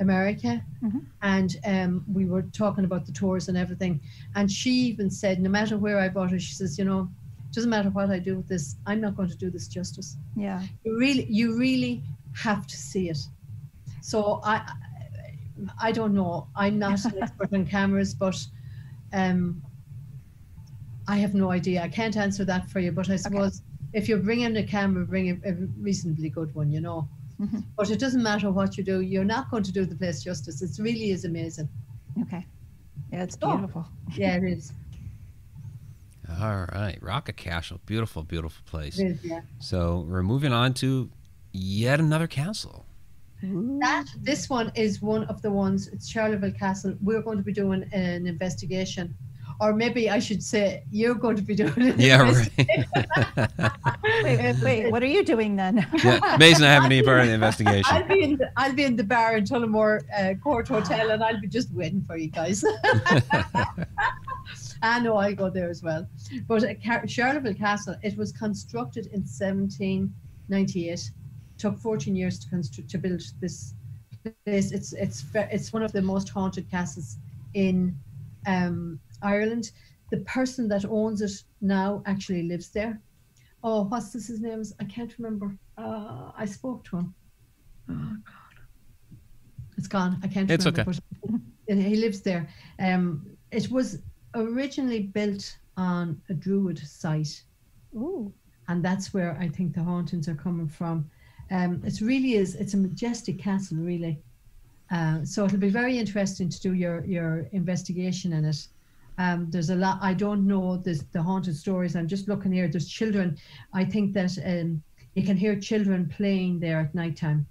america 0.00 0.62
Mhm. 0.82 1.04
and 1.20 1.56
um, 1.66 2.04
we 2.10 2.24
were 2.24 2.42
talking 2.42 2.84
about 2.86 3.04
the 3.04 3.12
tours 3.12 3.48
and 3.48 3.58
everything 3.58 4.00
and 4.34 4.50
she 4.50 4.70
even 4.90 5.10
said 5.10 5.40
no 5.42 5.50
matter 5.50 5.76
where 5.76 5.98
i 6.00 6.08
bought 6.08 6.30
her 6.30 6.38
she 6.38 6.54
says 6.54 6.78
you 6.78 6.86
know 6.86 7.08
doesn't 7.52 7.70
matter 7.70 7.90
what 7.90 8.10
i 8.10 8.18
do 8.18 8.36
with 8.36 8.48
this 8.48 8.76
i'm 8.86 9.00
not 9.00 9.16
going 9.16 9.28
to 9.28 9.36
do 9.36 9.50
this 9.50 9.66
justice 9.68 10.16
Yeah. 10.36 10.62
you 10.84 10.98
really 10.98 11.26
you 11.28 11.58
really 11.58 12.02
have 12.34 12.66
to 12.66 12.76
see 12.76 13.08
it 13.10 13.18
so 14.00 14.40
i 14.44 14.56
I- 15.78 15.92
don't 15.92 16.14
know 16.14 16.46
i'm 16.56 16.78
not 16.78 17.04
an 17.04 17.14
expert 17.22 17.52
on 17.52 17.66
cameras 17.66 18.14
but 18.14 18.36
um 19.12 19.60
i 21.08 21.16
have 21.16 21.34
no 21.34 21.50
idea 21.50 21.82
i 21.82 21.88
can't 21.88 22.16
answer 22.16 22.44
that 22.44 22.68
for 22.70 22.80
you 22.80 22.92
but 22.92 23.10
i 23.10 23.16
suppose 23.16 23.62
if 23.92 24.08
you're 24.08 24.18
bringing 24.18 24.56
a 24.56 24.62
camera 24.62 25.04
bring 25.04 25.30
a, 25.30 25.48
a 25.50 25.54
reasonably 25.78 26.30
good 26.30 26.54
one 26.54 26.70
you 26.70 26.80
know 26.80 27.08
Mhm. 27.40 27.64
but 27.74 27.90
it 27.90 27.98
doesn't 27.98 28.22
matter 28.22 28.50
what 28.52 28.76
you 28.76 28.84
do 28.84 29.00
you're 29.00 29.24
not 29.24 29.50
going 29.50 29.62
to 29.62 29.72
do 29.72 29.86
the 29.86 29.94
place 29.96 30.22
justice 30.22 30.60
it 30.60 30.70
really 30.82 31.10
is 31.10 31.24
amazing 31.24 31.68
Okay. 32.22 32.46
Yeah, 33.12 33.22
it's 33.22 33.38
Oh. 33.40 33.56
beautiful. 33.56 33.86
yeah 34.14 34.36
it 34.40 34.44
is 34.44 34.72
All 36.38 36.66
right, 36.72 36.98
Rock 37.02 37.28
of 37.28 37.36
Cashel, 37.36 37.80
beautiful, 37.86 38.22
beautiful 38.22 38.62
place. 38.66 38.98
it 38.98 39.06
is 39.08 39.24
yeah 39.24 39.40
So 39.58 40.06
we're 40.08 40.22
moving 40.22 40.52
on 40.52 40.74
to 40.74 41.10
yet 41.52 41.98
another 42.00 42.26
castle. 42.26 42.86
that 43.42 44.06
this 44.22 44.48
one 44.50 44.70
is 44.74 45.00
one 45.02 45.24
of 45.24 45.40
the 45.42 45.50
ones 45.50 45.88
it's 45.88 46.06
charleville 46.06 46.52
castle 46.52 46.94
we're 47.02 47.22
going 47.22 47.38
to 47.38 47.42
be 47.42 47.54
doing 47.54 47.82
an 47.92 48.26
investigation 48.26 49.14
or 49.62 49.72
maybe 49.72 50.10
i 50.10 50.18
should 50.18 50.42
say 50.42 50.82
you're 50.90 51.14
going 51.14 51.36
to 51.36 51.42
be 51.42 51.54
doing 51.54 51.72
an 51.90 51.98
Yeah, 51.98 52.20
investigation. 52.28 52.84
right. 53.58 53.72
Wait, 54.24 54.56
wait, 54.62 54.90
what 54.92 55.02
are 55.02 55.12
you 55.16 55.24
doing 55.24 55.56
then? 55.56 55.74
yeah, 56.04 56.36
May's 56.38 56.60
not 56.60 56.68
having 56.68 56.92
any 56.92 57.02
part 57.02 57.20
of 57.20 57.26
the 57.28 57.32
investigation. 57.32 57.90
I'll 57.96 58.06
be 58.08 58.22
in 58.22 58.36
the, 58.36 58.46
I'll 58.58 58.74
be 58.74 58.84
in 58.84 58.96
the 58.96 59.04
bar 59.04 59.36
in 59.38 59.44
Tullamore 59.44 60.00
uh, 60.18 60.34
Court 60.44 60.68
Hotel 60.68 61.10
and 61.10 61.24
I'll 61.24 61.40
be 61.40 61.46
just 61.48 61.72
waiting 61.72 62.02
for 62.06 62.16
you 62.18 62.28
guys. 62.28 62.62
I 64.82 65.00
know 65.00 65.16
I'll 65.16 65.34
go 65.34 65.50
there 65.50 65.68
as 65.68 65.82
well. 65.82 66.06
But 66.48 66.64
uh, 66.64 66.74
Car- 66.84 67.06
Charleville 67.06 67.54
Castle, 67.54 67.96
it 68.02 68.16
was 68.16 68.32
constructed 68.32 69.06
in 69.06 69.20
1798. 69.20 71.10
Took 71.58 71.78
14 71.78 72.16
years 72.16 72.38
to 72.38 72.48
construct 72.48 72.88
to 72.90 72.98
build 72.98 73.22
this 73.40 73.74
place. 74.22 74.72
It's 74.72 74.92
it's 74.94 75.24
it's 75.34 75.72
one 75.72 75.82
of 75.82 75.92
the 75.92 76.00
most 76.00 76.30
haunted 76.30 76.70
castles 76.70 77.18
in 77.54 77.94
um, 78.46 78.98
Ireland. 79.22 79.72
The 80.10 80.18
person 80.18 80.68
that 80.68 80.84
owns 80.86 81.20
it 81.20 81.32
now 81.60 82.02
actually 82.06 82.44
lives 82.44 82.70
there. 82.70 83.00
Oh, 83.62 83.84
what's 83.84 84.10
this? 84.12 84.28
His 84.28 84.40
name 84.40 84.60
is 84.60 84.74
I 84.80 84.84
can't 84.84 85.14
remember. 85.18 85.54
Uh, 85.76 86.32
I 86.36 86.46
spoke 86.46 86.84
to 86.84 86.96
him. 86.96 87.14
Oh 87.90 88.16
God, 88.24 88.64
it's 89.76 89.88
gone. 89.88 90.18
I 90.22 90.28
can't. 90.28 90.50
It's 90.50 90.64
remember, 90.64 90.94
But 91.68 91.76
he 91.76 91.96
lives 91.96 92.22
there. 92.22 92.48
Um, 92.78 93.26
it 93.50 93.70
was 93.70 93.98
originally 94.34 95.02
built 95.02 95.56
on 95.76 96.20
a 96.28 96.34
Druid 96.34 96.78
site, 96.78 97.42
Ooh. 97.94 98.32
and 98.68 98.84
that's 98.84 99.12
where 99.14 99.36
I 99.40 99.48
think 99.48 99.74
the 99.74 99.82
hauntings 99.82 100.28
are 100.28 100.34
coming 100.34 100.68
from. 100.68 101.10
Um, 101.50 101.82
it 101.84 102.00
really 102.00 102.34
is. 102.34 102.54
It's 102.54 102.74
a 102.74 102.76
majestic 102.76 103.38
castle, 103.38 103.78
really. 103.78 104.20
Uh, 104.90 105.24
so 105.24 105.44
it'll 105.44 105.58
be 105.58 105.70
very 105.70 105.98
interesting 105.98 106.48
to 106.48 106.60
do 106.60 106.74
your 106.74 107.04
your 107.04 107.46
investigation 107.52 108.32
in 108.32 108.44
it. 108.44 108.66
Um, 109.18 109.50
there's 109.50 109.70
a 109.70 109.76
lot. 109.76 109.98
I 110.00 110.14
don't 110.14 110.46
know 110.46 110.76
the 110.76 111.00
the 111.12 111.22
haunted 111.22 111.56
stories. 111.56 111.94
I'm 111.94 112.08
just 112.08 112.28
looking 112.28 112.52
here. 112.52 112.68
There's 112.68 112.88
children. 112.88 113.36
I 113.72 113.84
think 113.84 114.14
that 114.14 114.36
um, 114.44 114.82
you 115.14 115.22
can 115.22 115.36
hear 115.36 115.58
children 115.58 116.08
playing 116.08 116.60
there 116.60 116.80
at 116.80 116.94
nighttime. 116.94 117.46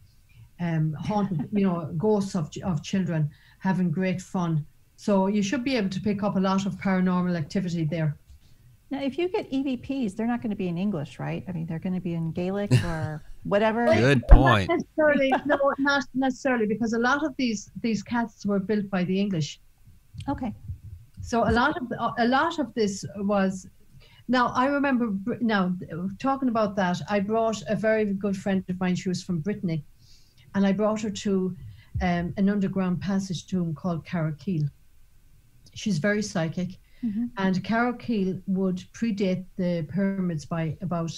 Um, 0.61 0.93
haunted, 0.93 1.47
you 1.53 1.65
know, 1.65 1.93
ghosts 1.97 2.35
of 2.35 2.49
of 2.63 2.83
children 2.83 3.29
having 3.59 3.91
great 3.91 4.21
fun. 4.21 4.65
So 5.05 5.27
you 5.27 5.41
should 5.41 5.63
be 5.63 5.77
able 5.77 5.87
to 5.91 6.01
pick 6.01 6.23
up 6.23 6.35
a 6.35 6.41
lot 6.41 6.65
of 6.65 6.73
paranormal 6.75 7.37
activity 7.37 7.85
there. 7.85 8.17
Now, 8.91 9.01
if 9.01 9.17
you 9.17 9.29
get 9.29 9.49
EVPs, 9.49 10.13
they're 10.13 10.27
not 10.27 10.41
going 10.41 10.49
to 10.49 10.57
be 10.57 10.67
in 10.67 10.77
English, 10.77 11.19
right? 11.19 11.41
I 11.47 11.53
mean, 11.53 11.65
they're 11.67 11.79
going 11.79 11.95
to 11.95 12.01
be 12.01 12.15
in 12.15 12.33
Gaelic 12.33 12.73
or 12.83 13.23
whatever. 13.43 13.85
Good 13.85 14.27
point. 14.27 14.67
Not 14.67 14.79
necessarily, 14.79 15.31
no, 15.45 15.57
not 15.77 16.03
necessarily, 16.13 16.65
because 16.65 16.91
a 16.91 16.99
lot 16.99 17.25
of 17.25 17.33
these 17.37 17.71
these 17.81 18.03
cats 18.03 18.45
were 18.45 18.59
built 18.59 18.89
by 18.89 19.05
the 19.05 19.17
English. 19.17 19.61
Okay. 20.27 20.53
So 21.21 21.47
a 21.47 21.53
lot 21.61 21.77
of 21.81 21.83
a 22.17 22.27
lot 22.27 22.59
of 22.59 22.73
this 22.73 23.05
was. 23.15 23.69
Now 24.27 24.47
I 24.47 24.65
remember. 24.65 25.05
Now 25.39 25.73
talking 26.19 26.49
about 26.49 26.75
that, 26.75 26.97
I 27.09 27.21
brought 27.21 27.63
a 27.69 27.75
very 27.87 28.03
good 28.03 28.35
friend 28.35 28.65
of 28.67 28.77
mine. 28.81 28.97
She 28.97 29.07
was 29.07 29.23
from 29.23 29.39
Brittany, 29.39 29.85
and 30.55 30.65
I 30.65 30.73
brought 30.73 30.99
her 31.03 31.13
to 31.25 31.55
um, 32.01 32.33
an 32.35 32.49
underground 32.49 32.99
passage 32.99 33.47
tomb 33.47 33.73
called 33.73 34.05
Carrowkeel. 34.05 34.69
She's 35.73 35.97
very 35.97 36.21
psychic, 36.21 36.77
Mhm. 37.03 37.29
and 37.37 37.63
Keel 37.99 38.41
would 38.47 38.77
predate 38.93 39.45
the 39.55 39.85
pyramids 39.89 40.45
by 40.45 40.77
about 40.81 41.11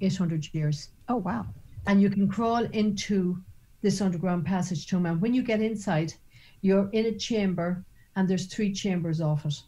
800 0.00 0.48
years 0.54 0.90
Oh, 1.08 1.16
wow. 1.16 1.46
and 1.86 2.00
you 2.00 2.10
can 2.10 2.28
crawl 2.28 2.64
into 2.66 3.42
this 3.82 4.00
underground 4.00 4.44
passage 4.44 4.86
tomb. 4.86 5.06
And 5.06 5.20
when 5.20 5.34
you 5.34 5.42
get 5.42 5.60
inside, 5.60 6.14
you're 6.62 6.88
in 6.90 7.06
a 7.06 7.12
chamber, 7.18 7.84
and 8.16 8.26
there's 8.28 8.46
three 8.46 8.72
chambers 8.72 9.20
off 9.20 9.44
it. 9.44 9.62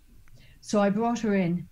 So 0.61 0.81
I 0.81 0.91
brought 0.91 1.19
her 1.21 1.35
in, 1.35 1.69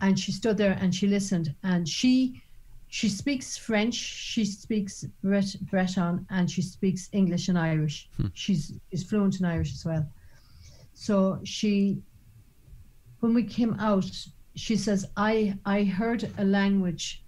and 0.00 0.18
she 0.18 0.32
stood 0.32 0.56
there 0.56 0.78
and 0.80 0.94
she 0.94 1.06
listened, 1.06 1.54
and 1.62 1.88
she 1.88 2.40
she 2.88 3.08
speaks 3.08 3.56
French, 3.56 3.94
she 3.94 4.44
speaks 4.44 5.02
Bret- 5.20 5.56
Breton, 5.68 6.24
and 6.30 6.48
she 6.48 6.62
speaks 6.62 7.08
English 7.10 7.48
and 7.48 7.58
Irish. 7.58 8.08
She's 8.34 8.72
is 8.92 9.02
fluent 9.02 9.40
in 9.40 9.46
Irish 9.46 9.72
as 9.74 9.84
well. 9.84 10.08
So 10.94 11.40
she, 11.44 11.98
when 13.20 13.34
we 13.34 13.42
came 13.44 13.74
out, 13.80 14.06
she 14.54 14.76
says, 14.76 15.04
"I 15.16 15.54
I 15.64 15.84
heard 15.84 16.30
a 16.38 16.44
language." 16.44 17.20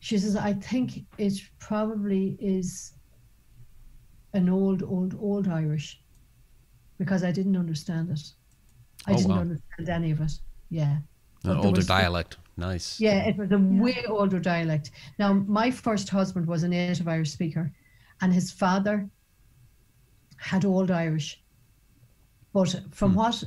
She 0.00 0.18
says, 0.18 0.36
I 0.36 0.52
think 0.52 1.06
it 1.16 1.32
probably 1.58 2.36
is 2.38 2.92
an 4.34 4.50
old, 4.50 4.82
old, 4.82 5.16
old 5.18 5.48
Irish 5.48 5.98
because 6.98 7.24
I 7.24 7.32
didn't 7.32 7.56
understand 7.56 8.10
it. 8.10 8.20
I 9.06 9.12
Oh, 9.12 9.16
didn't 9.16 9.30
wow. 9.30 9.38
understand 9.38 9.88
any 9.88 10.10
of 10.10 10.20
it. 10.20 10.32
Yeah. 10.68 10.96
An 10.96 11.02
But 11.42 11.56
older 11.64 11.78
was- 11.78 11.86
dialect. 11.86 12.36
Nice. 12.58 13.00
Yeah, 13.00 13.24
it 13.26 13.38
was 13.38 13.50
a 13.50 13.58
way 13.58 14.04
older 14.06 14.38
dialect. 14.38 14.90
Now, 15.18 15.32
my 15.32 15.70
first 15.70 16.10
husband 16.10 16.46
was 16.46 16.64
a 16.64 16.68
native 16.68 17.08
Irish 17.08 17.30
speaker, 17.32 17.72
and 18.20 18.30
his 18.32 18.52
father 18.52 19.08
had 20.36 20.66
old 20.66 20.90
Irish. 20.90 21.42
But 22.54 22.70
from 22.92 23.10
Hmm. 23.12 23.16
what 23.18 23.44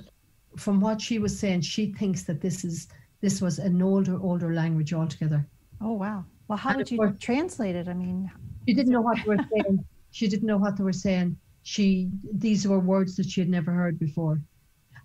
from 0.58 0.80
what 0.82 0.99
she 1.01 1.18
was 1.20 1.38
saying, 1.38 1.62
she 1.62 1.84
thinks 1.99 2.24
that 2.24 2.41
this 2.41 2.64
is 2.70 2.88
this 3.22 3.41
was 3.41 3.58
an 3.60 3.82
older 3.82 4.16
older 4.30 4.53
language 4.62 4.91
altogether. 4.93 5.41
Oh 5.82 5.93
wow. 5.93 6.26
Well, 6.47 6.58
how 6.58 6.70
And 6.72 6.78
would 6.78 6.88
of 6.88 6.91
you 6.91 6.97
course- 6.99 7.20
translate 7.20 7.76
it? 7.82 7.88
I 7.88 7.93
mean, 7.93 8.30
She 8.68 8.74
didn't 8.74 8.93
know 8.93 9.01
what 9.10 9.18
they 9.24 9.30
were 9.36 9.45
saying. 9.53 9.86
She 10.12 10.28
didn't 10.28 10.47
know 10.51 10.58
what 10.66 10.74
they 10.78 10.84
were 10.84 11.01
saying. 11.08 11.38
She 11.64 12.10
these 12.45 12.68
were 12.68 12.80
words 12.93 13.16
that 13.18 13.28
she 13.32 13.39
had 13.41 13.49
never 13.49 13.72
heard 13.72 13.97
before. 14.08 14.36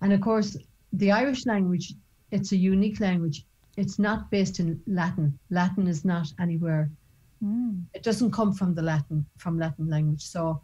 And 0.02 0.12
of 0.12 0.20
course, 0.20 0.56
the 1.02 1.10
Irish 1.22 1.42
language, 1.46 1.86
it's 2.30 2.52
a 2.52 2.56
unique 2.74 2.98
language. 3.08 3.38
It's 3.82 3.98
not 3.98 4.30
based 4.30 4.56
in 4.60 4.68
Latin. 4.86 5.38
Latin 5.50 5.86
is 5.94 6.04
not 6.04 6.26
anywhere. 6.46 6.90
mm, 7.42 7.74
It 7.94 8.02
doesn't 8.08 8.32
come 8.38 8.52
from 8.52 8.74
the 8.74 8.82
Latin 8.82 9.18
from 9.42 9.58
Latin 9.58 9.86
language. 9.88 10.24
So 10.34 10.60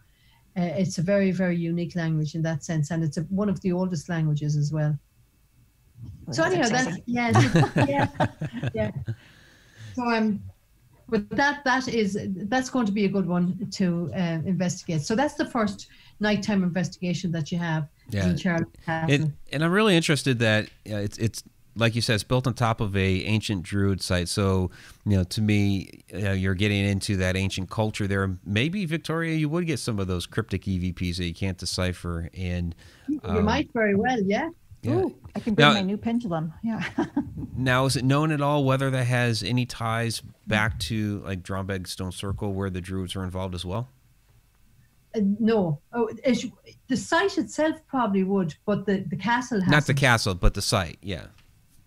uh, 0.59 0.62
it's 0.82 0.98
a 0.98 1.02
very 1.02 1.30
very 1.30 1.56
unique 1.56 1.94
language 1.96 2.34
in 2.34 2.42
that 2.42 2.64
sense, 2.64 2.90
and 2.90 3.04
it's 3.04 3.16
a, 3.16 3.22
one 3.22 3.48
of 3.48 3.61
the 3.61 3.72
oldest 3.72 4.09
languages 4.09 4.56
as 4.56 4.72
well. 4.72 4.98
well, 6.26 6.34
So 6.34 6.42
that's 6.42 6.54
anyhow, 6.54 6.68
that's 6.68 6.96
exciting. 6.96 7.84
yeah, 7.86 8.06
yeah, 8.74 8.74
yeah. 8.74 8.90
So 9.94 10.02
um, 10.04 10.40
but 11.09 11.28
that 11.30 11.64
that 11.64 11.88
is 11.88 12.18
that's 12.52 12.70
going 12.70 12.86
to 12.86 12.92
be 12.92 13.04
a 13.04 13.09
good 13.09 13.26
one 13.26 13.68
to 13.72 14.11
uh, 14.14 14.38
investigate. 14.44 15.02
So 15.02 15.14
that's 15.14 15.34
the 15.34 15.46
first 15.46 15.88
nighttime 16.20 16.62
investigation 16.62 17.32
that 17.32 17.50
you 17.52 17.59
have 17.59 17.88
Yeah. 18.11 18.28
in 18.28 18.36
Charles 18.36 18.66
It, 18.86 19.20
and 19.52 19.64
I'm 19.64 19.70
really 19.70 19.96
interested 19.96 20.38
that 20.40 20.64
uh, 20.90 20.96
it's 20.96 21.18
it's 21.18 21.42
like 21.79 21.95
you 21.95 22.03
said, 22.03 22.14
it's 22.14 22.24
built 22.24 22.47
on 22.47 22.55
top 22.55 22.81
of 22.81 22.97
a 22.97 23.22
ancient 23.24 23.62
Druid 23.62 24.03
site. 24.03 24.29
So 24.29 24.70
you 25.07 25.16
know, 25.16 25.24
to 25.24 25.41
me, 25.41 26.03
uh, 26.12 26.33
you're 26.33 26.55
getting 26.55 26.85
into 26.85 27.16
that 27.18 27.37
ancient 27.37 27.70
culture 27.70 28.07
there. 28.07 28.37
Maybe 28.45 28.85
Victoria, 28.85 29.35
you 29.35 29.49
would 29.49 29.66
get 29.66 29.79
some 29.79 29.99
of 29.99 30.07
those 30.07 30.26
cryptic 30.26 30.64
EVPs 30.64 31.16
that 31.16 31.24
you 31.24 31.35
can't 31.35 31.59
decipher. 31.59 32.29
And 32.37 32.74
you 33.09 33.20
um, 33.24 33.45
might 33.45 33.72
very 33.72 33.95
well, 33.95 34.20
yeah. 34.22 34.51
yeah. 34.83 34.95
Ooh, 34.95 35.16
I 35.35 35.41
can 35.41 35.55
bring 35.55 35.68
Now- 35.68 35.74
my 35.74 35.83
new 35.83 35.97
pendulum. 35.97 36.53
Yeah. 36.62 36.85
Now, 37.61 37.87
is 37.87 37.97
it 37.97 38.05
known 38.05 38.31
at 38.31 38.41
all 38.41 38.62
whether 38.62 38.89
that 38.89 39.05
has 39.05 39.43
any 39.43 39.66
ties 39.66 40.22
back 40.47 40.79
to 40.81 41.20
like 41.26 41.43
Drombeg 41.43 41.89
Stone 41.89 42.12
Circle, 42.12 42.53
where 42.53 42.70
the 42.70 42.81
Druids 42.81 43.16
are 43.16 43.24
involved 43.24 43.53
as 43.53 43.64
well? 43.64 43.89
Uh, 45.12 45.20
no, 45.41 45.81
oh, 45.93 46.09
it, 46.22 46.53
the 46.87 46.97
site 46.97 47.37
itself 47.37 47.76
probably 47.89 48.22
would, 48.22 48.55
but 48.64 48.87
the 48.87 49.05
the 49.11 49.16
castle 49.16 49.61
has 49.61 49.68
Not 49.68 49.87
the 49.87 49.95
castle, 49.95 50.37
but 50.37 50.55
the 50.55 50.62
site. 50.62 50.99
Yeah. 51.03 51.26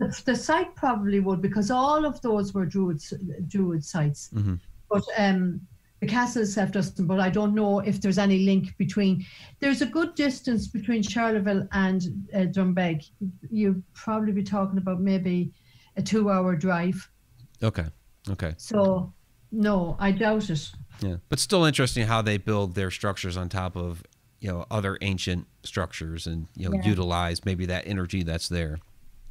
The, 0.01 0.21
the 0.25 0.35
site 0.35 0.73
probably 0.75 1.19
would 1.19 1.41
because 1.43 1.69
all 1.69 2.05
of 2.05 2.19
those 2.21 2.53
were 2.55 2.65
druid 2.65 2.99
druid 3.47 3.83
sites 3.85 4.29
Mhm. 4.33 4.59
but 4.89 5.03
um 5.17 5.61
the 6.01 6.07
castle 6.07 6.41
itself 6.41 6.71
doesn't 6.71 7.05
but 7.05 7.19
i 7.19 7.29
don't 7.29 7.53
know 7.53 7.73
if 7.91 8.01
there's 8.01 8.17
any 8.17 8.39
link 8.49 8.75
between 8.79 9.23
there's 9.59 9.81
a 9.83 9.85
good 9.97 10.15
distance 10.15 10.63
between 10.77 11.03
charleville 11.03 11.67
and 11.85 11.99
uh, 12.33 12.39
Drombeg. 12.55 12.97
you'd 13.51 13.83
probably 13.93 14.31
be 14.31 14.41
talking 14.55 14.79
about 14.79 14.99
maybe 14.99 15.51
a 15.97 16.01
two 16.01 16.31
hour 16.31 16.55
drive 16.55 16.97
Okay. 17.61 17.85
Okay. 18.35 18.53
so 18.57 19.13
no 19.51 19.95
i 19.99 20.09
doubt 20.11 20.49
it 20.49 20.63
Yeah, 21.07 21.17
but 21.29 21.37
still 21.39 21.63
interesting 21.71 22.07
how 22.07 22.21
they 22.23 22.37
build 22.37 22.73
their 22.73 22.89
structures 22.89 23.37
on 23.37 23.49
top 23.49 23.75
of 23.75 24.01
you 24.39 24.49
know 24.51 24.65
other 24.71 24.97
ancient 25.01 25.45
structures 25.63 26.25
and 26.25 26.47
you 26.55 26.65
know 26.67 26.75
Yeah. 26.77 26.89
utilize 26.93 27.45
maybe 27.45 27.67
that 27.67 27.83
energy 27.85 28.23
that's 28.23 28.49
there. 28.49 28.79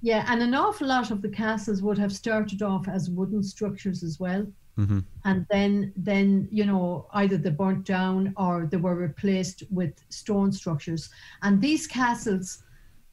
Yeah 0.02 0.24
and 0.28 0.42
an 0.42 0.54
awful 0.54 0.86
lot 0.88 1.10
of 1.10 1.22
the 1.22 1.28
castles 1.28 1.82
would 1.82 1.98
have 1.98 2.12
started 2.12 2.62
off 2.62 2.88
as 2.88 3.10
wooden 3.10 3.42
structures 3.42 4.02
as 4.02 4.18
well. 4.20 4.46
Hmm 4.76 5.00
and 5.24 5.46
then 5.50 5.92
then 5.96 6.48
you 6.50 6.64
know 6.64 7.06
either 7.12 7.36
they 7.36 7.50
burnt 7.50 7.84
down 7.84 8.32
or 8.36 8.66
they 8.70 8.78
were 8.78 8.94
replaced 8.96 9.62
with 9.70 9.92
stone 10.08 10.50
structures. 10.52 11.10
And 11.42 11.60
these 11.60 11.86
castles 11.86 12.62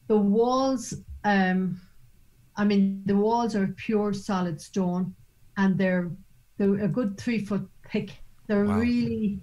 the 0.08 0.18
walls 0.18 0.94
um 1.26 1.82
i 2.56 2.64
mean 2.64 3.04
the 3.06 3.16
walls 3.16 3.56
are 3.56 3.68
pure 3.86 4.14
solid 4.14 4.62
stone 4.62 5.14
and 5.58 5.78
they're 5.78 6.10
they're 6.58 6.84
a 6.86 6.88
good 6.88 7.18
three 7.18 7.40
foot 7.46 7.68
thick. 7.92 8.12
They're 8.48 8.66
Wow. 8.66 8.80
really 8.80 9.42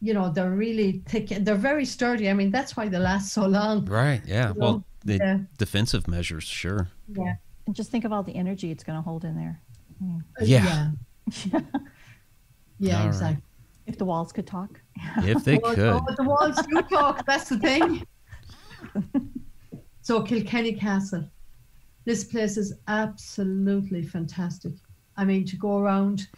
you 0.00 0.14
know 0.14 0.30
they're 0.32 0.50
really 0.66 1.02
thick. 1.06 1.28
They're 1.28 1.54
very 1.70 1.84
sturdy. 1.84 2.28
I 2.30 2.34
mean 2.34 2.50
that's 2.50 2.76
why 2.76 2.88
they 2.88 2.98
last 2.98 3.32
so 3.32 3.46
long. 3.46 3.84
Right. 3.86 4.22
Yeah. 4.26 4.48
You 4.54 4.60
Well, 4.60 4.72
know, 4.72 4.84
the 5.04 5.16
yeah. 5.16 5.38
defensive 5.58 6.06
measures, 6.08 6.44
sure. 6.44 6.88
yeah 7.08 7.34
and 7.66 7.76
just 7.76 7.90
think 7.90 8.04
of 8.04 8.12
all 8.12 8.22
the 8.22 8.34
energy 8.34 8.70
it's 8.70 8.82
going 8.84 8.98
to 8.98 9.02
hold 9.02 9.24
in 9.24 9.36
there. 9.36 9.60
I 10.00 10.04
mean, 10.04 10.24
Yeah. 10.40 10.90
yeah, 11.52 11.60
yeah 12.78 12.96
All 12.96 13.00
right. 13.02 13.06
exactly 13.06 13.42
if 13.86 13.98
the 13.98 14.04
walls 14.04 14.32
could 14.32 14.46
talk. 14.46 14.80
If 15.18 15.44
they 15.44 15.58
Well, 15.58 15.74
could. 15.74 15.88
oh, 15.88 16.14
the 16.16 16.24
walls 16.24 16.56
do 16.68 16.82
talk. 16.82 17.26
That's 17.26 17.48
the 17.48 17.58
thing. 17.58 18.06
so 20.02 20.22
Kilkenny 20.22 20.72
Castle, 20.74 21.28
this 22.04 22.24
place 22.24 22.56
is 22.56 22.74
absolutely 22.88 24.02
fantastic. 24.02 24.72
I 25.16 25.24
mean, 25.24 25.44
to 25.46 25.56
go 25.56 25.78
around, 25.78 26.28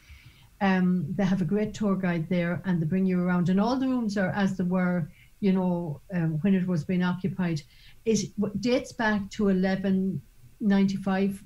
um, 0.61 1.07
they 1.15 1.25
have 1.25 1.43
a 1.43 1.45
great 1.45 1.75
tour 1.75 1.97
guide 1.97 2.29
there, 2.29 2.63
and 2.65 2.81
they 2.81 2.87
bring 2.87 3.07
you 3.07 3.21
around, 3.23 3.49
and 3.51 3.61
all 3.61 3.77
the 3.77 3.89
rooms 3.89 4.17
are 4.17 4.31
as 4.31 4.57
they 4.57 4.65
were, 4.65 5.11
you 5.45 5.53
know, 5.53 6.01
um, 6.15 6.39
when 6.41 6.55
it 6.55 6.67
was 6.67 6.85
being 6.85 7.03
occupied. 7.03 7.61
It 8.07 8.35
w- 8.41 8.55
dates 8.61 8.93
back 8.93 9.31
to 9.33 9.45
1195, 9.45 11.45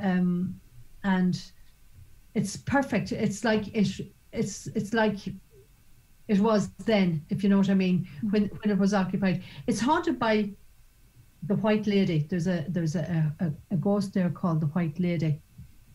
um, 0.00 0.60
and 1.04 1.40
it's 2.34 2.56
perfect. 2.56 3.12
It's 3.12 3.44
like 3.44 3.68
it. 3.68 3.88
It's 4.32 4.66
it's 4.74 4.92
like 4.92 5.18
it 6.26 6.40
was 6.40 6.68
then, 6.84 7.24
if 7.30 7.42
you 7.42 7.48
know 7.48 7.58
what 7.58 7.70
I 7.70 7.74
mean, 7.74 8.08
when 8.30 8.50
when 8.58 8.70
it 8.72 8.78
was 8.78 8.92
occupied. 8.92 9.44
It's 9.68 9.80
haunted 9.80 10.18
by 10.18 10.50
the 11.44 11.54
White 11.54 11.86
Lady. 11.86 12.26
There's 12.28 12.48
a 12.48 12.64
there's 12.68 12.96
a, 12.96 13.32
a, 13.38 13.52
a 13.70 13.76
ghost 13.76 14.14
there 14.14 14.30
called 14.30 14.60
the 14.60 14.66
White 14.66 14.98
Lady, 14.98 15.40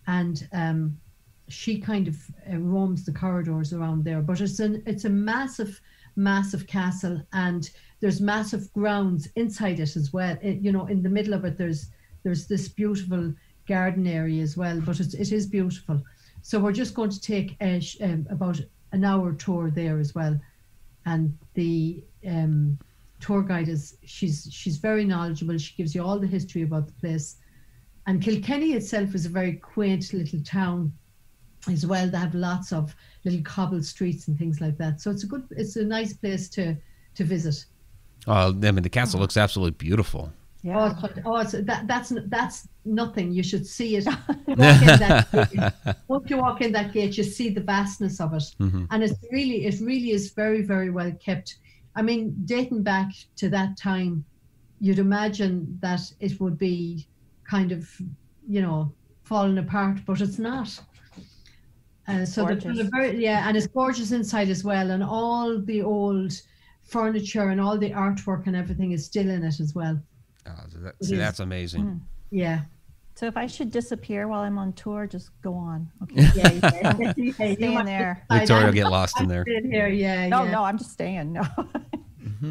and 0.08 0.48
um, 0.54 0.98
she 1.50 1.80
kind 1.80 2.08
of 2.08 2.18
uh, 2.52 2.58
roams 2.58 3.06
the 3.06 3.12
corridors 3.12 3.74
around 3.74 4.06
there. 4.06 4.22
But 4.22 4.42
it's 4.42 4.60
an 4.60 4.84
it's 4.86 5.06
a 5.06 5.10
massive, 5.10 5.82
massive 6.16 6.68
castle, 6.68 7.22
and 7.34 7.70
there's 8.00 8.22
massive 8.22 8.72
grounds 8.74 9.28
inside 9.36 9.80
it 9.80 9.96
as 9.96 10.12
well. 10.14 10.38
It, 10.42 10.62
you 10.62 10.72
know, 10.72 10.86
in 10.88 11.04
the 11.04 11.10
middle 11.10 11.34
of 11.34 11.46
it, 11.46 11.58
there's 11.58 11.90
there's 12.24 12.48
this 12.48 12.68
beautiful 12.68 13.34
garden 13.68 14.08
area 14.08 14.42
as 14.42 14.58
well. 14.58 14.80
But 14.82 15.00
it's, 15.00 15.14
it 15.14 15.32
is 15.32 15.48
beautiful. 15.48 16.02
So 16.42 16.60
we're 16.60 16.74
just 16.74 16.94
going 16.94 17.10
to 17.10 17.22
take 17.22 17.56
a, 17.62 17.82
um, 18.02 18.28
about 18.30 18.60
an 18.92 19.06
hour 19.06 19.34
tour 19.34 19.72
there 19.72 20.00
as 20.00 20.14
well, 20.14 20.40
and 21.06 21.38
the 21.54 22.04
um, 22.28 22.78
tour 23.20 23.42
guide 23.42 23.70
is 23.70 23.98
she's 24.06 24.50
she's 24.52 24.78
very 24.78 25.06
knowledgeable. 25.06 25.58
She 25.58 25.76
gives 25.76 25.96
you 25.96 26.04
all 26.04 26.20
the 26.20 26.28
history 26.28 26.64
about 26.64 26.88
the 26.88 26.94
place, 26.94 27.38
and 28.06 28.22
Kilkenny 28.22 28.74
itself 28.74 29.16
is 29.16 29.26
a 29.26 29.30
very 29.30 29.54
quaint 29.54 30.14
little 30.14 30.42
town 30.44 30.94
as 31.72 31.86
well. 31.86 32.10
They 32.10 32.18
have 32.18 32.36
lots 32.36 32.74
of 32.74 32.94
little 33.26 33.42
cobbled 33.44 33.86
streets 33.86 34.28
and 34.28 34.38
things 34.38 34.60
like 34.62 34.78
that. 34.78 35.00
So 35.02 35.12
it's 35.12 35.24
a 35.24 35.28
good, 35.28 35.46
it's 35.52 35.76
a 35.76 35.84
nice 35.86 36.14
place 36.14 36.50
to 36.50 36.76
to 37.16 37.24
visit. 37.24 37.66
Oh, 38.28 38.50
I 38.50 38.52
mean, 38.52 38.84
the 38.84 38.90
castle 38.90 39.20
looks 39.20 39.38
absolutely 39.38 39.72
beautiful. 39.78 40.32
Oh, 40.32 40.70
Yeah. 40.70 40.92
it's, 40.92 41.00
quite- 41.00 41.20
oh, 41.26 41.44
that 41.44 41.88
that's 41.88 42.14
that's 42.28 42.68
nothing. 42.86 43.32
You 43.34 43.44
should 43.44 43.66
see 43.68 43.96
it. 43.98 44.06
Walk 44.48 44.48
in 44.48 44.56
that 44.58 45.32
gate. 45.86 45.96
Once 46.08 46.30
you 46.30 46.38
walk 46.38 46.62
in 46.62 46.72
that 46.74 46.94
gate, 46.94 47.18
you 47.18 47.24
see 47.24 47.50
the 47.50 47.62
vastness 47.62 48.20
of 48.22 48.34
it, 48.34 48.44
Mhm. 48.60 48.88
and 48.92 49.04
it's 49.04 49.16
really, 49.32 49.66
it 49.66 49.76
really 49.82 50.12
is 50.12 50.32
very, 50.32 50.62
very 50.62 50.90
well 50.90 51.12
kept. 51.26 51.58
I 51.96 52.02
mean, 52.02 52.34
dating 52.46 52.82
back 52.84 53.10
to 53.38 53.50
that 53.50 53.78
time, 53.78 54.24
you'd 54.80 55.00
imagine 55.00 55.78
that 55.82 56.02
it 56.20 56.40
would 56.42 56.58
be 56.58 57.08
kind 57.44 57.72
of, 57.72 57.90
you 58.48 58.62
know, 58.62 58.92
falling 59.24 59.58
apart, 59.60 60.00
but 60.06 60.20
it's 60.22 60.40
not. 60.40 60.70
Uh, 62.08 62.26
so 62.26 62.46
they've 62.46 62.60
done 62.62 62.90
very, 62.92 63.18
yeah, 63.18 63.48
and 63.48 63.56
it's 63.56 63.68
gorgeous 63.68 64.12
inside 64.12 64.50
as 64.50 64.64
well, 64.64 64.92
and 64.92 65.04
all 65.04 65.60
the 65.62 65.82
old 65.82 66.34
furniture 66.84 67.50
and 67.50 67.62
all 67.62 67.78
the 67.78 67.92
artwork 67.92 68.46
and 68.46 68.56
everything 68.56 68.92
is 68.92 69.06
still 69.06 69.30
in 69.30 69.44
it 69.44 69.60
as 69.60 69.74
well. 69.74 69.98
Oh, 70.46 70.52
that, 70.82 70.96
see, 71.02 71.14
is. 71.14 71.20
that's 71.20 71.40
amazing. 71.40 71.84
Mm. 71.84 72.00
Yeah. 72.30 72.62
So 73.16 73.28
if 73.28 73.38
I 73.38 73.48
should 73.48 73.72
disappear 73.72 74.28
while 74.28 74.42
I'm 74.42 74.58
on 74.58 74.74
tour, 74.74 75.08
just 75.08 75.30
go 75.42 75.54
on. 75.54 75.90
Okay. 76.04 76.28
Yeah, 76.36 76.52
yeah. 76.64 76.96
yeah, 77.00 77.14
you 77.16 77.32
Stay 77.34 77.56
in 77.60 77.74
might 77.76 77.86
there. 77.86 78.26
Victoria 78.30 78.66
will 78.66 78.74
get 78.74 78.90
lost 78.90 79.22
in 79.22 79.28
there. 79.28 79.44
staying 79.44 79.72
here, 79.72 79.88
yeah, 79.88 80.28
No, 80.28 80.44
yeah, 80.44 80.52
no, 80.52 80.64
I'm 80.64 80.78
just 80.78 80.92
staying. 80.92 81.32
No. 81.32 81.44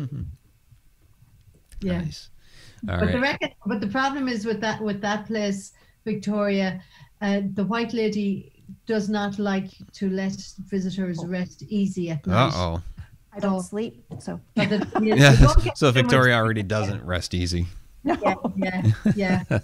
yeah. 1.82 2.00
Nice. 2.00 2.30
All 2.88 2.98
But 2.98 3.12
the 3.12 3.20
right. 3.20 3.22
reckon, 3.22 3.50
but 3.66 3.80
the 3.80 3.86
problem 3.88 4.28
is 4.28 4.46
with 4.46 4.60
that 4.60 4.80
with 4.80 5.00
that 5.02 5.26
place, 5.26 5.72
Victoria, 6.04 6.82
uh, 7.20 7.42
the 7.54 7.64
White 7.64 7.92
Lady 7.92 8.51
does 8.86 9.08
not 9.08 9.38
like 9.38 9.70
to 9.92 10.08
let 10.10 10.32
visitors 10.70 11.24
rest 11.24 11.62
easy 11.68 12.10
at 12.10 12.26
Uh 12.26 12.30
night. 12.30 12.52
oh. 12.54 12.82
I 13.34 13.38
don't 13.40 13.60
So- 13.60 13.68
sleep. 13.68 14.04
So 14.20 14.40
So 14.56 14.64
that 14.66 15.02
you- 15.02 15.06
you 15.08 15.14
Yeah. 15.16 15.36
don't 15.36 15.76
So 15.78 15.90
Victoria 15.90 16.34
already 16.36 16.62
doesn't 16.76 17.04
rest 17.04 17.34
easy. 17.34 17.66
no. 18.04 18.16
Yeah, 18.56 18.82
yeah, 19.14 19.42
yeah. 19.50 19.60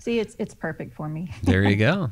See, 0.00 0.18
it's 0.18 0.34
it's 0.38 0.54
perfect 0.54 0.94
for 0.94 1.08
me. 1.08 1.30
There 1.42 1.62
you 1.68 1.76
go. 1.76 2.10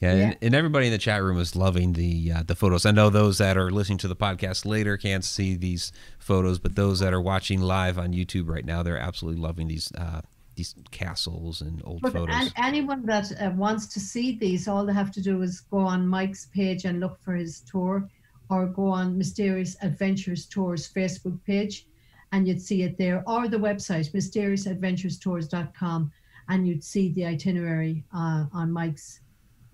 Yeah, 0.00 0.14
Yeah. 0.14 0.22
And, 0.24 0.36
and 0.42 0.54
everybody 0.54 0.86
in 0.86 0.92
the 0.92 0.98
chat 0.98 1.22
room 1.22 1.38
is 1.38 1.54
loving 1.54 1.92
the 1.92 2.32
uh, 2.32 2.42
the 2.42 2.54
photos. 2.56 2.84
I 2.86 2.90
know 2.90 3.08
those 3.10 3.38
that 3.38 3.56
are 3.56 3.70
listening 3.70 3.98
to 3.98 4.08
the 4.08 4.16
podcast 4.16 4.64
later 4.66 4.96
can't 4.96 5.24
see 5.24 5.54
these 5.56 5.92
photos, 6.18 6.58
but 6.58 6.74
those 6.74 7.00
that 7.00 7.12
are 7.14 7.20
watching 7.20 7.60
live 7.60 7.98
on 7.98 8.12
YouTube 8.12 8.48
right 8.48 8.64
now, 8.64 8.82
they're 8.82 8.98
absolutely 8.98 9.40
loving 9.40 9.68
these 9.68 9.92
uh, 9.96 10.20
these 10.56 10.74
castles 10.90 11.60
and 11.60 11.82
old 11.84 12.00
But 12.02 12.12
photos. 12.12 12.34
an, 12.34 12.50
anyone 12.56 13.04
that 13.06 13.30
uh, 13.40 13.50
wants 13.56 13.86
to 13.94 14.00
see 14.00 14.36
these, 14.36 14.68
all 14.68 14.84
they 14.86 14.92
have 14.92 15.10
to 15.12 15.20
do 15.20 15.42
is 15.42 15.60
go 15.60 15.78
on 15.78 16.06
Mike's 16.06 16.46
page 16.46 16.84
and 16.84 17.00
look 17.00 17.18
for 17.20 17.34
his 17.34 17.60
tour, 17.60 18.08
or 18.50 18.66
go 18.66 18.86
on 18.88 19.16
Mysterious 19.18 19.76
Adventures 19.82 20.46
Tours 20.46 20.92
Facebook 20.92 21.38
page, 21.44 21.86
and 22.32 22.46
you'd 22.46 22.62
see 22.62 22.82
it 22.82 22.96
there, 22.98 23.22
or 23.26 23.48
the 23.48 23.56
website 23.56 24.12
mysteriousAdventurestours.com, 24.12 26.12
and 26.48 26.68
you'd 26.68 26.84
see 26.84 27.10
the 27.12 27.24
itinerary 27.24 28.04
uh, 28.14 28.44
on 28.52 28.70
Mike's 28.72 29.20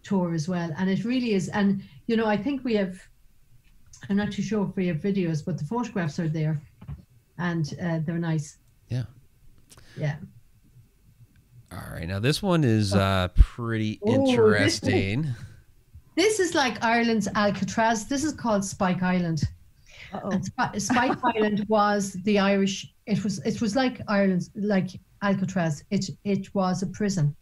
tour 0.03 0.33
as 0.35 0.49
well. 0.49 0.71
And 0.79 0.89
it 0.89 1.05
really 1.05 1.35
is, 1.35 1.49
and 1.49 1.83
you 2.07 2.17
know, 2.17 2.27
I 2.27 2.37
think 2.37 2.65
we 2.65 2.75
have. 2.75 3.01
I'm 4.09 4.17
not 4.17 4.33
too 4.33 4.41
sure 4.41 4.67
if 4.67 4.75
we 4.77 4.87
have 4.87 4.97
videos, 4.97 5.45
but 5.45 5.59
the 5.59 5.65
photographs 5.65 6.19
are 6.19 6.29
there, 6.29 6.59
and 7.37 7.75
uh, 7.83 7.99
they're 8.05 8.19
nice. 8.19 8.57
Yeah. 8.89 9.05
Yeah. 9.97 10.17
All 11.73 11.79
right, 11.93 12.07
now 12.09 12.19
this 12.19 12.43
one 12.43 12.65
is 12.65 12.95
uh, 12.95 13.29
pretty 13.37 14.01
Oh, 14.03 14.11
this- 14.21 14.31
interesting. 14.31 15.29
This 16.17 16.39
is 16.41 16.55
like 16.55 16.83
Ireland's 16.85 17.29
Alcatraz. 17.35 18.05
This 18.07 18.25
is 18.25 18.33
called 18.35 18.63
Spike 18.65 19.03
Island. 19.03 19.43
Uh-oh. 20.13 20.31
And 20.31 20.45
Spi- 20.45 20.79
Spike 20.79 21.17
Island 21.25 21.65
was 21.69 22.13
the 22.25 22.39
Irish. 22.39 22.93
It 23.07 23.23
was 23.25 23.39
it 23.47 23.63
was 23.63 23.75
like 23.75 24.03
Ireland's 24.07 24.51
like 24.55 24.89
Alcatraz. 25.23 25.83
It 25.91 26.11
it 26.25 26.53
was 26.55 26.83
a 26.83 26.89
prison. 26.89 27.35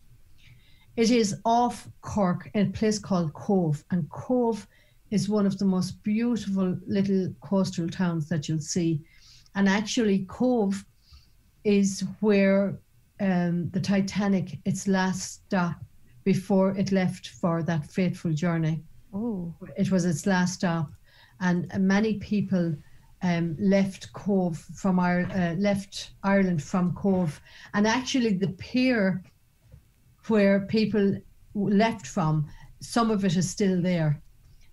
It 0.97 1.11
is 1.11 1.35
off 1.45 1.89
Cork 2.03 2.51
in 2.55 2.69
a 2.69 2.71
place 2.71 3.01
called 3.01 3.33
Cobh, 3.33 3.83
and 3.91 4.09
Cobh 4.11 4.65
is 5.11 5.29
one 5.29 5.47
of 5.47 5.59
the 5.59 5.65
most 5.65 6.01
beautiful 6.05 6.77
little 6.87 7.35
coastal 7.41 7.89
towns 7.89 8.29
that 8.29 8.49
you'll 8.49 8.61
see. 8.61 9.01
And 9.57 9.69
actually, 9.69 10.25
Cobh 10.29 10.85
is 11.65 12.05
where 12.21 12.79
um, 13.21 13.71
the 13.71 13.81
Titanic 13.81 14.59
its 14.65 14.87
last 14.87 15.45
stop 15.47 15.77
before 16.25 16.77
it 16.77 16.93
left 16.93 17.29
for 17.29 17.63
that 17.63 17.91
fateful 17.91 18.33
journey. 18.33 18.83
Oh, 19.15 19.55
it 19.77 19.91
was 19.91 20.05
its 20.05 20.27
last 20.27 20.55
stop, 20.55 20.91
and 21.41 21.71
many 21.79 22.15
people 22.15 22.77
um, 23.23 23.57
left 23.59 24.13
Cobh 24.13 24.59
from 24.75 24.99
our 24.99 25.21
uh, 25.21 25.55
left 25.55 26.11
Ireland 26.23 26.63
from 26.63 26.95
Cobh, 26.95 27.41
and 27.75 27.87
actually 27.87 28.35
the 28.35 28.49
pier 28.49 29.23
where 30.27 30.61
people 30.67 31.17
left 31.55 32.07
from, 32.07 32.47
some 32.81 33.11
of 33.11 33.25
it 33.25 33.37
is 33.37 33.49
still 33.49 33.81
there, 33.81 34.21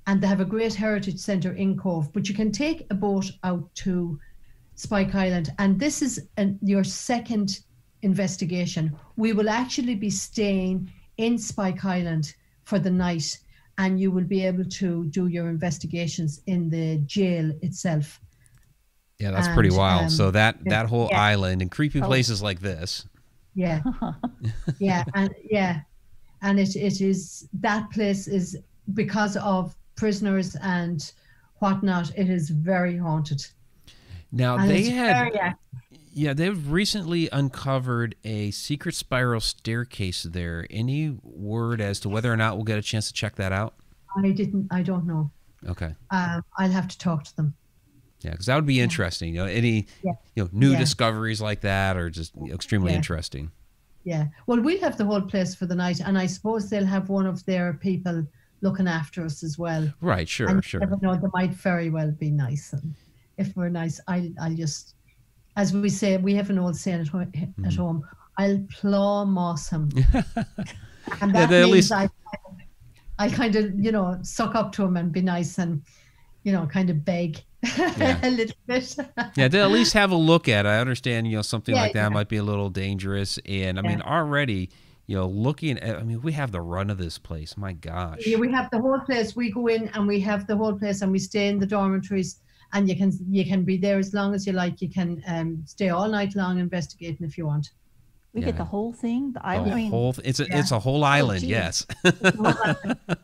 and 0.07 0.21
they 0.21 0.27
have 0.27 0.41
a 0.41 0.45
great 0.45 0.73
heritage 0.73 1.19
centre 1.19 1.53
in 1.53 1.77
Cobh. 1.77 2.11
But 2.11 2.27
you 2.27 2.35
can 2.35 2.51
take 2.51 2.85
a 2.89 2.95
boat 2.95 3.31
out 3.43 3.73
to 3.75 4.19
Spike 4.75 5.15
Island, 5.15 5.53
and 5.57 5.79
this 5.79 6.01
is 6.01 6.27
an, 6.37 6.59
your 6.61 6.83
second 6.83 7.61
investigation. 8.05 8.83
We 9.17 9.33
will 9.33 9.49
actually 9.49 9.95
be 9.95 10.09
staying 10.09 10.91
in 11.17 11.37
Spike 11.37 11.83
Island 11.83 12.33
for 12.63 12.79
the 12.79 12.91
night 12.91 13.27
and 13.77 13.99
you 13.99 14.09
will 14.15 14.23
be 14.37 14.41
able 14.45 14.65
to 14.81 15.05
do 15.17 15.27
your 15.27 15.47
investigations 15.49 16.41
in 16.53 16.69
the 16.69 16.87
jail 17.17 17.51
itself. 17.61 18.21
Yeah, 19.19 19.31
that's 19.31 19.47
pretty 19.57 19.71
wild. 19.71 20.03
um, 20.03 20.09
so 20.09 20.31
that 20.31 20.53
that 20.65 20.85
whole 20.87 21.07
yeah. 21.11 21.21
island 21.33 21.61
and 21.61 21.69
creepy 21.71 22.01
Oh. 22.01 22.07
places 22.07 22.41
like 22.41 22.59
this. 22.59 23.07
Yeah, 23.53 23.79
yeah, 24.79 25.03
and 25.13 25.29
yeah, 25.57 25.73
and 26.41 26.59
it, 26.59 26.75
it 26.75 26.99
is 27.11 27.47
that 27.67 27.83
place 27.91 28.27
is 28.27 28.57
because 28.93 29.37
of 29.37 29.73
prisoners 29.95 30.57
and 30.61 30.97
whatnot. 31.61 32.11
It 32.17 32.29
is 32.29 32.49
very 32.49 32.97
haunted. 32.97 33.41
Now 34.31 34.57
And 34.57 34.69
they 34.69 34.83
had. 34.89 35.55
Yeah, 36.17 36.33
they've 36.33 36.71
recently 36.71 37.27
uncovered 37.33 38.15
a 38.23 38.49
secret 38.51 38.95
spiral 38.95 39.41
staircase 39.41 40.23
there. 40.23 40.65
Any 40.69 41.17
word 41.21 41.81
as 41.81 41.99
to 41.99 42.09
whether 42.09 42.31
or 42.31 42.37
not 42.37 42.55
we'll 42.55 42.63
get 42.63 42.79
a 42.79 42.81
chance 42.81 43.07
to 43.07 43.13
check 43.13 43.35
that 43.35 43.51
out? 43.51 43.73
I 44.17 44.31
didn't. 44.31 44.69
I 44.71 44.81
don't 44.81 45.05
know. 45.05 45.29
Okay. 45.67 45.93
Um, 46.11 46.41
I'll 46.57 46.71
have 46.71 46.87
to 46.87 46.97
talk 46.97 47.25
to 47.25 47.35
them. 47.35 47.53
Yeah, 48.21 48.31
because 48.31 48.45
that 48.45 48.55
would 48.55 48.65
be 48.65 48.79
interesting. 48.79 49.35
You 49.35 49.41
know, 49.41 49.45
any 49.45 49.87
Yeah. 50.03 50.13
you 50.35 50.43
know 50.43 50.49
new 50.53 50.71
Yeah. 50.71 50.79
discoveries 50.79 51.41
like 51.41 51.59
that 51.61 51.97
are 51.97 52.09
just 52.09 52.31
extremely 52.49 52.91
Yeah. 52.91 52.97
interesting. 52.97 53.51
Yeah. 54.05 54.27
Well, 54.47 54.61
we'll 54.61 54.79
have 54.79 54.97
the 54.97 55.03
whole 55.03 55.21
place 55.21 55.53
for 55.53 55.65
the 55.65 55.75
night, 55.75 55.99
and 55.99 56.17
I 56.17 56.27
suppose 56.27 56.69
they'll 56.69 56.85
have 56.85 57.09
one 57.09 57.25
of 57.25 57.43
their 57.45 57.73
people 57.73 58.25
looking 58.61 58.87
after 58.87 59.25
us 59.25 59.43
as 59.43 59.57
well. 59.57 59.91
Right. 59.99 60.29
Sure. 60.29 60.47
and 60.47 60.63
sure. 60.63 60.79
never 60.79 60.97
know, 61.01 61.15
they 61.17 61.27
might 61.33 61.51
very 61.53 61.89
well 61.89 62.11
be 62.11 62.31
nice. 62.31 62.71
And 62.71 62.95
if 63.37 63.53
we're 63.57 63.67
nice, 63.69 63.99
I'll, 64.07 64.29
I'll 64.39 64.55
just, 64.55 64.94
as 65.55 65.73
we 65.73 65.89
say, 65.89 66.17
we 66.17 66.35
have 66.35 66.49
an 66.49 66.59
old 66.59 66.75
saying 66.75 67.01
at, 67.01 67.07
ho- 67.07 67.19
at 67.21 67.31
Mm-hmm. 67.31 67.69
home, 67.81 68.03
I'll 68.37 68.57
plámás 68.57 69.69
him. 69.69 69.89
and 71.21 71.33
that 71.35 71.51
at 71.51 71.63
means 71.63 71.71
least- 71.71 71.91
I, 71.91 72.09
I 73.17 73.29
kind 73.29 73.55
of, 73.55 73.73
you 73.79 73.91
know, 73.91 74.17
suck 74.23 74.55
up 74.55 74.71
to 74.73 74.83
him 74.83 74.97
and 74.97 75.11
be 75.11 75.21
nice 75.21 75.57
and, 75.57 75.81
you 76.43 76.51
know, 76.51 76.65
kind 76.67 76.89
of 76.89 77.05
beg 77.05 77.41
Yeah. 77.77 78.19
a 78.23 78.29
little 78.29 78.55
bit. 78.67 78.95
Yeah, 79.37 79.47
to 79.47 79.59
at 79.59 79.71
least 79.71 79.93
have 79.93 80.11
a 80.11 80.15
look 80.17 80.49
at. 80.49 80.65
it. 80.65 80.69
I 80.69 80.79
understand, 80.79 81.27
you 81.27 81.37
know, 81.37 81.41
something 81.41 81.73
Yeah, 81.75 81.81
like 81.83 81.93
that 81.93 82.03
yeah. 82.03 82.09
might 82.09 82.27
be 82.29 82.37
a 82.37 82.43
little 82.43 82.69
dangerous, 82.69 83.39
and 83.45 83.79
I 83.79 83.81
mean, 83.81 84.01
already, 84.01 84.69
you 85.07 85.15
know, 85.15 85.25
looking 85.27 85.79
at. 85.79 85.95
I 85.97 86.03
mean, 86.03 86.21
we 86.21 86.31
have 86.33 86.51
the 86.51 86.61
run 86.61 86.89
of 86.91 86.97
this 86.99 87.17
place. 87.17 87.57
My 87.57 87.73
gosh. 87.73 88.19
Yeah, 88.27 88.37
we 88.37 88.51
have 88.51 88.69
the 88.71 88.79
whole 88.81 88.99
place. 88.99 89.35
We 89.35 89.51
go 89.51 89.65
in 89.67 89.87
and 89.95 90.05
we 90.07 90.19
have 90.19 90.45
the 90.45 90.55
whole 90.57 90.77
place, 90.77 91.01
and 91.01 91.11
we 91.11 91.17
stay 91.19 91.47
in 91.47 91.57
the 91.57 91.65
dormitories. 91.65 92.39
And 92.75 92.87
you 92.89 92.95
can 92.95 93.11
you 93.29 93.45
can 93.45 93.63
be 93.63 93.77
there 93.77 93.97
as 93.97 94.13
long 94.13 94.35
as 94.35 94.45
you 94.45 94.53
like. 94.53 94.81
You 94.81 94.89
can 94.89 95.23
um, 95.27 95.63
stay 95.65 95.89
all 95.89 96.07
night 96.09 96.35
long 96.35 96.59
investigating 96.59 97.25
if 97.25 97.37
you 97.37 97.45
want. 97.47 97.71
we 98.33 98.41
Yeah. 98.41 98.47
get 98.47 98.57
the 98.57 98.65
whole 98.65 98.91
thing. 98.91 99.31
The 99.31 99.39
The 99.39 99.45
island. 99.55 99.71
I 99.71 99.75
mean, 99.75 99.89
whole, 99.91 100.13
it's 100.29 100.39
a 100.41 100.45
yeah. 100.45 100.59
it's 100.59 100.71
a 100.71 100.79
whole 100.79 101.03
island. 101.05 101.39
geez. 101.41 101.49
yes. 101.49 101.85
I 102.03 102.75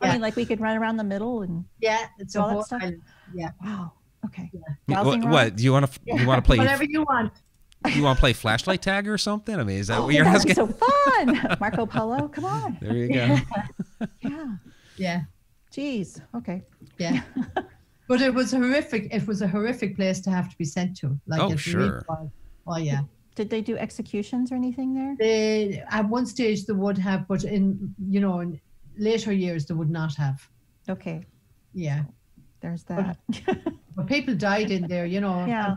Yeah. 0.02 0.12
mean, 0.12 0.20
like 0.22 0.36
we 0.36 0.46
could 0.46 0.60
run 0.60 0.76
around 0.80 0.96
the 0.96 1.04
middle 1.14 1.42
and 1.42 1.64
Yeah, 1.80 2.06
it's 2.18 2.34
a 2.34 2.40
All 2.42 2.56
that 2.56 2.64
stuff? 2.66 2.82
island. 2.82 3.02
Yeah, 3.34 3.50
wow. 3.62 3.92
Okay. 4.24 4.50
what, 4.86 5.18
what 5.34 5.56
do 5.56 5.62
you 5.64 5.72
want 5.72 5.84
to 5.92 6.00
you 6.06 6.26
want 6.26 6.38
to 6.42 6.46
play 6.48 6.56
whatever 6.62 6.84
you 6.84 7.02
want. 7.02 7.32
you 7.96 8.02
want 8.04 8.16
to 8.18 8.20
play 8.20 8.32
flashlight 8.32 8.80
tag 8.80 9.06
or 9.08 9.18
something? 9.18 9.56
I 9.60 9.64
mean, 9.64 9.78
is 9.80 9.88
that 9.88 9.98
Oh, 9.98 10.04
what 10.04 10.14
you're 10.14 10.24
that'd 10.24 10.50
asking? 10.50 10.54
so 10.54 10.66
fun. 10.68 11.56
Marco 11.60 11.84
Polo, 11.84 12.28
come 12.28 12.44
on. 12.46 12.78
There 12.80 12.96
you 12.96 13.08
go. 13.08 13.36
Yeah. 14.22 14.46
Yeah, 14.96 15.20
Jeez. 15.74 16.20
Okay. 16.38 16.62
yeah. 16.98 17.20
But 18.12 18.20
it 18.20 18.34
was 18.34 18.50
horrific. 18.52 19.02
It 19.18 19.26
was 19.26 19.40
a 19.40 19.48
horrific 19.48 19.96
place 19.96 20.20
to 20.24 20.30
have 20.30 20.50
to 20.52 20.56
be 20.62 20.66
sent 20.76 20.90
to. 21.00 21.06
Like 21.26 21.40
Oh, 21.40 21.46
it 21.52 21.66
really 21.66 21.88
sure. 21.88 22.04
was. 22.10 22.28
Oh 22.66 22.76
yeah. 22.90 23.02
Did 23.38 23.48
they 23.48 23.62
do 23.70 23.74
executions 23.86 24.52
or 24.52 24.56
anything 24.56 24.88
there? 24.98 25.12
They 25.18 25.82
at 25.98 26.06
one 26.16 26.26
stage 26.26 26.58
they 26.66 26.74
would 26.84 26.98
have, 26.98 27.20
but 27.26 27.44
in 27.56 27.94
you 28.14 28.20
know 28.24 28.40
in 28.44 28.60
later 29.08 29.32
years 29.44 29.64
they 29.66 29.74
would 29.80 29.92
not 30.00 30.12
have. 30.24 30.38
Okay. 30.94 31.18
Yeah. 31.72 32.02
There's 32.60 32.84
that. 32.84 33.16
But 33.96 34.06
people 34.06 34.34
died 34.34 34.70
in 34.76 34.82
there, 34.92 35.06
you 35.14 35.20
know. 35.20 35.36
Yeah. 35.46 35.76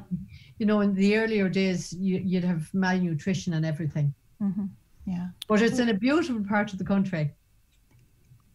You 0.60 0.66
know, 0.70 0.80
in 0.86 0.94
the 0.96 1.18
earlier 1.22 1.48
days, 1.50 1.82
you, 2.08 2.16
you'd 2.30 2.46
have 2.54 2.64
malnutrition 2.74 3.52
and 3.58 3.66
everything. 3.66 4.08
hmm 4.40 4.68
Yeah. 5.14 5.28
But 5.50 5.62
it's 5.62 5.80
in 5.80 5.90
a 5.90 5.94
beautiful 6.08 6.42
part 6.54 6.72
of 6.74 6.78
the 6.82 6.86
country. 6.94 7.24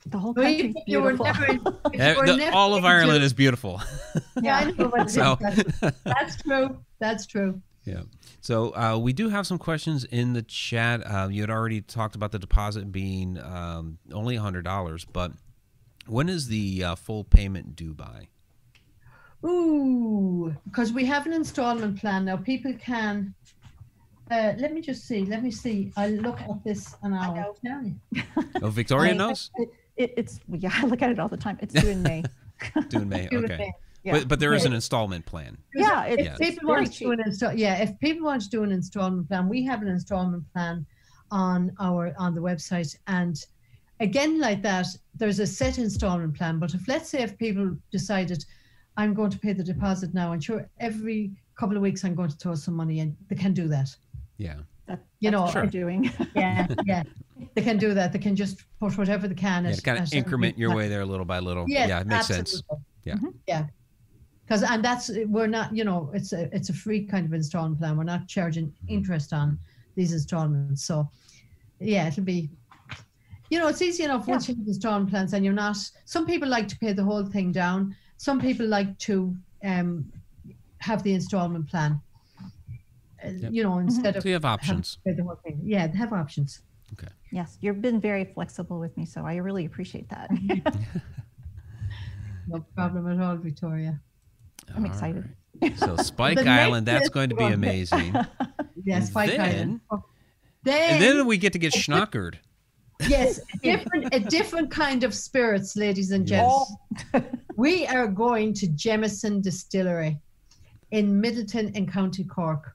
The 0.07 0.19
whole 0.19 0.33
Well, 0.33 0.47
country's 0.47 0.75
you 0.87 1.01
beautiful. 1.01 1.25
never, 1.27 1.45
if 1.93 2.17
you 2.17 2.27
the- 2.27 2.37
never 2.37 2.57
all 2.57 2.75
of 2.75 2.85
Ireland 2.85 3.23
is 3.23 3.33
beautiful. 3.33 3.81
Yeah, 4.43 4.57
I 4.57 4.71
know, 4.71 4.89
but 4.89 5.11
So- 5.11 5.37
that's, 5.41 5.81
that's 6.05 6.43
true. 6.43 6.79
That's 6.99 7.27
true. 7.27 7.61
Yeah. 7.85 8.03
So 8.41 8.75
uh, 8.75 8.99
we 8.99 9.13
do 9.13 9.29
have 9.29 9.47
some 9.47 9.59
questions 9.59 10.05
in 10.05 10.33
the 10.33 10.43
chat. 10.43 11.03
Uh, 11.07 11.29
you 11.31 11.43
had 11.43 11.51
already 11.51 11.81
talked 11.83 12.15
about 12.15 12.33
the 12.33 12.39
deposit 12.39 12.91
being 12.93 13.39
um, 13.39 13.99
only 14.13 14.37
hundred 14.37 14.65
dollars, 14.65 15.05
but 15.05 15.33
when 16.07 16.29
is 16.29 16.49
the 16.49 16.83
uh, 16.85 16.95
full 16.95 17.25
payment 17.25 17.77
due 17.77 17.93
by? 17.95 18.29
Ooh, 19.45 20.55
because 20.65 20.93
we 20.93 21.05
have 21.07 21.27
an 21.27 21.33
installment 21.33 21.99
plan 21.99 22.25
now. 22.27 22.37
People 22.37 22.75
can. 22.81 23.35
Uh, 24.31 24.53
let 24.59 24.73
me 24.73 24.81
just 24.81 25.07
see. 25.09 25.25
Let 25.25 25.43
me 25.43 25.51
see. 25.51 25.93
I'll 25.97 26.11
look 26.11 26.41
at 26.41 26.63
this 26.63 26.95
and 27.03 27.15
I'll 27.15 27.57
tell 27.65 27.83
you. 27.83 27.95
Oh, 28.63 28.69
Victoria 28.71 29.13
I- 29.13 29.17
knows. 29.17 29.51
It, 30.01 30.11
it, 30.11 30.15
it's 30.17 30.41
yeah. 30.49 30.71
I 30.83 30.87
look 30.87 31.03
at 31.03 31.11
it 31.11 31.19
all 31.19 31.29
the 31.29 31.37
time. 31.37 31.59
It's 31.61 31.75
due 31.75 31.89
in 31.89 32.03
May. 32.03 32.23
Due 32.89 32.99
in 33.01 33.09
May. 33.09 33.27
Okay. 33.33 33.57
thing. 33.57 33.73
Yeah. 34.05 34.13
But, 34.19 34.29
but 34.29 34.41
there 34.41 34.53
is 34.55 34.65
an 34.67 34.73
installment 34.75 35.25
plan. 35.27 35.57
Yeah, 35.75 36.05
If 36.05 36.21
Yeah. 36.21 36.37
people 36.37 36.69
want 36.69 36.93
to 36.93 36.99
do 36.99 37.11
an 37.13 37.21
install, 37.25 37.53
yeah, 37.55 37.83
if 37.83 37.99
people 38.01 38.25
want 38.27 38.43
to 38.43 38.49
do 38.51 38.63
an 38.63 38.73
installment 38.73 39.29
plan, 39.29 39.49
we 39.49 39.63
have 39.65 39.81
an 39.83 39.89
installment 39.89 40.45
plan 40.53 40.85
on 41.31 41.73
our 41.81 42.13
on 42.19 42.35
the 42.35 42.41
website. 42.41 42.95
And 43.07 43.43
again, 44.01 44.39
like 44.41 44.63
that, 44.63 44.87
there's 45.15 45.39
a 45.39 45.47
set 45.47 45.79
installment 45.79 46.35
plan. 46.37 46.59
But 46.59 46.75
if 46.75 46.87
let's 46.89 47.09
say 47.11 47.23
if 47.23 47.37
people 47.39 47.77
decided, 47.91 48.45
I'm 48.97 49.15
going 49.15 49.31
to 49.31 49.39
pay 49.39 49.53
the 49.55 49.65
deposit 49.65 50.13
now, 50.15 50.33
and 50.33 50.43
sure, 50.43 50.69
every 50.81 51.31
couple 51.57 51.77
of 51.77 51.83
weeks 51.83 52.05
I'm 52.05 52.15
going 52.15 52.31
to 52.31 52.37
throw 52.37 52.55
some 52.55 52.75
money 52.75 53.01
in, 53.01 53.17
they 53.29 53.37
can 53.37 53.53
do 53.55 53.69
that. 53.69 53.89
Yeah. 54.39 54.57
That, 54.87 55.01
You 55.21 55.31
that's 55.31 55.33
know, 55.33 55.43
what 55.43 55.53
Sure. 55.53 55.63
we're 55.65 55.71
doing. 55.71 56.11
Yeah, 56.35 56.67
yeah. 56.85 57.03
They 57.55 57.63
can 57.63 57.79
do 57.79 57.95
that. 57.95 58.13
They 58.13 58.19
can 58.19 58.35
just 58.37 58.65
put 58.81 58.97
whatever 58.99 59.29
they 59.29 59.35
can. 59.35 59.65
Yeah, 59.65 59.73
to 59.73 59.83
kind 59.83 59.99
of 59.99 60.13
increment 60.13 60.59
your 60.59 60.75
way 60.75 60.89
there 60.89 61.05
little 61.05 61.25
by 61.27 61.39
little. 61.41 61.65
Yes, 61.69 61.89
yeah, 61.89 62.01
it 62.01 62.07
makes 62.07 62.27
sense. 62.27 62.41
absolutely. 62.41 62.79
Yeah. 63.05 63.15
Mhm. 63.17 63.35
Yeah. 63.47 63.67
Because 64.45 64.63
and 64.65 64.85
that's 64.85 65.11
we're 65.27 65.47
not 65.47 65.75
you 65.75 65.85
know 65.85 66.11
it's 66.13 66.33
a 66.33 66.55
it's 66.55 66.71
a 66.71 66.73
free 66.73 67.05
kind 67.07 67.25
of 67.27 67.33
installment 67.33 67.79
plan. 67.79 67.97
We're 67.97 68.05
not 68.05 68.27
charging 68.29 68.67
Mm-hmm. 68.67 68.89
interest 68.97 69.33
on 69.33 69.59
these 69.97 70.13
installments. 70.13 70.85
So 70.85 71.09
yeah, 71.79 72.09
it'll 72.09 72.25
be. 72.25 72.51
You 73.51 73.59
know, 73.59 73.67
it's 73.67 73.83
easy 73.83 74.05
enough 74.05 74.29
once 74.29 74.49
you 74.49 74.55
have 74.55 74.65
installment 74.67 75.11
plans, 75.11 75.33
and 75.33 75.45
you're 75.45 75.53
not. 75.55 75.77
Some 76.05 76.25
people 76.25 76.49
like 76.49 76.69
to 76.69 76.79
pay 76.79 76.93
the 76.93 77.03
whole 77.03 77.27
thing 77.27 77.51
down. 77.51 77.97
Some 78.17 78.41
people 78.41 78.65
like 78.67 78.97
to 79.09 79.35
um, 79.65 80.13
have 80.79 81.03
the 81.03 81.15
installment 81.15 81.69
plan. 81.69 82.01
Uh, 83.25 83.31
Yep. 83.31 83.53
You 83.53 83.63
know, 83.65 83.79
instead 83.79 84.17
of 84.17 84.23
So 84.23 84.29
you 84.29 84.35
have 84.35 84.45
options. 84.45 84.95
to 84.95 85.01
pay 85.05 85.13
the 85.17 85.25
whole 85.25 85.39
thing. 85.45 85.61
Yeah, 85.65 85.87
they 85.89 85.99
have 85.99 86.13
options. 86.13 86.61
Yes, 87.33 87.59
you've 87.61 87.81
been 87.81 88.01
very 88.01 88.25
flexible 88.25 88.81
with 88.81 88.97
me, 88.97 89.07
so 89.07 89.25
I 89.25 89.37
really 89.37 89.65
appreciate 89.65 90.09
that. 90.09 90.31
No 92.49 92.65
problem 92.75 93.07
at 93.07 93.25
all, 93.25 93.37
Victoria. 93.37 94.01
I'm 94.75 94.85
All 94.85 94.91
excited. 94.91 95.29
right. 95.63 95.79
So 95.79 95.97
Spike 95.97 96.39
Island, 96.47 96.87
that's 96.87 97.09
going 97.09 97.29
to 97.31 97.37
be 97.37 97.45
amazing. 97.45 98.15
Yes, 98.83 99.07
And 99.07 99.15
Pike 99.15 99.31
then- 99.31 99.41
Island. 99.41 99.81
Oh, 99.91 100.03
then, 100.65 100.95
and 100.95 101.03
then 101.03 101.27
we 101.27 101.37
get 101.37 101.53
to 101.53 101.59
get 101.59 101.73
schnockered. 101.75 102.37
yes, 103.09 103.39
a 103.55 103.59
different, 103.59 104.15
a 104.15 104.21
different 104.21 104.71
kind 104.71 105.05
of 105.05 105.15
spirits, 105.15 105.77
ladies 105.77 106.11
and 106.13 106.27
gents. 106.27 106.73
we 107.57 107.87
are 107.87 108.07
going 108.09 108.55
to 108.55 108.69
Jameson 108.69 109.43
Distillery 109.43 110.19
in 110.93 111.21
Midleton 111.23 111.77
in 111.77 111.87
County 111.87 112.25
Cork. 112.25 112.75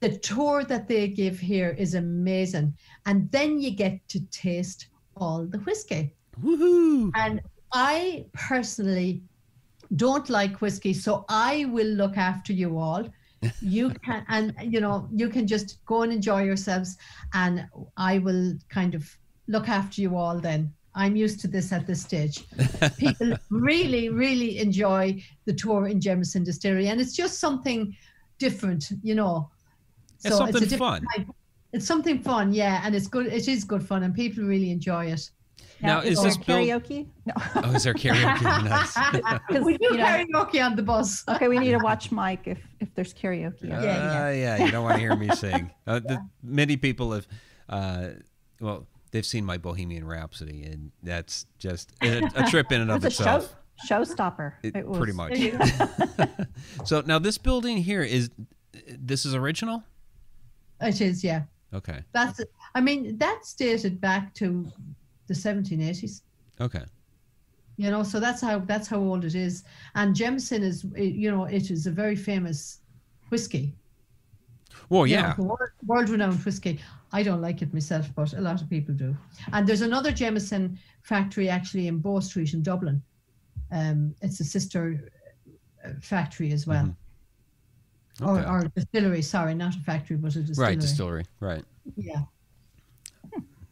The 0.00 0.16
tour 0.18 0.64
that 0.64 0.88
they 0.88 1.08
give 1.08 1.38
here 1.38 1.76
is 1.78 1.94
amazing. 1.94 2.74
And 3.06 3.30
then 3.30 3.60
you 3.60 3.70
get 3.70 4.06
to 4.08 4.20
taste 4.26 4.88
all 5.16 5.46
the 5.46 5.58
whiskey. 5.58 6.14
Woohoo! 6.42 7.10
And 7.14 7.40
I 7.72 8.26
personally 8.32 9.22
don't 9.96 10.28
like 10.30 10.60
whiskey, 10.60 10.92
so 10.92 11.24
I 11.28 11.66
will 11.66 11.86
look 11.86 12.16
after 12.16 12.52
you 12.52 12.78
all. 12.78 13.08
You 13.60 13.90
can, 14.04 14.24
and 14.28 14.54
you 14.62 14.80
know, 14.80 15.08
you 15.12 15.28
can 15.28 15.46
just 15.46 15.84
go 15.84 16.02
and 16.02 16.12
enjoy 16.12 16.44
yourselves, 16.44 16.96
and 17.34 17.66
I 17.96 18.18
will 18.18 18.54
kind 18.68 18.94
of 18.94 19.08
look 19.48 19.68
after 19.68 20.00
you 20.00 20.16
all 20.16 20.38
then. 20.38 20.72
I'm 20.94 21.14
used 21.14 21.40
to 21.40 21.48
this 21.48 21.72
at 21.72 21.86
this 21.86 22.02
stage. 22.02 22.44
People 22.98 23.36
really, 23.50 24.08
really 24.08 24.58
enjoy 24.58 25.22
the 25.44 25.52
tour 25.52 25.86
in 25.86 26.00
Jameson 26.00 26.42
Distillery, 26.42 26.88
and 26.88 27.00
it's 27.00 27.14
just 27.14 27.38
something 27.38 27.96
different, 28.38 28.90
you 29.02 29.14
know. 29.14 29.50
It's 30.24 30.36
something 30.36 30.56
a 30.62 30.66
different 30.66 30.78
fun. 30.80 31.06
type- 31.16 31.34
It's 31.72 31.86
something 31.86 32.20
fun, 32.22 32.52
yeah, 32.52 32.82
and 32.84 32.94
it's 32.94 33.06
good. 33.06 33.26
It 33.26 33.46
is 33.48 33.64
good 33.64 33.82
fun, 33.86 34.02
and 34.02 34.14
people 34.14 34.44
really 34.44 34.70
enjoy 34.70 35.06
it. 35.06 35.30
Now, 35.82 36.00
is 36.00 36.18
there 36.18 36.26
this 36.28 36.36
built- 36.36 36.60
karaoke? 36.68 37.06
No. 37.24 37.32
Oh, 37.64 37.72
is 37.72 37.84
there 37.84 37.94
karaoke? 37.94 38.42
nice. 38.64 38.92
'Cause, 39.48 39.64
we 39.64 39.78
do 39.78 39.86
you 39.92 39.96
know- 39.96 40.04
karaoke 40.04 40.62
on 40.64 40.76
the 40.76 40.82
bus. 40.82 41.24
okay, 41.28 41.48
we 41.48 41.58
need 41.58 41.70
to 41.72 41.78
watch 41.78 42.10
Mike 42.12 42.46
if 42.46 42.58
if 42.80 42.94
there's 42.94 43.14
karaoke. 43.14 43.68
Yeah, 43.68 43.82
yeah. 43.82 44.30
yeah, 44.30 44.64
You 44.64 44.70
don't 44.70 44.82
want 44.84 44.96
to 44.96 45.00
hear 45.00 45.16
me 45.16 45.28
sing. 45.34 45.70
Uh, 45.86 45.98
the, 46.00 46.22
many 46.42 46.76
people 46.76 47.12
have, 47.12 47.26
uh, 47.68 48.08
well, 48.60 48.86
they've 49.12 49.24
seen 49.26 49.44
my 49.44 49.56
Bohemian 49.58 50.04
Rhapsody, 50.06 50.62
and 50.64 50.92
that's 51.02 51.46
just 51.58 51.92
a, 52.02 52.22
a 52.36 52.46
trip 52.50 52.70
in 52.72 52.80
and 52.82 52.90
of 52.90 53.04
It's 53.04 53.18
a 53.18 53.22
show 53.24 53.36
itself. 53.36 53.56
showstopper. 53.88 54.52
It- 54.62 54.76
It 54.76 54.86
was. 54.86 54.98
pretty 54.98 55.12
much. 55.14 55.30
There 55.32 55.38
you 55.38 55.58
go. 55.58 56.26
So 56.84 57.02
now 57.06 57.18
this 57.18 57.38
building 57.38 57.78
here 57.78 58.02
is, 58.02 58.30
this 58.88 59.24
is 59.24 59.34
original. 59.34 59.82
It 60.80 61.00
is, 61.00 61.22
yeah. 61.22 61.42
Okay. 61.72 62.02
That's. 62.12 62.40
I 62.74 62.80
mean, 62.80 63.16
that's 63.18 63.54
dated 63.54 64.00
back 64.00 64.34
to 64.34 64.70
the 65.26 65.34
1780s. 65.34 66.22
Okay. 66.60 66.84
You 67.76 67.90
know, 67.90 68.02
so 68.02 68.20
that's 68.20 68.42
how 68.42 68.58
that's 68.58 68.88
how 68.88 68.98
old 68.98 69.24
it 69.24 69.34
is. 69.34 69.64
And 69.94 70.14
Jameson 70.14 70.62
is, 70.62 70.84
you 70.96 71.30
know, 71.30 71.44
it 71.44 71.70
is 71.70 71.86
a 71.86 71.90
very 71.90 72.16
famous 72.16 72.80
whiskey. 73.30 73.74
Well, 74.88 75.06
you 75.06 75.16
know, 75.16 75.22
yeah. 75.22 75.36
world, 75.40 75.70
world-renowned 75.86 76.44
whiskey. 76.44 76.80
I 77.12 77.22
don't 77.22 77.40
like 77.40 77.62
it 77.62 77.72
myself, 77.72 78.08
but 78.14 78.32
a 78.34 78.40
lot 78.40 78.60
of 78.60 78.68
people 78.68 78.94
do. 78.94 79.16
And 79.52 79.66
there's 79.66 79.82
another 79.82 80.12
Jameson 80.12 80.78
factory 81.02 81.48
actually 81.48 81.86
in 81.86 81.98
Bow 81.98 82.20
Street 82.20 82.54
in 82.54 82.62
Dublin. 82.62 83.02
Um, 83.72 84.14
it's 84.20 84.40
a 84.40 84.44
sister 84.44 85.10
uh, 85.84 85.90
factory 86.00 86.52
as 86.52 86.66
well, 86.66 86.94
Okay. 88.22 88.42
or, 88.48 88.60
or 88.64 88.68
distillery. 88.74 89.22
Sorry, 89.22 89.54
not 89.54 89.74
a 89.74 89.78
factory, 89.80 90.16
but 90.16 90.34
a 90.36 90.42
distillery. 90.42 90.70
right. 90.72 90.80
Distillery. 90.80 91.24
Right. 91.40 91.64
Yeah. 91.96 92.22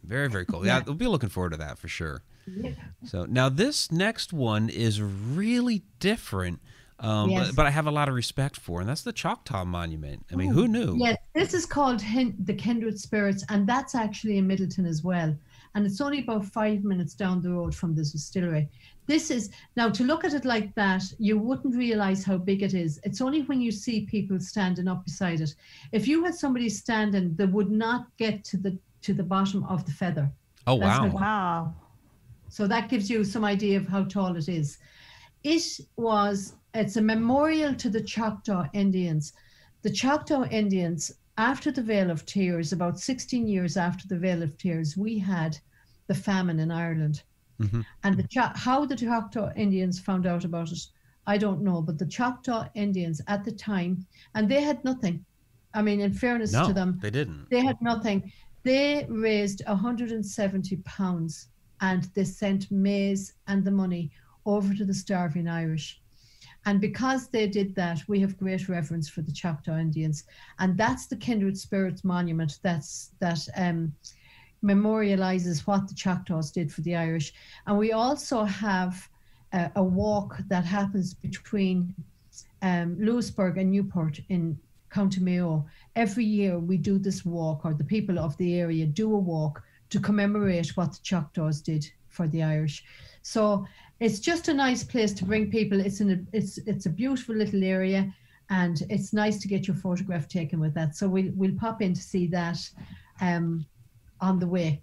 Very, 0.05 0.29
very 0.29 0.47
cool. 0.47 0.65
Yeah, 0.65 0.79
Yeah. 0.79 0.83
we'll 0.87 0.95
be 0.95 1.07
looking 1.07 1.29
forward 1.29 1.51
to 1.51 1.59
that 1.59 1.79
for 1.79 1.89
sure. 1.89 2.23
Yeah. 2.47 2.71
So 3.05 3.27
now 3.27 3.51
this 3.51 3.93
next 3.93 4.33
one 4.33 4.71
is 4.71 5.03
really 5.03 5.83
different, 6.01 6.61
um, 6.99 7.29
Yes. 7.29 7.49
but, 7.49 7.57
but 7.57 7.67
I 7.67 7.71
have 7.71 7.87
a 7.87 7.91
lot 7.91 8.09
of 8.09 8.15
respect 8.15 8.57
for, 8.57 8.81
and 8.81 8.89
that's 8.89 9.03
the 9.03 9.13
Choctaw 9.13 9.67
Monument. 9.67 10.25
I 10.33 10.37
mean, 10.37 10.51
who 10.51 10.67
knew? 10.67 10.97
Yes, 10.99 11.19
this 11.35 11.53
is 11.53 11.67
called 11.67 12.01
Hin- 12.01 12.37
the 12.43 12.55
Kindred 12.55 12.99
Spirits, 12.99 13.45
and 13.51 13.67
that's 13.67 13.95
actually 13.95 14.39
in 14.39 14.49
Midleton 14.49 14.87
as 14.89 15.05
well. 15.05 15.37
And 15.75 15.85
it's 15.85 16.01
only 16.01 16.21
about 16.21 16.47
five 16.47 16.85
minutes 16.85 17.13
down 17.13 17.43
the 17.43 17.51
road 17.51 17.75
from 17.75 17.95
the 17.95 18.03
distillery. 18.03 18.71
This 19.09 19.31
is 19.31 19.51
now 19.75 19.89
to 19.89 20.05
look 20.05 20.23
at 20.23 20.35
it 20.35 20.45
like 20.45 20.75
that, 20.75 21.03
you 21.19 21.39
wouldn't 21.39 21.75
realize 21.75 22.25
how 22.25 22.37
big 22.37 22.63
it 22.63 22.75
is. 22.75 23.01
It's 23.05 23.23
only 23.23 23.41
when 23.41 23.59
you 23.59 23.73
see 23.73 24.05
people 24.05 24.39
standing 24.39 24.87
up 24.87 25.03
beside 25.05 25.41
it. 25.41 25.55
If 25.93 26.07
you 26.07 26.23
had 26.25 26.35
somebody 26.35 26.69
standing, 26.69 27.35
they 27.35 27.47
would 27.47 27.71
not 27.71 28.07
get 28.19 28.45
to 28.45 28.59
the 28.59 28.79
to 29.01 29.15
the 29.15 29.23
bottom 29.23 29.65
of 29.65 29.87
the 29.87 29.93
feather. 29.93 30.31
Oh 30.67 30.79
That's 30.79 31.01
wow! 31.01 31.21
Wow. 31.21 31.75
So 32.51 32.67
that 32.67 32.91
gives 32.91 33.09
you 33.09 33.25
some 33.25 33.45
idea 33.45 33.79
of 33.79 33.89
how 33.89 34.05
tall 34.05 34.37
it 34.37 34.49
is. 34.49 34.79
It 35.43 35.81
was, 35.97 36.55
it's 36.75 36.97
a 36.97 37.03
memorial 37.03 37.75
to 37.77 37.89
the 37.89 38.03
Choctaw 38.03 38.69
Indians. 38.73 39.33
The 39.83 39.91
Choctaw 39.91 40.45
Indians, 40.51 41.13
after 41.37 41.71
the 41.71 41.83
Veil 41.83 42.11
of 42.11 42.27
Tears, 42.27 42.73
about 42.73 42.99
16 42.99 43.47
years 43.47 43.77
after 43.77 44.09
the 44.09 44.19
Veil 44.19 44.43
of 44.43 44.59
Tears, 44.59 44.97
we 44.97 45.19
had 45.19 45.59
the 46.09 46.15
famine 46.15 46.59
in 46.59 46.71
Ireland. 46.71 47.23
Mhm. 47.61 47.85
And 48.05 48.17
the 48.17 48.23
Cho- 48.29 48.53
how 48.55 48.85
the 48.87 48.97
Choctaw 48.97 49.53
Indians 49.57 49.99
found 49.99 50.27
out 50.27 50.45
about 50.45 50.71
it, 50.73 50.87
I 51.27 51.39
don't 51.39 51.63
know. 51.63 51.83
But 51.83 51.99
the 51.99 52.07
Choctaw 52.07 52.69
Indians 52.75 53.21
at 53.27 53.45
the 53.45 53.53
time, 53.53 54.07
and 54.35 54.49
they 54.49 54.63
had 54.63 54.85
nothing. 54.85 55.25
I 55.75 55.83
mean, 55.83 56.01
in 56.01 56.13
fairness 56.13 56.53
No, 56.53 56.67
to 56.69 56.73
them, 56.73 56.99
they 57.03 57.11
didn't. 57.11 57.49
they 57.51 57.61
had 57.65 57.81
nothing. 57.83 58.33
They 58.63 59.07
raised 59.09 59.63
170 59.67 60.77
pounds 60.85 61.49
and 61.81 62.05
they 62.15 62.25
sent 62.25 62.71
maize 62.71 63.35
and 63.47 63.65
the 63.65 63.71
money 63.71 64.11
over 64.47 64.75
to 64.75 64.85
the 64.85 64.95
starving 64.95 65.47
Irish. 65.49 66.01
And 66.67 66.81
because 66.81 67.29
they 67.29 67.47
did 67.49 67.75
that, 67.77 68.03
we 68.09 68.21
have 68.21 68.37
great 68.37 68.69
reverence 68.69 69.09
for 69.09 69.23
the 69.23 69.33
Choctaw 69.33 69.79
Indians. 69.79 70.25
And 70.59 70.77
that's 70.77 71.07
the 71.07 71.17
Kindred 71.17 71.57
Spirits 71.57 72.03
Monument 72.05 72.59
that's 72.63 73.13
that 73.21 73.47
um, 73.57 73.93
memorializes 74.63 75.67
what 75.67 75.89
the 75.89 75.95
Choctaws 75.95 76.51
did 76.51 76.73
for 76.73 76.81
the 76.83 76.97
Irish. 76.97 77.33
And 77.67 77.79
we 77.79 77.93
also 77.93 78.45
have 78.45 79.09
a, 79.53 79.71
a 79.77 79.83
walk 79.83 80.39
that 80.49 80.65
happens 80.65 81.15
between 81.15 81.95
um, 82.63 82.97
Louisburgh 82.99 83.59
and 83.59 83.71
Newport 83.71 84.21
in 84.29 84.59
County 84.91 85.21
Mayo. 85.21 85.67
Every 85.97 86.25
year 86.25 86.59
we 86.59 86.77
do 86.77 86.99
this 86.99 87.25
walk, 87.25 87.65
or 87.65 87.75
the 87.75 87.85
people 87.85 88.19
of 88.19 88.37
the 88.37 88.59
area 88.59 88.87
do 88.87 89.15
a 89.15 89.19
walk 89.19 89.63
to 89.91 90.01
commemorate 90.01 90.77
what 90.77 90.93
the 90.93 91.01
Choctaws 91.03 91.61
did 91.61 91.91
for 92.09 92.29
the 92.29 92.43
Irish. 92.43 92.85
So 93.23 93.67
it's 94.01 94.21
just 94.21 94.49
a 94.49 94.55
nice 94.55 94.85
place 94.85 95.13
to 95.15 95.25
bring 95.25 95.51
people. 95.51 95.81
It's 95.81 96.01
a 96.01 96.19
it's 96.33 96.59
it's 96.59 96.87
a 96.87 96.91
beautiful 96.91 97.35
little 97.35 97.65
area, 97.65 98.13
and 98.51 98.83
it's 98.91 99.13
nice 99.13 99.39
to 99.41 99.49
get 99.49 99.67
your 99.67 99.77
photograph 99.77 100.29
taken 100.29 100.61
with 100.61 100.75
that. 100.75 100.97
So 100.97 101.09
we'll 101.09 101.33
we'll 101.35 101.57
pop 101.57 101.83
in 101.83 101.95
to 101.95 102.03
see 102.03 102.27
that 102.29 102.59
um, 103.21 103.67
on 104.21 104.39
the 104.39 104.47
way. 104.47 104.83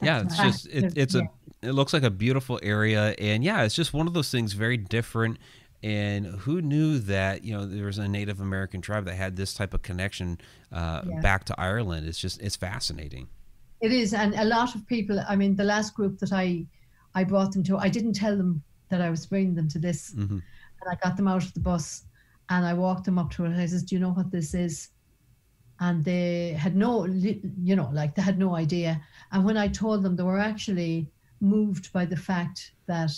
yeah, 0.00 0.22
it's 0.22 0.40
just 0.40 0.66
it, 0.68 0.92
it's 0.96 1.14
a 1.14 1.28
it 1.62 1.72
looks 1.72 1.92
like 1.92 2.02
a 2.02 2.10
beautiful 2.10 2.58
area, 2.62 3.14
and 3.18 3.44
yeah, 3.44 3.62
it's 3.64 3.74
just 3.74 3.92
one 3.92 4.06
of 4.06 4.14
those 4.14 4.30
things 4.30 4.52
very 4.54 4.76
different. 4.76 5.38
And 5.82 6.26
who 6.26 6.60
knew 6.60 6.98
that 7.00 7.42
you 7.44 7.54
know 7.56 7.64
there 7.66 7.86
was 7.86 7.98
a 7.98 8.06
Native 8.08 8.40
American 8.40 8.80
tribe 8.82 9.06
that 9.06 9.14
had 9.14 9.36
this 9.36 9.54
type 9.54 9.72
of 9.74 9.82
connection 9.82 10.38
uh, 10.72 11.02
Yeah. 11.04 11.20
back 11.20 11.44
to 11.44 11.60
Ireland? 11.60 12.06
It's 12.06 12.18
just 12.18 12.40
it's 12.42 12.56
fascinating. 12.56 13.28
It 13.80 13.92
is, 13.92 14.12
and 14.12 14.34
a 14.34 14.44
lot 14.44 14.74
of 14.74 14.86
people. 14.86 15.20
I 15.28 15.36
mean, 15.36 15.56
the 15.56 15.64
last 15.64 15.94
group 15.94 16.18
that 16.18 16.32
I 16.32 16.66
I 17.14 17.24
brought 17.24 17.52
them 17.52 17.62
to, 17.64 17.78
I 17.78 17.88
didn't 17.88 18.12
tell 18.14 18.36
them 18.36 18.62
that 18.90 19.00
I 19.00 19.10
was 19.10 19.26
bringing 19.26 19.54
them 19.54 19.68
to 19.68 19.78
this, 19.78 20.12
hmm 20.12 20.38
and 20.82 20.88
I 20.90 20.96
got 21.02 21.16
them 21.16 21.28
out 21.28 21.44
of 21.44 21.52
the 21.54 21.60
bus, 21.60 22.04
and 22.48 22.64
I 22.64 22.74
walked 22.74 23.04
them 23.04 23.18
up 23.18 23.30
to 23.32 23.44
it. 23.46 23.56
I 23.56 23.66
says, 23.66 23.82
"Do 23.82 23.94
you 23.94 24.00
know 24.00 24.12
what 24.12 24.30
this 24.30 24.54
is?" 24.54 24.90
And 25.80 26.04
they 26.04 26.52
had 26.52 26.76
no, 26.76 27.06
you 27.06 27.74
know, 27.74 27.90
like 27.92 28.14
they 28.14 28.22
had 28.22 28.38
no 28.38 28.54
idea. 28.54 29.00
And 29.32 29.44
when 29.44 29.56
I 29.56 29.68
told 29.68 30.02
them, 30.02 30.14
they 30.14 30.22
were 30.22 30.38
actually 30.38 31.10
moved 31.40 31.92
by 31.92 32.04
the 32.04 32.16
fact 32.16 32.72
that 32.86 33.12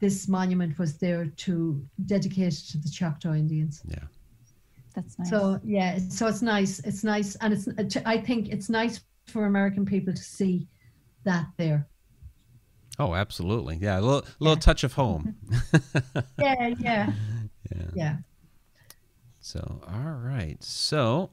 this 0.00 0.28
monument 0.28 0.76
was 0.78 0.98
there 0.98 1.26
to 1.26 1.80
dedicate 2.06 2.54
it 2.54 2.64
to 2.72 2.78
the 2.78 2.90
Choctaw 2.90 3.34
Indians. 3.34 3.82
Yeah. 3.86 4.04
That's 4.94 5.18
nice. 5.18 5.30
So 5.30 5.60
yeah, 5.64 5.98
so 6.10 6.26
it's 6.26 6.42
nice. 6.42 6.80
It's 6.80 7.02
nice, 7.02 7.34
and 7.36 7.54
it's. 7.54 7.96
I 8.04 8.18
think 8.18 8.48
it's 8.48 8.68
nice 8.68 9.00
for 9.26 9.46
American 9.46 9.86
people 9.86 10.12
to 10.12 10.22
see 10.22 10.68
that 11.24 11.46
there. 11.56 11.86
Oh, 12.98 13.14
absolutely. 13.14 13.78
Yeah, 13.80 13.98
a 13.98 14.02
little, 14.02 14.24
little 14.38 14.56
touch 14.56 14.84
of 14.84 14.92
home. 14.92 15.34
Yeah, 16.38 16.74
yeah, 16.78 17.12
yeah. 17.74 17.82
yeah. 17.94 18.16
So, 19.40 19.80
all 19.88 20.12
right. 20.12 20.62
So, 20.62 21.30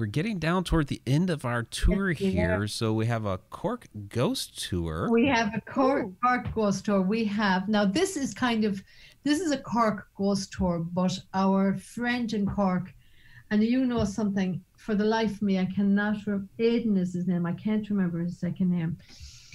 we're 0.00 0.06
getting 0.06 0.38
down 0.38 0.64
toward 0.64 0.86
the 0.86 1.02
end 1.06 1.28
of 1.28 1.44
our 1.44 1.62
tour 1.62 2.10
Yes, 2.10 2.18
here. 2.32 2.62
are. 2.62 2.66
So, 2.66 2.94
we 2.94 3.04
have 3.06 3.26
a 3.26 3.36
Cork 3.50 3.86
Ghost 4.08 4.66
Tour. 4.66 5.10
We 5.10 5.26
have 5.26 5.54
a 5.54 5.60
Cork, 5.60 6.06
Ooh. 6.06 6.16
Cork 6.24 6.54
ghost 6.54 6.86
tour. 6.86 7.02
We 7.02 7.24
have 7.26 7.68
now. 7.68 7.84
This 7.84 8.16
is 8.16 8.32
kind 8.32 8.64
of 8.64 8.82
this 9.24 9.40
is 9.40 9.52
a 9.52 9.58
Cork 9.58 10.08
ghost 10.16 10.52
tour, 10.52 10.78
but 10.78 11.16
our 11.34 11.76
friend 11.76 12.32
in 12.32 12.46
Cork, 12.46 12.92
and 13.50 13.62
you 13.62 13.84
know 13.84 14.04
something. 14.04 14.62
For 14.78 14.94
the 14.94 15.04
life 15.04 15.32
of 15.32 15.42
me, 15.42 15.58
I 15.58 15.66
cannot. 15.66 16.16
Re- 16.26 16.40
Aidan 16.58 16.96
is 16.96 17.12
his 17.12 17.28
name. 17.28 17.44
I 17.44 17.52
can't 17.52 17.88
remember 17.90 18.20
his 18.20 18.40
second 18.40 18.70
name. 18.70 18.96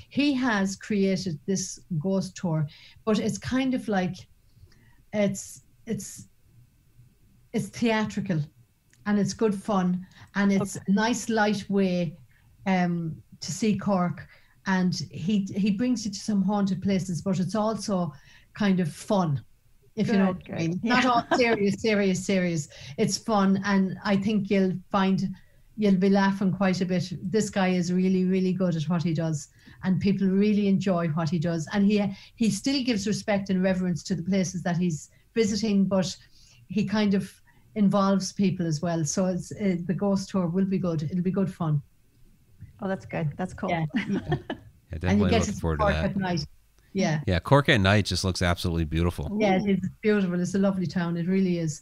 He 0.10 0.32
has 0.36 0.76
created 0.76 1.40
this 1.48 1.80
ghost 1.98 2.36
tour, 2.38 2.68
but 3.04 3.18
it's 3.18 3.40
kind 3.40 3.74
of 3.74 3.88
like 3.88 4.16
it's 5.12 5.64
it's 5.88 6.28
it's 7.54 7.70
theatrical, 7.70 8.42
and 9.06 9.20
it's 9.20 9.34
good 9.34 9.56
fun, 9.56 10.06
and 10.36 10.52
it's 10.52 10.76
a 10.76 10.92
nice 10.92 11.30
light 11.30 11.70
way 11.70 12.18
um, 12.66 13.16
to 13.40 13.52
see 13.52 13.78
Cork 13.78 14.28
and 14.68 14.96
he 15.12 15.48
he 15.56 15.72
brings 15.72 16.06
you 16.06 16.12
to 16.12 16.20
some 16.20 16.42
haunted 16.42 16.82
places, 16.82 17.22
but 17.22 17.40
it's 17.40 17.56
also 17.56 18.14
kind 18.54 18.80
of 18.80 18.92
fun, 18.92 19.44
if 19.96 20.08
you 20.08 20.14
know 20.14 20.28
what 20.28 20.42
I 20.52 20.58
mean. 20.58 20.72
good. 20.72 20.84
Not 20.84 21.06
all 21.06 21.26
serious, 21.38 21.82
serious, 21.82 22.26
serious. 22.26 22.68
It's 22.98 23.18
fun, 23.18 23.62
and 23.66 23.98
I 24.04 24.16
think 24.16 24.50
you'll 24.50 24.74
find 24.92 25.36
you'll 25.78 25.96
be 25.96 26.10
laughing 26.10 26.54
quite 26.54 26.82
a 26.82 26.86
bit. 26.86 27.12
This 27.22 27.50
guy 27.50 27.70
is 27.70 27.92
really, 27.92 28.26
really 28.26 28.54
good 28.54 28.76
at 28.76 28.84
what 28.84 29.04
he 29.04 29.14
does, 29.14 29.50
and 29.84 30.02
people 30.02 30.28
really 30.28 30.68
enjoy 30.68 31.10
what 31.10 31.30
he 31.30 31.38
does. 31.38 31.68
And 31.74 31.86
he 31.86 32.04
he 32.36 32.50
still 32.50 32.84
gives 32.84 33.08
respect 33.08 33.50
and 33.50 33.62
reverence 33.62 34.04
to 34.04 34.16
the 34.16 34.24
places 34.24 34.64
that 34.64 34.78
he's 34.78 35.12
visiting, 35.36 35.86
but 35.86 36.16
he 36.70 36.86
kind 36.86 37.14
of 37.14 37.32
involves 37.76 38.34
people 38.34 38.66
as 38.66 38.82
well. 38.82 39.04
So 39.06 39.26
it's 39.28 39.52
uh, 39.52 39.76
the 39.86 39.94
ghost 39.94 40.30
tour 40.30 40.48
will 40.48 40.66
be 40.66 40.78
good. 40.78 41.04
It'll 41.04 41.22
be 41.24 41.32
good 41.32 41.54
fun. 41.54 41.82
Oh, 42.82 42.88
that's 42.88 43.06
good. 43.06 43.32
That's 43.38 43.54
cool. 43.54 43.70
Yeah, 43.70 43.86
yeah. 43.96 44.20
Yeah, 44.92 45.10
and 45.10 45.20
you 45.20 45.30
get 45.30 45.40
looking 45.40 45.54
to 45.54 45.60
forward 45.60 45.78
to 45.78 45.84
Cork 45.84 45.94
that. 45.96 46.06
at 46.06 46.16
night. 46.18 46.46
Yeah, 46.94 47.20
Yeah, 47.28 47.40
Cork 47.40 47.68
at 47.68 47.82
night 47.82 48.06
just 48.06 48.24
looks 48.24 48.42
absolutely 48.42 48.86
beautiful. 48.86 49.38
yeah, 49.40 49.56
it 49.56 49.62
is 49.70 49.78
It's 49.84 49.90
beautiful. 50.02 50.40
It's 50.40 50.56
a 50.56 50.60
lovely 50.60 50.86
town. 50.88 51.18
It 51.18 51.28
really 51.28 51.60
is. 51.60 51.82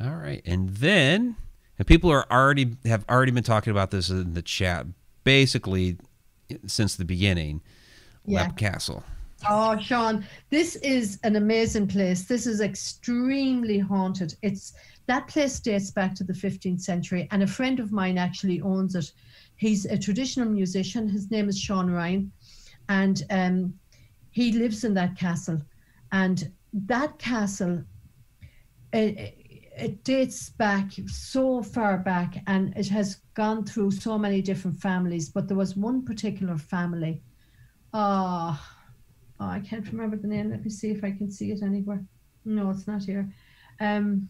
All 0.00 0.14
right, 0.14 0.42
and 0.46 0.68
then 0.68 1.36
and 1.78 1.86
people 1.86 2.10
are 2.12 2.30
already 2.30 2.76
have 2.84 3.04
already 3.08 3.32
been 3.32 3.42
talking 3.42 3.70
about 3.72 3.90
this 3.90 4.08
in 4.08 4.34
the 4.34 4.42
chat, 4.42 4.86
basically 5.24 5.96
since 6.66 6.94
the 6.96 7.04
beginning. 7.04 7.60
Yeah. 8.24 8.44
Leap 8.44 8.56
Castle. 8.56 9.02
Oh, 9.44 9.78
Sean, 9.78 10.26
this 10.50 10.76
is 10.76 11.18
an 11.22 11.36
amazing 11.36 11.86
place. 11.86 12.24
This 12.24 12.46
is 12.46 12.60
extremely 12.60 13.78
haunted. 13.78 14.34
It's 14.42 14.72
that 15.06 15.28
place 15.28 15.60
dates 15.60 15.90
back 15.90 16.14
to 16.16 16.24
the 16.24 16.32
15th 16.32 16.80
century, 16.80 17.28
and 17.30 17.42
a 17.42 17.46
friend 17.46 17.78
of 17.78 17.92
mine 17.92 18.18
actually 18.18 18.60
owns 18.60 18.94
it. 18.94 19.12
He's 19.56 19.84
a 19.84 19.98
traditional 19.98 20.48
musician. 20.48 21.08
His 21.08 21.30
name 21.30 21.48
is 21.48 21.58
Sean 21.58 21.90
Ryan, 21.90 22.32
and 22.88 23.22
um, 23.30 23.78
he 24.30 24.52
lives 24.52 24.84
in 24.84 24.94
that 24.94 25.16
castle. 25.16 25.60
And 26.12 26.50
that 26.72 27.18
castle, 27.18 27.84
it, 28.92 29.36
it 29.76 30.02
dates 30.02 30.50
back 30.50 30.90
so 31.06 31.62
far 31.62 31.98
back, 31.98 32.42
and 32.46 32.76
it 32.76 32.88
has 32.88 33.18
gone 33.34 33.64
through 33.64 33.90
so 33.92 34.18
many 34.18 34.40
different 34.40 34.78
families. 34.78 35.28
But 35.28 35.46
there 35.46 35.56
was 35.56 35.76
one 35.76 36.04
particular 36.04 36.56
family. 36.56 37.22
Ah. 37.92 38.72
Oh, 38.72 38.75
I 39.38 39.60
can't 39.60 39.86
remember 39.92 40.16
the 40.16 40.28
name. 40.28 40.50
Let 40.50 40.64
me 40.64 40.70
see 40.70 40.90
if 40.90 41.04
I 41.04 41.10
can 41.10 41.30
see 41.30 41.52
it 41.52 41.62
anywhere. 41.62 42.02
No, 42.44 42.70
it's 42.70 42.86
not 42.86 43.02
here. 43.02 43.28
Um, 43.80 44.28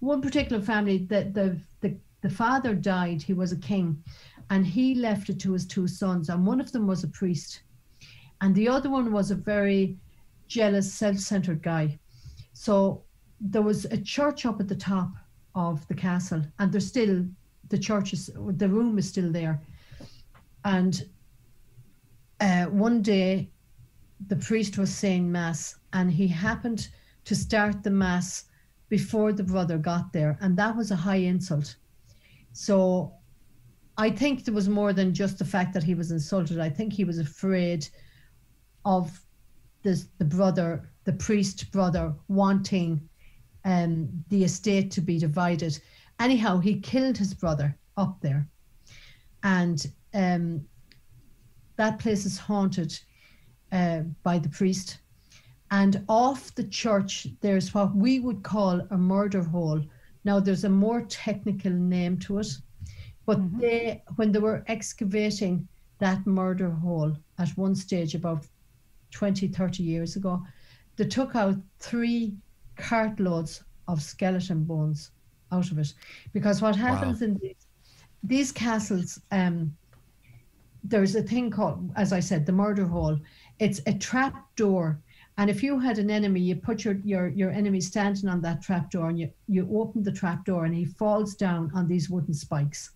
one 0.00 0.22
particular 0.22 0.62
family, 0.62 0.98
the, 0.98 1.30
the 1.32 1.58
the 1.80 1.96
the 2.22 2.30
father 2.30 2.74
died. 2.74 3.22
He 3.22 3.32
was 3.32 3.52
a 3.52 3.56
king, 3.56 4.02
and 4.50 4.66
he 4.66 4.94
left 4.94 5.28
it 5.28 5.40
to 5.40 5.52
his 5.52 5.66
two 5.66 5.88
sons. 5.88 6.28
And 6.28 6.46
one 6.46 6.60
of 6.60 6.72
them 6.72 6.86
was 6.86 7.04
a 7.04 7.08
priest, 7.08 7.62
and 8.40 8.54
the 8.54 8.68
other 8.68 8.90
one 8.90 9.12
was 9.12 9.30
a 9.30 9.34
very 9.34 9.96
jealous, 10.48 10.92
self-centered 10.92 11.62
guy. 11.62 11.98
So 12.52 13.02
there 13.40 13.62
was 13.62 13.84
a 13.86 13.98
church 13.98 14.46
up 14.46 14.60
at 14.60 14.68
the 14.68 14.76
top 14.76 15.10
of 15.54 15.86
the 15.88 15.94
castle, 15.94 16.42
and 16.58 16.70
there's 16.70 16.86
still 16.86 17.24
the 17.68 17.78
church 17.78 18.12
is 18.12 18.30
the 18.36 18.68
room 18.68 18.98
is 18.98 19.08
still 19.08 19.32
there. 19.32 19.60
And 20.64 21.08
uh, 22.40 22.66
one 22.66 23.02
day 23.02 23.50
the 24.28 24.36
priest 24.36 24.78
was 24.78 24.92
saying 24.94 25.30
mass 25.30 25.76
and 25.92 26.10
he 26.10 26.26
happened 26.26 26.88
to 27.24 27.34
start 27.34 27.82
the 27.82 27.90
mass 27.90 28.44
before 28.88 29.32
the 29.32 29.42
brother 29.42 29.78
got 29.78 30.12
there 30.12 30.38
and 30.40 30.56
that 30.56 30.76
was 30.76 30.90
a 30.90 30.96
high 30.96 31.16
insult. 31.16 31.76
So 32.52 33.12
i 33.98 34.10
think 34.10 34.44
there 34.44 34.54
was 34.54 34.68
more 34.68 34.92
than 34.92 35.14
just 35.14 35.38
the 35.38 35.44
fact 35.44 35.72
that 35.74 35.82
he 35.82 35.94
was 35.94 36.10
insulted. 36.10 36.58
I 36.58 36.70
think 36.70 36.92
he 36.92 37.04
was 37.04 37.18
afraid 37.18 37.88
of 38.84 39.20
this, 39.82 40.08
the 40.18 40.24
brother 40.24 40.90
the 41.04 41.12
priest 41.12 41.70
brother 41.70 42.14
wanting 42.28 43.08
um, 43.64 44.08
the 44.28 44.44
estate 44.44 44.90
to 44.92 45.00
be 45.00 45.18
divided. 45.18 45.78
Anyhow 46.20 46.58
he 46.58 46.80
killed 46.80 47.16
his 47.16 47.32
brother 47.32 47.76
up 47.96 48.20
there. 48.20 48.46
And 49.42 49.86
um, 50.12 50.66
that 51.76 51.98
place 51.98 52.26
is 52.26 52.38
haunted 52.38 52.98
uh, 53.72 54.00
by 54.22 54.38
the 54.38 54.48
priest. 54.48 54.98
And 55.70 56.04
off 56.08 56.54
the 56.54 56.64
church, 56.64 57.26
there's 57.40 57.74
what 57.74 57.94
we 57.94 58.20
would 58.20 58.42
call 58.42 58.80
a 58.90 58.96
murder 58.96 59.42
hole. 59.42 59.82
Now, 60.24 60.40
there's 60.40 60.64
a 60.64 60.68
more 60.68 61.02
technical 61.02 61.72
name 61.72 62.18
to 62.20 62.38
it, 62.38 62.48
but 63.26 63.38
Mhm. 63.38 63.60
they, 63.60 64.02
when 64.16 64.32
they 64.32 64.38
were 64.38 64.64
excavating 64.68 65.66
that 65.98 66.26
murder 66.26 66.70
hole 66.70 67.16
at 67.38 67.48
one 67.56 67.74
stage 67.74 68.14
about 68.14 68.46
20, 69.10 69.48
30 69.48 69.82
years 69.82 70.16
ago, 70.16 70.44
they 70.96 71.06
took 71.06 71.34
out 71.34 71.56
three 71.78 72.36
cartloads 72.76 73.62
of 73.88 74.02
skeleton 74.02 74.64
bones 74.64 75.10
out 75.52 75.70
of 75.70 75.78
it. 75.78 75.94
Because 76.32 76.60
what 76.62 76.76
happens 76.76 77.22
in 77.22 77.38
these, 77.38 77.66
these 78.22 78.52
castles, 78.52 79.20
um, 79.30 79.76
there's 80.84 81.16
a 81.16 81.22
thing 81.22 81.50
called, 81.50 81.90
as 81.96 82.12
I 82.12 82.20
said, 82.20 82.46
the 82.46 82.52
murder 82.52 82.86
hole. 82.86 83.18
It's 83.58 83.80
a 83.86 83.92
trap 83.92 84.34
door. 84.56 85.00
And 85.38 85.50
if 85.50 85.62
you 85.62 85.78
had 85.78 85.98
an 85.98 86.10
enemy, 86.10 86.40
you 86.40 86.56
put 86.56 86.84
your, 86.84 86.96
your, 87.04 87.28
your 87.28 87.50
enemy 87.50 87.80
standing 87.80 88.28
on 88.28 88.40
that 88.42 88.62
trap 88.62 88.90
door 88.90 89.08
and 89.08 89.18
you, 89.18 89.30
you 89.48 89.68
open 89.78 90.02
the 90.02 90.12
trap 90.12 90.44
door 90.44 90.64
and 90.64 90.74
he 90.74 90.84
falls 90.84 91.34
down 91.34 91.70
on 91.74 91.86
these 91.86 92.08
wooden 92.08 92.34
spikes 92.34 92.90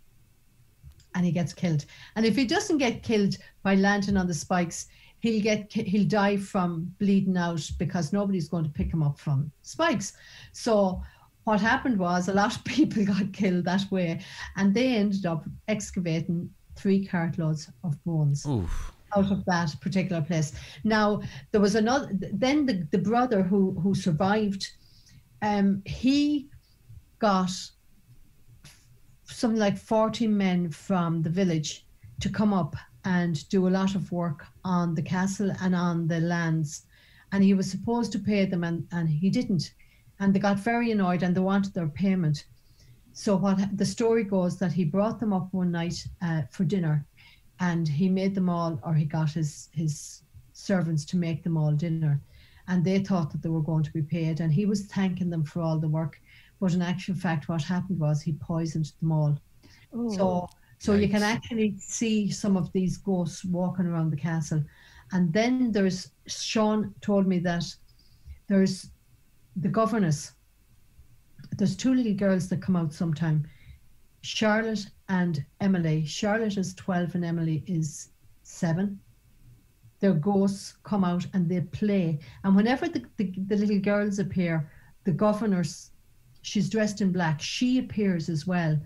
and 1.15 1.25
he 1.25 1.33
gets 1.33 1.53
killed. 1.53 1.85
And 2.17 2.25
if 2.25 2.37
he 2.37 2.45
doesn't 2.45 2.79
get 2.79 3.03
killed 3.03 3.37
by 3.63 3.75
landing 3.75 4.17
on 4.17 4.27
the 4.27 4.35
spikes, 4.35 4.87
he'll 5.21 5.43
get 5.43 5.73
he'll 5.73 6.09
die 6.09 6.37
from 6.37 6.95
bleeding 6.99 7.37
out 7.37 7.69
because 7.79 8.13
nobody's 8.13 8.49
going 8.49 8.65
to 8.65 8.71
pick 8.71 8.93
him 8.93 9.03
up 9.03 9.19
from 9.19 9.51
spikes. 9.63 10.15
So 10.53 11.03
what 11.45 11.61
happened 11.61 11.99
was 11.99 12.29
a 12.29 12.35
lot 12.35 12.57
of 12.57 12.65
people 12.77 13.05
got 13.05 13.33
killed 13.33 13.65
that 13.65 13.91
way, 13.91 14.21
and 14.57 14.75
they 14.75 14.97
ended 14.97 15.27
up 15.27 15.45
excavating 15.69 16.51
three 16.77 17.07
cartloads 17.07 17.71
of 17.85 18.03
bones 18.05 18.47
Oof. 18.47 18.93
Out 19.17 19.31
of 19.31 19.45
that 19.45 19.75
particular 19.81 20.23
place. 20.23 20.53
Now 20.85 21.23
there 21.51 21.61
was 21.61 21.75
another. 21.75 22.11
Then 22.13 22.67
the, 22.67 22.87
the 22.91 22.99
brother 22.99 23.43
who 23.43 23.79
who 23.81 23.95
survived, 23.95 24.67
um, 25.43 25.83
he 25.85 26.49
got 27.19 27.51
something 29.25 29.61
like 29.61 29.79
forty 29.79 30.27
men 30.27 30.71
from 30.71 31.23
the 31.23 31.31
village 31.31 31.87
to 32.21 32.29
come 32.29 32.53
up 32.53 32.77
and 33.05 33.49
do 33.49 33.67
a 33.67 33.71
lot 33.71 33.95
of 33.95 34.13
work 34.13 34.45
on 34.65 34.95
the 34.95 35.03
castle 35.03 35.51
and 35.63 35.75
on 35.75 36.07
the 36.07 36.21
lands, 36.21 36.87
and 37.33 37.43
he 37.43 37.55
was 37.55 37.71
supposed 37.71 38.13
to 38.13 38.19
pay 38.19 38.45
them, 38.47 38.65
and 38.65 38.87
and 38.93 39.09
he 39.09 39.31
didn't, 39.31 39.75
and 40.19 40.35
they 40.35 40.41
got 40.41 40.59
very 40.59 40.91
annoyed 40.91 41.23
and 41.23 41.35
they 41.35 41.41
wanted 41.41 41.73
their 41.75 41.89
payment. 41.89 42.45
So 43.13 43.37
what 43.37 43.77
the 43.77 43.85
story 43.85 44.25
goes 44.25 44.57
that 44.59 44.73
he 44.73 44.85
brought 44.85 45.19
them 45.19 45.33
up 45.33 45.49
one 45.53 45.73
night 45.73 46.07
uh, 46.23 46.43
for 46.51 46.65
dinner, 46.65 47.05
and 47.61 47.87
he 47.87 48.09
made 48.09 48.35
them 48.35 48.49
all, 48.49 48.81
or 48.83 48.95
he 48.95 49.05
got 49.05 49.31
his 49.31 49.69
his 49.73 50.23
servants 50.53 51.05
to 51.07 51.17
make 51.17 51.43
them 51.43 51.57
all 51.57 51.73
dinner, 51.73 52.21
and 52.69 52.85
they 52.85 52.99
thought 52.99 53.31
that 53.31 53.43
they 53.43 53.49
were 53.49 53.63
going 53.63 53.85
to 53.85 53.93
be 53.93 54.03
paid, 54.03 54.41
and 54.41 54.53
he 54.53 54.67
was 54.67 54.87
thanking 54.87 55.31
them 55.31 55.45
for 55.45 55.61
all 55.61 55.79
the 55.79 55.89
work, 55.89 56.21
but 56.59 56.75
in 56.75 56.83
actual 56.83 57.15
fact, 57.15 57.49
what 57.49 57.63
happened 57.63 57.99
was 57.99 58.21
he 58.21 58.33
poisoned 58.33 58.93
them 59.01 59.13
all. 59.13 59.39
Ooh. 59.95 60.13
So 60.15 60.49
so 60.79 60.95
you 60.95 61.09
can 61.11 61.23
actually 61.23 61.75
see 61.79 62.31
some 62.31 62.57
of 62.57 62.73
these 62.73 62.97
ghosts 62.97 63.45
walking 63.45 63.87
around 63.87 64.11
the 64.11 64.17
castle, 64.17 64.65
and 65.13 65.33
then 65.33 65.73
there's 65.73 66.13
Sean 66.27 66.95
told 67.03 67.27
me 67.27 67.39
that 67.41 67.65
there's 68.49 68.91
the 69.57 69.69
governess. 69.69 70.33
There's 71.59 71.77
two 71.77 71.95
little 71.95 72.15
girls 72.15 72.49
that 72.49 72.63
come 72.63 72.77
out 72.77 72.95
sometime, 72.95 73.47
Charlotte 74.23 74.87
and 75.11 75.45
Emily. 75.61 76.07
Charlotte 76.07 76.57
is 76.57 76.73
12 76.75 77.17
and 77.17 77.25
Emily 77.25 77.65
is 77.67 78.11
seven. 78.45 78.99
Their 79.99 80.15
ghosts 80.15 80.75
come 80.85 81.05
out 81.05 81.27
and 81.35 81.49
they 81.49 81.61
play. 81.61 82.21
And 82.45 82.57
whenever 82.57 82.89
the, 82.89 83.05
the, 83.17 83.35
the 83.49 83.57
little 83.57 83.81
girls 83.81 84.21
appear, 84.21 84.71
the 85.05 85.11
governor's, 85.13 85.91
she's 86.43 86.71
dressed 86.71 87.01
in 87.01 87.13
black, 87.13 87.43
she 87.43 87.81
appears 87.81 88.29
as 88.29 88.47
well. 88.47 88.79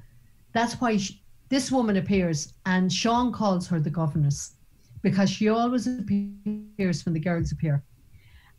That's 0.52 0.80
why 0.80 0.96
she, 0.96 1.22
this 1.50 1.70
woman 1.70 1.96
appears, 1.96 2.54
and 2.64 2.90
Sean 2.90 3.30
calls 3.30 3.68
her 3.68 3.78
the 3.78 3.90
governess 3.90 4.54
because 5.02 5.28
she 5.28 5.50
always 5.50 5.86
appears 5.86 7.04
when 7.04 7.12
the 7.12 7.20
girls 7.20 7.52
appear. 7.52 7.84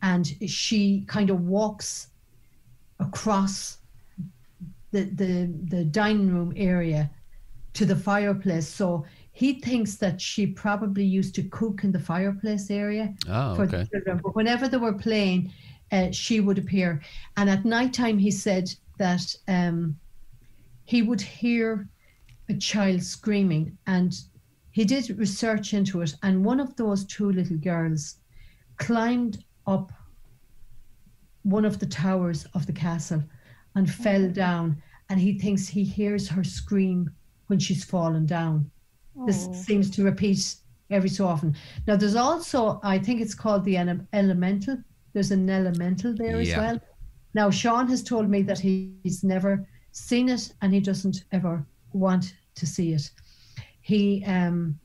And 0.03 0.27
she 0.47 1.03
kind 1.07 1.31
of 1.31 1.41
walks 1.41 2.09
across 2.99 3.79
the, 4.91 5.05
the, 5.05 5.51
the 5.63 5.83
dining 5.85 6.31
room 6.31 6.53
area 6.55 7.09
to 7.75 7.85
the 7.85 7.95
fireplace. 7.95 8.67
So 8.67 9.05
he 9.33 9.59
thinks 9.59 9.95
that 9.97 10.19
she 10.19 10.47
probably 10.47 11.03
used 11.03 11.35
to 11.35 11.43
cook 11.43 11.83
in 11.83 11.91
the 11.91 11.99
fireplace 11.99 12.71
area 12.71 13.13
Oh, 13.27 13.55
for 13.55 13.63
okay. 13.63 13.79
the 13.79 13.85
children. 13.87 14.21
But 14.23 14.35
whenever 14.35 14.67
they 14.67 14.77
were 14.77 14.93
playing, 14.93 15.51
uh, 15.91 16.11
she 16.11 16.39
would 16.39 16.57
appear. 16.57 17.01
And 17.37 17.49
at 17.49 17.65
night 17.65 17.93
time, 17.93 18.17
he 18.17 18.31
said 18.31 18.73
that 18.97 19.35
um, 19.47 19.97
he 20.85 21.01
would 21.01 21.21
hear 21.21 21.87
a 22.49 22.53
child 22.55 23.03
screaming. 23.03 23.77
And 23.87 24.17
he 24.71 24.85
did 24.85 25.17
research 25.19 25.73
into 25.73 26.01
it. 26.01 26.15
And 26.23 26.45
one 26.45 26.61
of 26.61 26.75
those 26.77 27.05
two 27.05 27.31
little 27.31 27.57
girls 27.57 28.15
climbed 28.77 29.43
up 29.67 29.91
one 31.43 31.65
of 31.65 31.79
the 31.79 31.85
towers 31.85 32.45
of 32.53 32.65
the 32.65 32.73
castle 32.73 33.23
and 33.75 33.91
fell 33.91 34.29
down. 34.29 34.81
And 35.09 35.19
he 35.19 35.37
thinks 35.37 35.67
he 35.67 35.83
hears 35.83 36.27
her 36.29 36.43
scream 36.43 37.09
when 37.47 37.59
she's 37.59 37.83
fallen 37.83 38.25
down. 38.25 38.69
This 39.25 39.47
Oh. 39.49 39.53
seems 39.53 39.89
to 39.91 40.03
repeat 40.03 40.55
every 40.89 41.09
so 41.09 41.25
often. 41.25 41.55
Now, 41.87 41.95
there's 41.95 42.15
also, 42.15 42.79
I 42.83 42.99
think 42.99 43.21
it's 43.21 43.35
called 43.35 43.63
the 43.65 43.77
ele- 43.77 44.05
elemental. 44.13 44.77
There's 45.13 45.31
an 45.31 45.49
elemental 45.49 46.13
there 46.13 46.37
as 46.37 46.49
well. 46.57 46.79
Now, 47.33 47.49
Sean 47.49 47.87
has 47.87 48.03
told 48.03 48.29
me 48.29 48.41
that 48.43 48.59
he, 48.59 48.93
he's 49.03 49.23
never 49.23 49.67
seen 49.91 50.29
it 50.29 50.53
and 50.61 50.73
he 50.73 50.79
doesn't 50.79 51.23
ever 51.31 51.65
want 51.93 52.35
to 52.55 52.65
see 52.65 52.93
it. 52.93 53.09
He 53.81 54.23
um, 54.25 54.77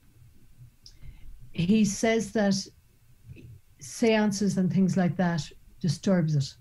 he 1.52 1.84
says 1.84 2.32
that 2.32 2.54
seances 3.80 4.56
and 4.58 4.72
things 4.72 4.96
like 4.96 5.16
that 5.16 5.42
disturbs 5.80 6.36
it. 6.36 6.54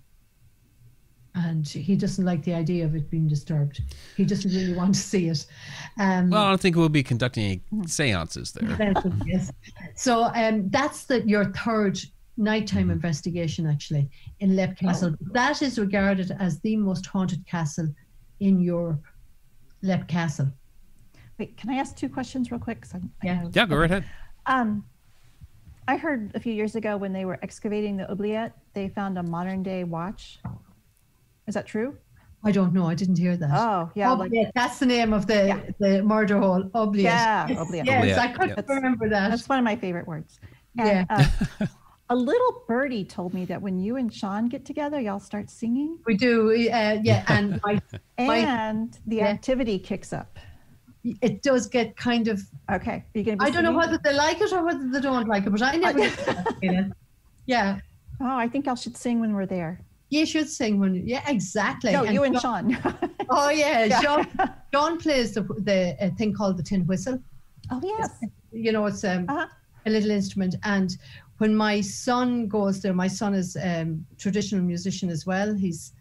And 1.48 1.68
he 1.68 1.96
doesn't 1.96 2.26
like 2.26 2.44
the 2.44 2.54
idea 2.54 2.86
of 2.86 2.96
it 2.96 3.10
being 3.10 3.28
disturbed. 3.28 3.82
He 4.18 4.26
doesn't 4.26 4.52
really 4.52 4.74
want 4.74 4.94
to 4.96 5.00
see 5.00 5.28
it. 5.30 5.46
Um, 5.98 6.30
Well, 6.30 6.44
I 6.44 6.50
don't 6.50 6.60
think 6.60 6.76
we'll 6.76 6.90
be 6.90 7.04
conducting 7.04 7.62
any 7.72 7.88
seances 7.88 8.52
there. 8.52 8.76
that's 8.76 9.06
what 9.06 9.14
it 9.28 9.36
is. 9.36 9.52
So 9.96 10.24
um, 10.36 10.70
that's 10.70 11.06
the 11.06 11.22
your 11.28 11.46
third 11.46 12.00
nighttime 12.38 12.84
Mm-hmm. 12.84 12.92
investigation 12.92 13.68
actually 13.68 14.10
in 14.40 14.56
Leap 14.56 14.78
Castle. 14.78 15.16
That 15.34 15.62
is 15.62 15.78
regarded 15.80 16.32
as 16.40 16.60
the 16.62 16.76
most 16.78 17.06
haunted 17.06 17.46
castle 17.46 17.88
in 18.40 18.60
Europe. 18.62 19.04
Leap 19.82 20.08
Castle. 20.08 20.50
Wait, 21.38 21.56
can 21.58 21.70
I 21.70 21.76
ask 21.76 21.96
two 21.96 22.10
questions 22.10 22.52
real 22.52 22.60
quick? 22.60 22.86
I'm- 22.94 23.12
I 23.24 23.26
Yeah. 23.28 23.50
Yeah, 23.54 23.66
go 23.66 23.78
right 23.78 23.90
ahead. 23.92 24.04
Um, 24.46 24.84
I 25.88 25.96
heard 25.98 26.32
a 26.36 26.40
few 26.40 26.54
years 26.54 26.76
ago 26.76 26.98
when 26.98 27.14
they 27.14 27.26
were 27.26 27.40
excavating 27.42 27.98
the 27.98 28.10
oubliette, 28.12 28.54
they 28.74 28.90
found 28.90 29.18
a 29.18 29.24
modern 29.24 29.64
day 29.64 29.84
watch. 29.86 30.40
Is 31.50 31.56
that 31.56 31.66
true? 31.66 31.98
I 32.44 32.52
don't 32.52 32.74
know. 32.74 32.86
I 32.88 32.94
didn't 32.94 33.18
hear 33.18 33.36
that. 33.36 33.50
Oh, 33.52 33.90
yeah. 33.96 34.12
like, 34.12 34.32
that's 34.54 34.78
the 34.78 34.86
name 34.86 35.12
of 35.14 35.26
the 35.26 35.48
Yeah. 35.48 35.60
the 35.80 36.04
murder 36.04 36.38
hole. 36.40 36.70
Oubliette. 36.76 37.04
Yeah, 37.04 37.48
Yes. 37.50 37.68
Yes, 37.74 37.88
Oubliette, 37.90 38.20
I 38.20 38.28
couldn't 38.32 38.50
yeah. 38.70 38.76
remember 38.76 39.10
that. 39.10 39.30
that's 39.32 39.50
one 39.50 39.58
of 39.58 39.66
my 39.66 39.76
favorite 39.76 40.08
words. 40.08 40.40
And, 40.78 41.08
Yeah. 41.10 41.28
uh, 41.60 41.66
a 42.12 42.16
little 42.16 42.64
birdie 42.68 43.04
told 43.04 43.34
me 43.34 43.46
that 43.46 43.60
when 43.62 43.80
you 43.80 43.96
and 43.98 44.14
Sean 44.14 44.48
get 44.48 44.64
together, 44.64 45.00
y'all 45.02 45.20
start 45.20 45.50
singing 45.50 45.98
We 46.06 46.16
do. 46.16 46.52
Uh, 46.52 47.00
yeah, 47.04 47.26
and 47.30 47.60
my, 47.66 47.82
My- 48.20 48.38
and 48.38 48.98
the 49.08 49.18
Yeah. 49.18 49.28
activity 49.28 49.80
kicks 49.80 50.14
up. 50.14 50.38
it 51.04 51.42
does 51.42 51.66
get 51.68 51.98
kind 51.98 52.28
of. 52.28 52.40
Okay. 52.72 52.92
Are 52.92 53.06
you 53.18 53.24
going 53.24 53.40
to 53.40 53.44
be 53.44 53.50
I 53.50 53.52
don't 53.54 53.64
know 53.64 53.74
whether 53.76 53.98
they 54.04 54.14
like 54.14 54.40
it 54.40 54.54
or 54.54 54.64
whether 54.64 54.88
they 54.88 55.02
don't 55.02 55.28
like 55.28 55.48
it, 55.48 55.50
but 55.50 55.62
I 55.64 55.76
never. 55.78 55.98
get 56.06 56.16
that 56.28 56.58
feeling. 56.62 56.94
yeah, 57.48 57.80
Oh, 58.22 58.38
I 58.38 58.48
think 58.48 58.66
y'all 58.68 58.76
should 58.76 58.96
sing 58.98 59.20
when 59.20 59.34
we're 59.34 59.46
there. 59.48 59.82
You 60.10 60.26
should 60.26 60.50
sing 60.50 60.80
when. 60.80 60.96
Yeah, 61.08 61.24
exactly. 61.28 61.92
No, 61.92 62.04
you 62.04 62.24
and 62.24 62.40
Sean- 62.40 62.74
Sean. 62.74 63.00
Oh 63.30 63.50
yeah, 63.50 63.86
Yeah. 63.92 64.02
Sean. 64.02 64.28
Sean 64.74 64.98
plays 64.98 65.34
the 65.34 65.42
the 65.42 65.96
uh, 66.02 66.10
thing 66.18 66.34
called 66.34 66.58
the 66.58 66.64
tin 66.64 66.86
whistle. 66.88 67.20
oh, 67.72 67.82
yes. 67.84 68.10
You 68.52 68.72
know, 68.72 68.86
it's 68.88 69.04
um, 69.04 69.26
Uh-huh. 69.30 69.46
a 69.86 69.90
little 69.90 70.10
instrument. 70.12 70.56
And 70.64 70.98
when 71.38 71.56
my 71.56 71.82
son 71.82 72.48
goes 72.48 72.82
there, 72.82 72.94
my 72.94 73.08
son 73.08 73.34
is 73.36 73.56
um, 73.64 74.06
traditional 74.18 74.64
musician 74.64 75.10
as 75.10 75.26
well. 75.26 75.54
He's 75.54 75.94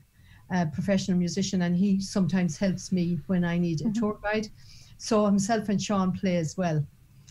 a 0.50 0.66
professional 0.66 1.18
musician, 1.18 1.62
and 1.62 1.76
he 1.76 2.00
sometimes 2.00 2.56
helps 2.56 2.90
me 2.92 3.20
when 3.26 3.44
I 3.44 3.58
need 3.58 3.82
a 3.82 3.84
Mhm. 3.84 3.94
tour 3.98 4.18
guide. 4.22 4.48
So 4.96 5.26
himself 5.26 5.68
and 5.68 5.80
Sean 5.80 6.12
play 6.12 6.36
as 6.38 6.56
well. 6.56 6.84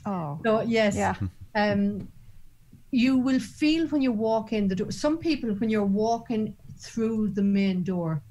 Oh, 0.06 0.40
So 0.46 0.62
yes, 0.62 0.96
yeah. 0.96 1.16
um, 1.56 2.08
you 2.92 3.18
will 3.18 3.40
feel 3.40 3.88
when 3.88 4.02
you 4.02 4.12
walk 4.14 4.54
in 4.54 4.68
the 4.68 4.76
door. 4.76 4.92
Some 4.92 5.18
people, 5.18 5.50
when 5.60 5.70
you're 5.70 5.92
walking 6.06 6.56
through 6.80 7.30
the 7.30 7.44
main 7.44 7.84
door, 7.84 8.22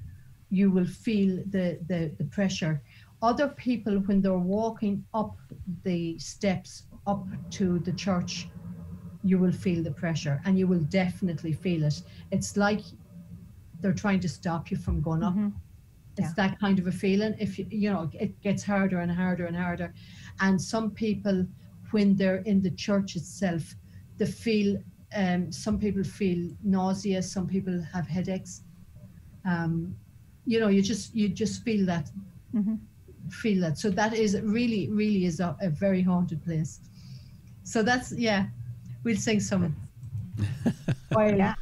you 0.51 0.71
will 0.71 0.87
feel 0.87 1.43
the, 1.51 1.79
the, 1.87 2.13
the 2.19 2.25
pressure. 2.25 2.83
Other 3.23 3.49
people, 3.49 3.99
when 4.01 4.21
they're 4.21 4.39
walking 4.39 5.05
up 5.15 5.37
the 5.85 6.19
steps 6.19 6.85
up 7.07 7.27
to 7.51 7.79
the 7.81 7.93
church, 7.93 8.49
you 9.23 9.39
will 9.39 9.53
feel 9.53 9.83
the 9.83 9.91
pressure 9.91 10.41
and 10.45 10.59
you 10.59 10.67
will 10.67 10.81
definitely 10.85 11.53
feel 11.53 11.85
it. 11.85 12.03
It's 12.31 12.57
like 12.57 12.83
they're 13.81 13.93
trying 13.95 14.21
to 14.21 14.29
stop 14.29 14.71
you 14.71 14.77
from 14.77 15.01
going 15.01 15.23
up. 15.23 15.35
Mhm. 15.35 15.53
It's 16.17 16.33
that 16.35 16.59
kind 16.59 16.79
of 16.79 16.87
a 16.87 16.93
feeling. 16.93 17.35
If 17.39 17.59
you, 17.59 17.67
you 17.71 17.91
know, 17.93 18.11
it 18.15 18.41
gets 18.41 18.63
harder 18.63 19.01
and 19.01 19.11
harder 19.13 19.47
and 19.47 19.57
harder. 19.57 19.93
And 20.41 20.61
some 20.61 20.91
people, 20.91 21.47
when 21.91 22.17
they're 22.17 22.39
in 22.43 22.63
the 22.63 22.71
church 22.71 23.17
itself, 23.17 23.75
they 24.19 24.27
feel. 24.27 24.83
Um, 25.15 25.53
some 25.53 25.79
people 25.79 26.03
feel 26.05 26.51
nausea. 26.63 27.23
Some 27.23 27.47
people 27.47 27.81
have 27.93 28.07
headaches. 28.07 28.63
Um, 29.45 29.95
you 30.47 30.59
know, 30.61 30.69
you 30.69 30.83
just 30.83 31.15
you 31.15 31.29
just 31.29 31.63
feel 31.63 31.87
that, 31.87 32.11
Mhm. 32.55 32.79
feel 33.31 33.61
that. 33.63 33.79
So 33.79 33.91
that 33.91 34.15
is 34.15 34.41
really, 34.43 34.89
really 34.91 35.25
is 35.27 35.41
a, 35.41 35.57
a 35.61 35.71
very 35.71 36.03
haunted 36.03 36.45
place. 36.45 36.81
So 37.65 37.83
that's 37.83 38.13
yeah, 38.13 38.47
we'll 39.05 39.17
sing 39.17 39.41
some. 39.41 39.75
while- 41.11 41.37
Yeah. 41.37 41.55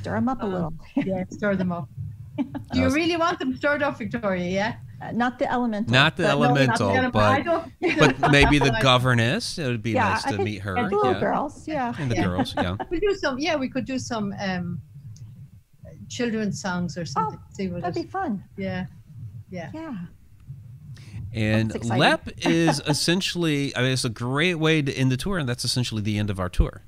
Stir 0.00 0.14
them 0.14 0.28
up 0.30 0.40
a 0.40 0.44
Um, 0.46 0.52
little. 0.52 0.74
yeah, 0.96 1.24
stir 1.30 1.56
them 1.56 1.72
up. 1.72 1.88
Do 2.72 2.80
you 2.80 2.88
really 2.90 3.16
want 3.18 3.38
them 3.38 3.54
stirred 3.56 3.82
up, 3.82 3.98
Victoria? 3.98 4.48
Yeah. 4.50 4.74
Not 5.12 5.38
the 5.38 5.50
elemental. 5.50 5.92
Not 5.92 6.16
the 6.16 6.24
but- 6.24 6.28
No, 6.38 6.38
not 6.54 6.80
elemental, 6.80 7.64
the 7.80 7.94
but 7.98 8.20
but 8.20 8.30
maybe 8.32 8.58
the 8.58 8.76
governess. 8.82 9.58
It 9.58 9.66
would 9.66 9.82
be 9.82 9.92
Yeah, 9.92 10.10
nice 10.10 10.26
I 10.26 10.30
to 10.32 10.36
think- 10.36 10.44
meet 10.46 10.58
her. 10.62 10.76
And 10.76 10.90
the 10.90 10.96
little 10.96 11.12
yeah. 11.14 11.20
girls. 11.20 11.66
Yeah. 11.66 11.94
And 11.98 12.10
the 12.10 12.16
Yeah. 12.16 12.24
girls, 12.24 12.54
yeah. 12.56 12.76
We 12.90 13.00
do 13.00 13.14
some. 13.14 13.38
Yeah, 13.38 13.56
we 13.56 13.68
could 13.68 13.86
do 13.86 13.98
some 13.98 14.34
um, 14.40 14.80
children's 16.08 16.60
songs 16.60 16.98
or 16.98 17.04
something. 17.06 17.40
See 17.52 17.68
what 17.68 17.82
That'd 17.82 17.96
it, 17.96 18.02
be 18.02 18.08
fun. 18.08 18.44
yeah, 18.56 18.86
yeah. 19.50 19.70
Yeah. 19.72 19.96
And 21.32 21.72
Leap 21.84 22.20
is 22.38 22.80
essentially, 22.86 23.74
I 23.76 23.82
mean, 23.82 23.92
it's 23.92 24.04
a 24.04 24.08
great 24.08 24.56
way 24.56 24.82
to 24.82 24.92
end 24.92 25.12
the 25.12 25.16
tour, 25.16 25.38
and 25.38 25.48
that's 25.48 25.64
essentially 25.64 26.02
the 26.02 26.18
end 26.18 26.28
of 26.28 26.40
our 26.40 26.48
tour. 26.48 26.82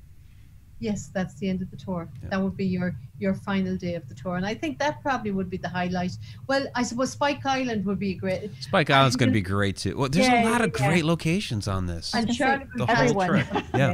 Yes, 0.83 0.99
that's 1.17 1.35
the 1.39 1.47
end 1.51 1.59
of 1.65 1.69
the 1.73 1.77
tour. 1.85 2.01
Yeah. 2.05 2.29
That 2.31 2.41
would 2.43 2.57
be 2.57 2.65
your 2.77 2.89
your 3.23 3.33
final 3.49 3.75
day 3.85 3.95
of 3.95 4.03
the 4.09 4.15
tour, 4.21 4.35
and 4.39 4.45
I 4.45 4.53
think 4.61 4.73
that 4.83 4.93
probably 5.01 5.31
would 5.37 5.49
be 5.55 5.59
the 5.65 5.69
highlight. 5.79 6.13
Well, 6.49 6.63
I 6.75 6.83
suppose 6.89 7.11
Spike 7.11 7.45
Island 7.45 7.85
would 7.87 7.99
be 7.99 8.11
a 8.15 8.17
great. 8.23 8.51
Spike 8.59 8.89
Island's 8.89 9.15
going 9.15 9.29
to 9.33 9.39
be 9.41 9.47
great 9.55 9.75
too. 9.83 9.93
Well, 9.97 10.09
there's 10.09 10.27
Yeah, 10.27 10.43
a 10.43 10.51
lot 10.51 10.61
of 10.67 10.71
yeah. 10.73 10.87
great 10.87 11.05
locations 11.13 11.65
on 11.75 11.81
this. 11.93 12.13
And 12.13 12.25
Charlotte 12.35 12.67
the 12.75 12.85
whole 12.85 12.97
everyone. 12.97 13.27
trip. 13.29 13.47
Yeah. 13.73 13.93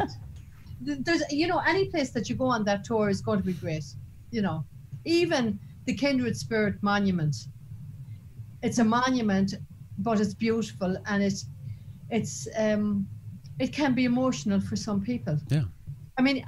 There's, 0.82 1.24
you 1.30 1.48
know, 1.52 1.62
any 1.68 1.86
place 1.94 2.10
that 2.16 2.30
you 2.30 2.36
go 2.44 2.46
on 2.46 2.64
that 2.70 2.84
tour 2.90 3.10
is 3.10 3.22
going 3.22 3.40
to 3.44 3.46
be 3.46 3.58
great. 3.66 3.86
You 4.32 4.42
know, 4.42 4.66
even 5.06 5.60
the 5.86 5.94
Kindred 5.94 6.36
Spirit 6.46 6.76
Monument. 6.82 7.36
It's 8.62 8.80
a 8.80 8.84
monument, 8.84 9.50
but 10.00 10.20
it's 10.24 10.34
beautiful, 10.34 10.92
and 11.06 11.20
it's 11.24 11.46
it's 12.10 12.48
um, 12.58 13.08
it 13.60 13.72
can 13.80 13.94
be 13.94 14.06
emotional 14.06 14.60
for 14.60 14.76
some 14.88 15.02
people. 15.02 15.38
Yeah. 15.50 15.66
I 16.20 16.22
mean, 16.22 16.46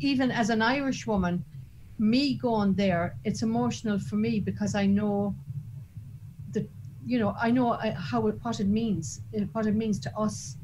even 0.00 0.30
as 0.30 0.48
an 0.48 0.62
Irish 0.62 1.06
woman, 1.06 1.44
me 1.98 2.32
going 2.32 2.72
there, 2.72 3.14
it's 3.26 3.42
emotional 3.42 3.98
for 3.98 4.16
me 4.16 4.40
because 4.40 4.74
I 4.74 4.86
know 4.86 5.34
that 6.52 6.66
you 7.04 7.18
know 7.18 7.36
I 7.38 7.50
know 7.50 7.72
uh, 7.72 7.92
how 7.94 8.26
it, 8.28 8.36
what 8.40 8.58
it 8.58 8.68
means, 8.68 9.20
uh, 9.36 9.42
what 9.52 9.66
it 9.66 9.74
means 9.74 9.98
to 10.00 10.18
us, 10.18 10.56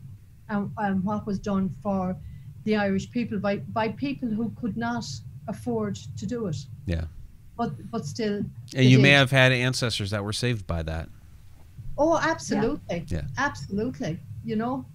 and, 0.48 0.70
and 0.78 1.04
what 1.04 1.26
was 1.26 1.38
done 1.38 1.68
for 1.82 2.16
the 2.64 2.74
Irish 2.76 3.10
people 3.10 3.38
by 3.38 3.56
by 3.80 3.90
people 3.90 4.30
who 4.30 4.50
could 4.58 4.78
not 4.78 5.04
afford 5.46 5.96
to 6.16 6.24
do 6.24 6.46
it. 6.46 6.56
Yeah. 6.86 7.04
But 7.58 7.90
but 7.90 8.06
still, 8.06 8.44
And 8.74 8.86
you 8.86 8.98
It 8.98 9.02
may 9.02 9.10
have 9.10 9.30
had 9.30 9.52
ancestors 9.52 10.10
that 10.12 10.24
were 10.24 10.32
saved 10.32 10.66
by 10.66 10.82
that. 10.84 11.10
Oh, 11.98 12.18
absolutely. 12.18 13.04
Yeah. 13.08 13.24
Absolutely. 13.36 14.18
You 14.42 14.56
know, 14.56 14.86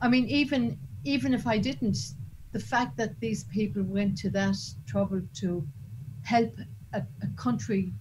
I 0.00 0.08
mean, 0.08 0.26
even 0.26 0.76
even 1.04 1.32
if 1.32 1.46
I 1.46 1.58
didn't, 1.58 2.14
the 2.52 2.60
fact 2.60 2.96
that 2.98 3.18
these 3.20 3.44
people 3.44 3.82
went 3.82 4.16
to 4.18 4.30
that 4.30 4.56
trouble 4.86 5.22
to 5.34 5.66
help 6.22 6.52
a, 6.92 7.02
a 7.22 7.26
country 7.36 7.92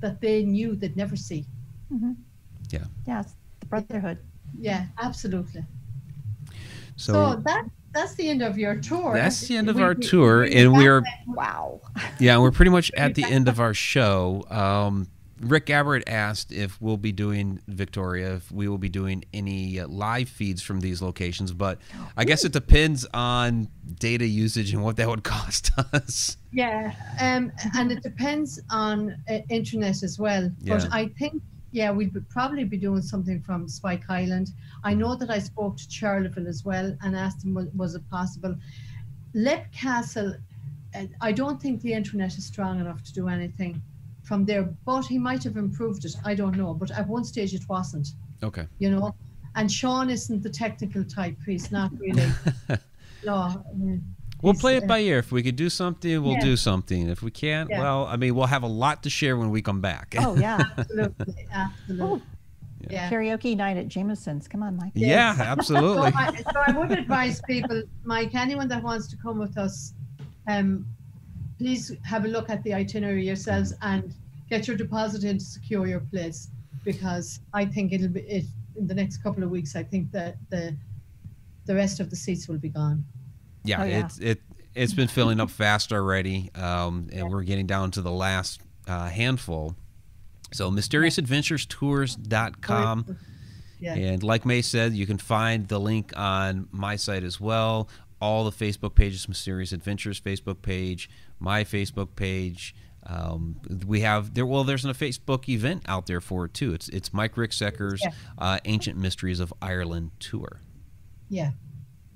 that 0.00 0.20
they 0.20 0.44
knew 0.44 0.76
they'd 0.76 0.96
never 0.96 1.16
see. 1.16 1.46
hmm 1.88 2.12
Yeah. 2.70 2.84
Yes, 3.06 3.34
the 3.60 3.66
brotherhood. 3.66 4.18
Yeah, 4.58 4.86
absolutely. 5.00 5.64
So, 6.96 7.12
So, 7.12 7.36
that 7.44 7.64
that's 7.94 8.14
the 8.14 8.28
end 8.28 8.42
of 8.42 8.56
your 8.58 8.76
tour. 8.76 9.14
That's 9.14 9.46
the 9.48 9.56
end 9.56 9.68
of 9.68 9.76
We- 9.76 9.82
our 9.82 9.94
we- 9.94 10.06
tour, 10.06 10.44
and 10.44 10.72
we 10.76 10.86
are 10.88 11.02
Wow. 11.26 11.80
yeah, 12.18 12.38
we're 12.38 12.50
pretty 12.52 12.70
much 12.70 12.90
at 12.96 13.14
the 13.14 13.24
end 13.24 13.48
of 13.48 13.60
our 13.60 13.74
show. 13.74 14.44
Um, 14.50 15.08
Rick 15.42 15.66
Gabbard 15.66 16.04
asked 16.06 16.52
if 16.52 16.80
we'll 16.80 16.96
be 16.96 17.10
doing 17.10 17.60
Victoria, 17.66 18.36
if 18.36 18.50
we 18.52 18.68
will 18.68 18.78
be 18.78 18.88
doing 18.88 19.24
any 19.34 19.80
uh, 19.80 19.88
live 19.88 20.28
feeds 20.28 20.62
from 20.62 20.80
these 20.80 21.02
locations, 21.02 21.52
but 21.52 21.78
I 22.16 22.24
guess 22.24 22.44
it 22.44 22.52
depends 22.52 23.04
on 23.12 23.68
data 23.98 24.24
usage 24.24 24.72
and 24.72 24.84
what 24.84 24.96
that 24.96 25.08
would 25.08 25.24
cost 25.36 25.72
us. 25.92 26.36
Yeah, 26.52 26.94
um, 27.20 27.50
and 27.74 27.90
it 27.90 28.02
depends 28.02 28.60
on 28.70 29.16
uh, 29.28 29.38
internet 29.48 30.02
as 30.04 30.18
well. 30.18 30.50
But 30.60 30.82
Yeah. 30.82 30.88
I 30.92 31.08
think, 31.18 31.42
yeah, 31.72 31.90
we'd 31.90 32.14
probably 32.28 32.64
be 32.64 32.76
doing 32.76 33.02
something 33.02 33.40
from 33.40 33.68
Spike 33.68 34.08
Island. 34.08 34.50
I 34.84 34.94
know 34.94 35.16
that 35.16 35.30
I 35.30 35.40
spoke 35.40 35.76
to 35.78 35.88
Charleville 35.88 36.46
as 36.46 36.64
well 36.64 36.96
and 37.02 37.16
asked 37.16 37.40
them 37.40 37.54
was, 37.54 37.66
was 37.74 37.94
it 37.96 38.08
possible. 38.10 38.54
Leap 39.34 39.64
Castle, 39.72 40.34
uh, 40.94 41.06
I 41.20 41.32
don't 41.32 41.60
think 41.60 41.80
the 41.80 41.94
internet 41.94 42.36
is 42.38 42.44
strong 42.44 42.78
enough 42.78 43.02
to 43.02 43.12
do 43.12 43.28
anything 43.28 43.82
from 44.32 44.46
there, 44.46 44.62
but 44.86 45.04
he 45.04 45.18
might 45.18 45.44
have 45.44 45.58
improved 45.58 46.06
it. 46.06 46.14
I 46.24 46.34
don't 46.34 46.56
know, 46.56 46.72
but 46.72 46.90
at 46.92 47.06
one 47.06 47.22
stage 47.22 47.52
it 47.52 47.68
wasn't. 47.68 48.08
Okay. 48.42 48.66
You 48.78 48.90
know, 48.90 49.14
and 49.56 49.70
Sean 49.70 50.08
isn't 50.08 50.42
the 50.42 50.48
technical 50.48 51.04
type. 51.04 51.36
He's 51.44 51.70
not 51.70 51.90
really. 51.98 52.26
no. 53.26 53.34
uh, 53.34 53.54
We'll 54.40 54.54
play 54.54 54.78
it 54.78 54.84
uh, 54.84 54.86
by 54.86 55.00
ear. 55.00 55.18
If 55.18 55.32
we 55.32 55.42
could 55.42 55.56
do 55.56 55.68
something, 55.68 56.22
we'll 56.22 56.32
Yeah. 56.32 56.40
do 56.50 56.56
something. 56.56 57.10
If 57.10 57.20
we 57.22 57.30
can't, 57.30 57.68
Yeah. 57.68 57.80
well, 57.80 58.06
I 58.06 58.16
mean, 58.16 58.34
we'll 58.34 58.46
have 58.46 58.62
a 58.62 58.74
lot 58.84 59.02
to 59.02 59.10
share 59.10 59.36
when 59.36 59.50
we 59.50 59.60
come 59.60 59.82
back. 59.82 60.14
Oh 60.18 60.34
yeah. 60.34 60.62
Absolutely, 60.78 61.46
absolutely. 61.52 62.22
Yeah. 62.88 63.10
Karaoke 63.10 63.54
night 63.54 63.76
at 63.76 63.86
Jameson's. 63.88 64.48
Come 64.48 64.62
on, 64.62 64.78
Mike. 64.78 64.92
yeah, 64.94 65.34
So 65.36 65.42
absolutely. 65.42 66.10
I, 66.16 66.42
so 66.54 66.58
I 66.68 66.72
would 66.72 66.90
advise 66.90 67.42
people, 67.46 67.82
Mike, 68.04 68.34
anyone 68.34 68.68
that 68.68 68.82
wants 68.82 69.08
to 69.08 69.16
come 69.18 69.38
with 69.38 69.58
us, 69.58 69.92
um, 70.48 70.86
please 71.58 71.92
have 72.02 72.24
a 72.24 72.28
look 72.28 72.48
at 72.48 72.62
the 72.64 72.72
itinerary 72.72 73.26
yourselves 73.26 73.74
and 73.82 74.14
get 74.52 74.68
your 74.68 74.76
deposit 74.76 75.24
in 75.24 75.38
to 75.38 75.44
secure 75.44 75.86
your 75.86 76.00
place 76.00 76.48
because 76.84 77.40
I 77.54 77.64
think 77.64 77.92
it'll 77.92 78.08
be 78.08 78.20
it 78.20 78.44
in 78.76 78.86
the 78.86 78.94
next 78.94 79.22
couple 79.22 79.42
of 79.42 79.48
weeks. 79.50 79.74
I 79.76 79.82
think 79.82 80.12
that 80.12 80.36
the 80.50 80.76
the 81.64 81.74
rest 81.74 82.00
of 82.00 82.10
the 82.10 82.16
seats 82.16 82.48
will 82.48 82.58
be 82.58 82.68
gone. 82.68 83.02
Yeah, 83.64 83.80
Oh, 83.82 83.84
yeah. 83.84 84.04
it's 84.04 84.18
it 84.18 84.40
it's 84.74 84.92
been 84.94 85.08
filling 85.08 85.40
up 85.40 85.48
fast 85.50 85.90
already, 85.92 86.50
um, 86.54 87.08
and 87.12 87.30
we're 87.30 87.42
getting 87.44 87.66
down 87.66 87.90
to 87.92 88.02
the 88.02 88.10
last 88.10 88.60
uh, 88.86 89.08
handful. 89.08 89.74
So 90.52 90.70
mysteriousadventurestours.com. 90.70 93.16
Yeah. 93.80 93.94
And 93.94 94.22
like 94.22 94.44
May 94.46 94.60
said, 94.62 94.92
you 94.92 95.06
can 95.06 95.18
find 95.18 95.66
the 95.68 95.80
link 95.80 96.12
on 96.16 96.68
my 96.70 96.94
site 96.96 97.24
as 97.24 97.40
well. 97.40 97.88
All 98.20 98.44
the 98.44 98.52
Facebook 98.52 98.94
pages, 98.94 99.26
Mysterious 99.28 99.72
Adventures 99.72 100.20
Facebook 100.20 100.62
page, 100.62 101.10
my 101.40 101.64
Facebook 101.64 102.14
page. 102.16 102.74
Um, 103.06 103.56
we 103.86 104.00
have 104.00 104.34
there. 104.34 104.46
Well, 104.46 104.64
there's 104.64 104.84
a 104.84 104.88
Facebook 104.94 105.48
event 105.48 105.82
out 105.86 106.06
there 106.06 106.20
for 106.20 106.44
it 106.44 106.54
too. 106.54 106.72
It's 106.72 106.88
it's 106.90 107.12
Mike 107.12 107.34
Ricksecker's 107.34 108.00
Yeah. 108.02 108.10
uh, 108.38 108.58
Ancient 108.64 108.96
Mysteries 108.98 109.40
of 109.40 109.52
Ireland 109.60 110.12
tour. 110.20 110.60
Yeah. 111.28 111.50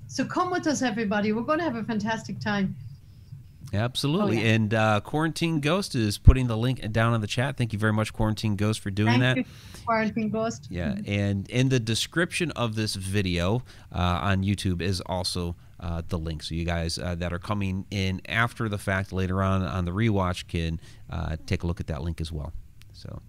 So 0.07 0.23
come 0.23 0.49
with 0.51 0.65
us, 0.67 0.81
everybody. 0.81 1.33
We're 1.33 1.41
going 1.41 1.59
to 1.59 1.65
have 1.65 1.75
a 1.75 1.83
fantastic 1.83 2.39
time. 2.39 2.75
Absolutely. 3.73 4.37
Oh, 4.37 4.41
yeah. 4.41 4.47
And 4.53 4.73
uh, 4.73 5.01
Quarantine 5.01 5.59
Ghost 5.59 5.93
is 5.95 6.17
putting 6.17 6.47
the 6.47 6.55
link 6.55 6.89
down 6.93 7.13
in 7.13 7.19
the 7.19 7.27
chat. 7.27 7.57
Thank 7.57 7.73
you 7.73 7.79
very 7.79 7.91
much, 7.91 8.13
Quarantine 8.13 8.55
Ghost, 8.55 8.79
for 8.79 8.89
doing 8.89 9.19
Thank 9.19 9.21
that. 9.21 9.37
you, 9.37 9.43
Quarantine 9.85 10.29
Ghost. 10.29 10.67
Yeah, 10.69 10.95
and 11.05 11.49
in 11.49 11.67
the 11.67 11.79
description 11.79 12.51
of 12.51 12.75
this 12.75 12.95
video 12.95 13.63
uh, 13.93 13.97
on 14.21 14.43
YouTube 14.43 14.81
is 14.81 15.01
also 15.01 15.57
uh, 15.79 16.01
the 16.07 16.17
link. 16.17 16.43
So 16.43 16.55
you 16.55 16.65
guys 16.65 16.97
uh, 16.97 17.15
that 17.15 17.31
are 17.33 17.39
coming 17.39 17.85
in 17.91 18.21
after 18.27 18.67
the 18.69 18.77
fact 18.77 19.11
later 19.13 19.41
on 19.43 19.61
on 19.63 19.85
the 19.85 19.91
rewatch 19.91 20.47
can 20.47 20.79
uh, 21.09 21.37
take 21.45 21.63
a 21.63 21.67
look 21.67 21.79
at 21.79 21.87
that 21.87 22.01
link 22.03 22.19
as 22.21 22.31
well. 22.31 22.51
So, 22.93 23.21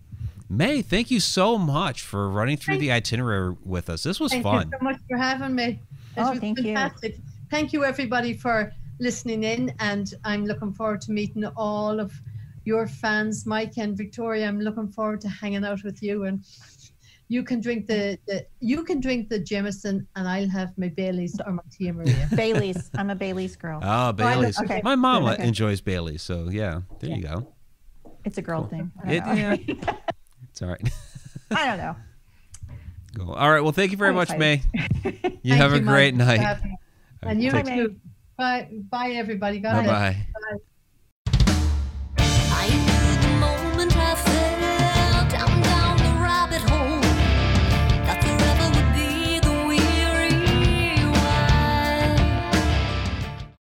May, 0.48 0.80
thank 0.80 1.10
you 1.10 1.20
so 1.20 1.58
much 1.58 2.02
for 2.02 2.30
running 2.30 2.56
through 2.56 2.74
Thank- 2.74 2.80
the 2.80 2.92
itinerary 2.92 3.54
with 3.64 3.90
us. 3.90 4.02
This 4.02 4.18
was 4.18 4.32
Thank 4.32 4.42
fun. 4.44 4.70
Thank 4.70 4.72
you 4.72 4.78
so 4.78 4.84
much 4.84 5.00
for 5.10 5.16
having 5.18 5.54
me. 5.54 5.64
It 5.64 5.78
Oh, 6.16 6.30
was 6.30 6.38
thank 6.40 6.58
you. 6.60 6.74
Thank 7.50 7.72
you, 7.72 7.84
everybody, 7.84 8.32
for 8.34 8.72
listening 8.98 9.44
in. 9.44 9.74
And 9.78 10.12
I'm 10.24 10.44
looking 10.46 10.72
forward 10.72 11.00
to 11.02 11.12
meeting 11.12 11.44
all 11.56 12.00
of 12.00 12.12
your 12.64 12.86
fans, 12.86 13.46
Mike 13.46 13.74
and 13.78 13.96
Victoria. 13.96 14.46
I'm 14.48 14.60
looking 14.60 14.88
forward 14.88 15.20
to 15.22 15.28
hanging 15.28 15.64
out 15.64 15.82
with 15.84 16.02
you. 16.02 16.24
And 16.24 16.44
you 17.28 17.42
can 17.42 17.60
drink 17.60 17.86
the, 17.86 18.18
the 18.26 18.46
you 18.60 18.82
can 18.84 19.00
drink 19.00 19.28
the 19.28 19.38
Jameson, 19.38 20.06
and 20.16 20.26
I'll 20.28 20.48
have 20.48 20.76
my 20.78 20.88
Bailey's 20.88 21.38
or 21.44 21.52
my 21.52 21.62
Tia 21.70 21.92
Maria. 21.92 22.28
Bailey's. 22.36 22.90
I'm 22.96 23.10
a 23.10 23.14
Bailey's 23.14 23.54
girl. 23.56 23.80
Ah, 23.82 24.12
Bailey's. 24.12 24.58
okay. 24.60 24.80
My 24.82 24.96
mom 24.96 25.24
Okay. 25.26 25.46
enjoys 25.46 25.80
Bailey's, 25.80 26.22
so 26.22 26.48
yeah, 26.50 26.80
there 27.00 27.10
you 27.10 27.22
go. 27.22 27.46
It's 28.24 28.38
a 28.38 28.42
girl 28.42 28.66
thing. 28.66 28.90
I 29.04 29.12
It, 29.12 29.24
don't 29.24 29.36
know. 29.36 29.56
yeah, 29.68 29.94
it's 30.50 30.62
all 30.62 30.68
right. 30.68 30.90
I 31.50 31.66
don't 31.66 31.78
know. 31.78 31.96
Cool. 33.16 33.32
All 33.32 33.50
right. 33.50 33.60
Well, 33.60 33.72
thank 33.72 33.90
you 33.90 33.96
very 33.96 34.10
I'm 34.10 34.16
much, 34.16 34.36
May. 34.36 34.62
You 34.74 35.12
Thank 35.12 35.44
have 35.62 35.72
a 35.72 35.80
great 35.80 36.12
for 36.14 36.18
night. 36.18 36.58
And 37.22 37.42
you 37.42 37.52
Bye, 37.52 37.62
too. 37.62 37.96
Bye, 38.36 38.68
bye, 38.90 39.10
everybody. 39.10 39.58
Bye 39.58 39.86
bye. 39.86 40.16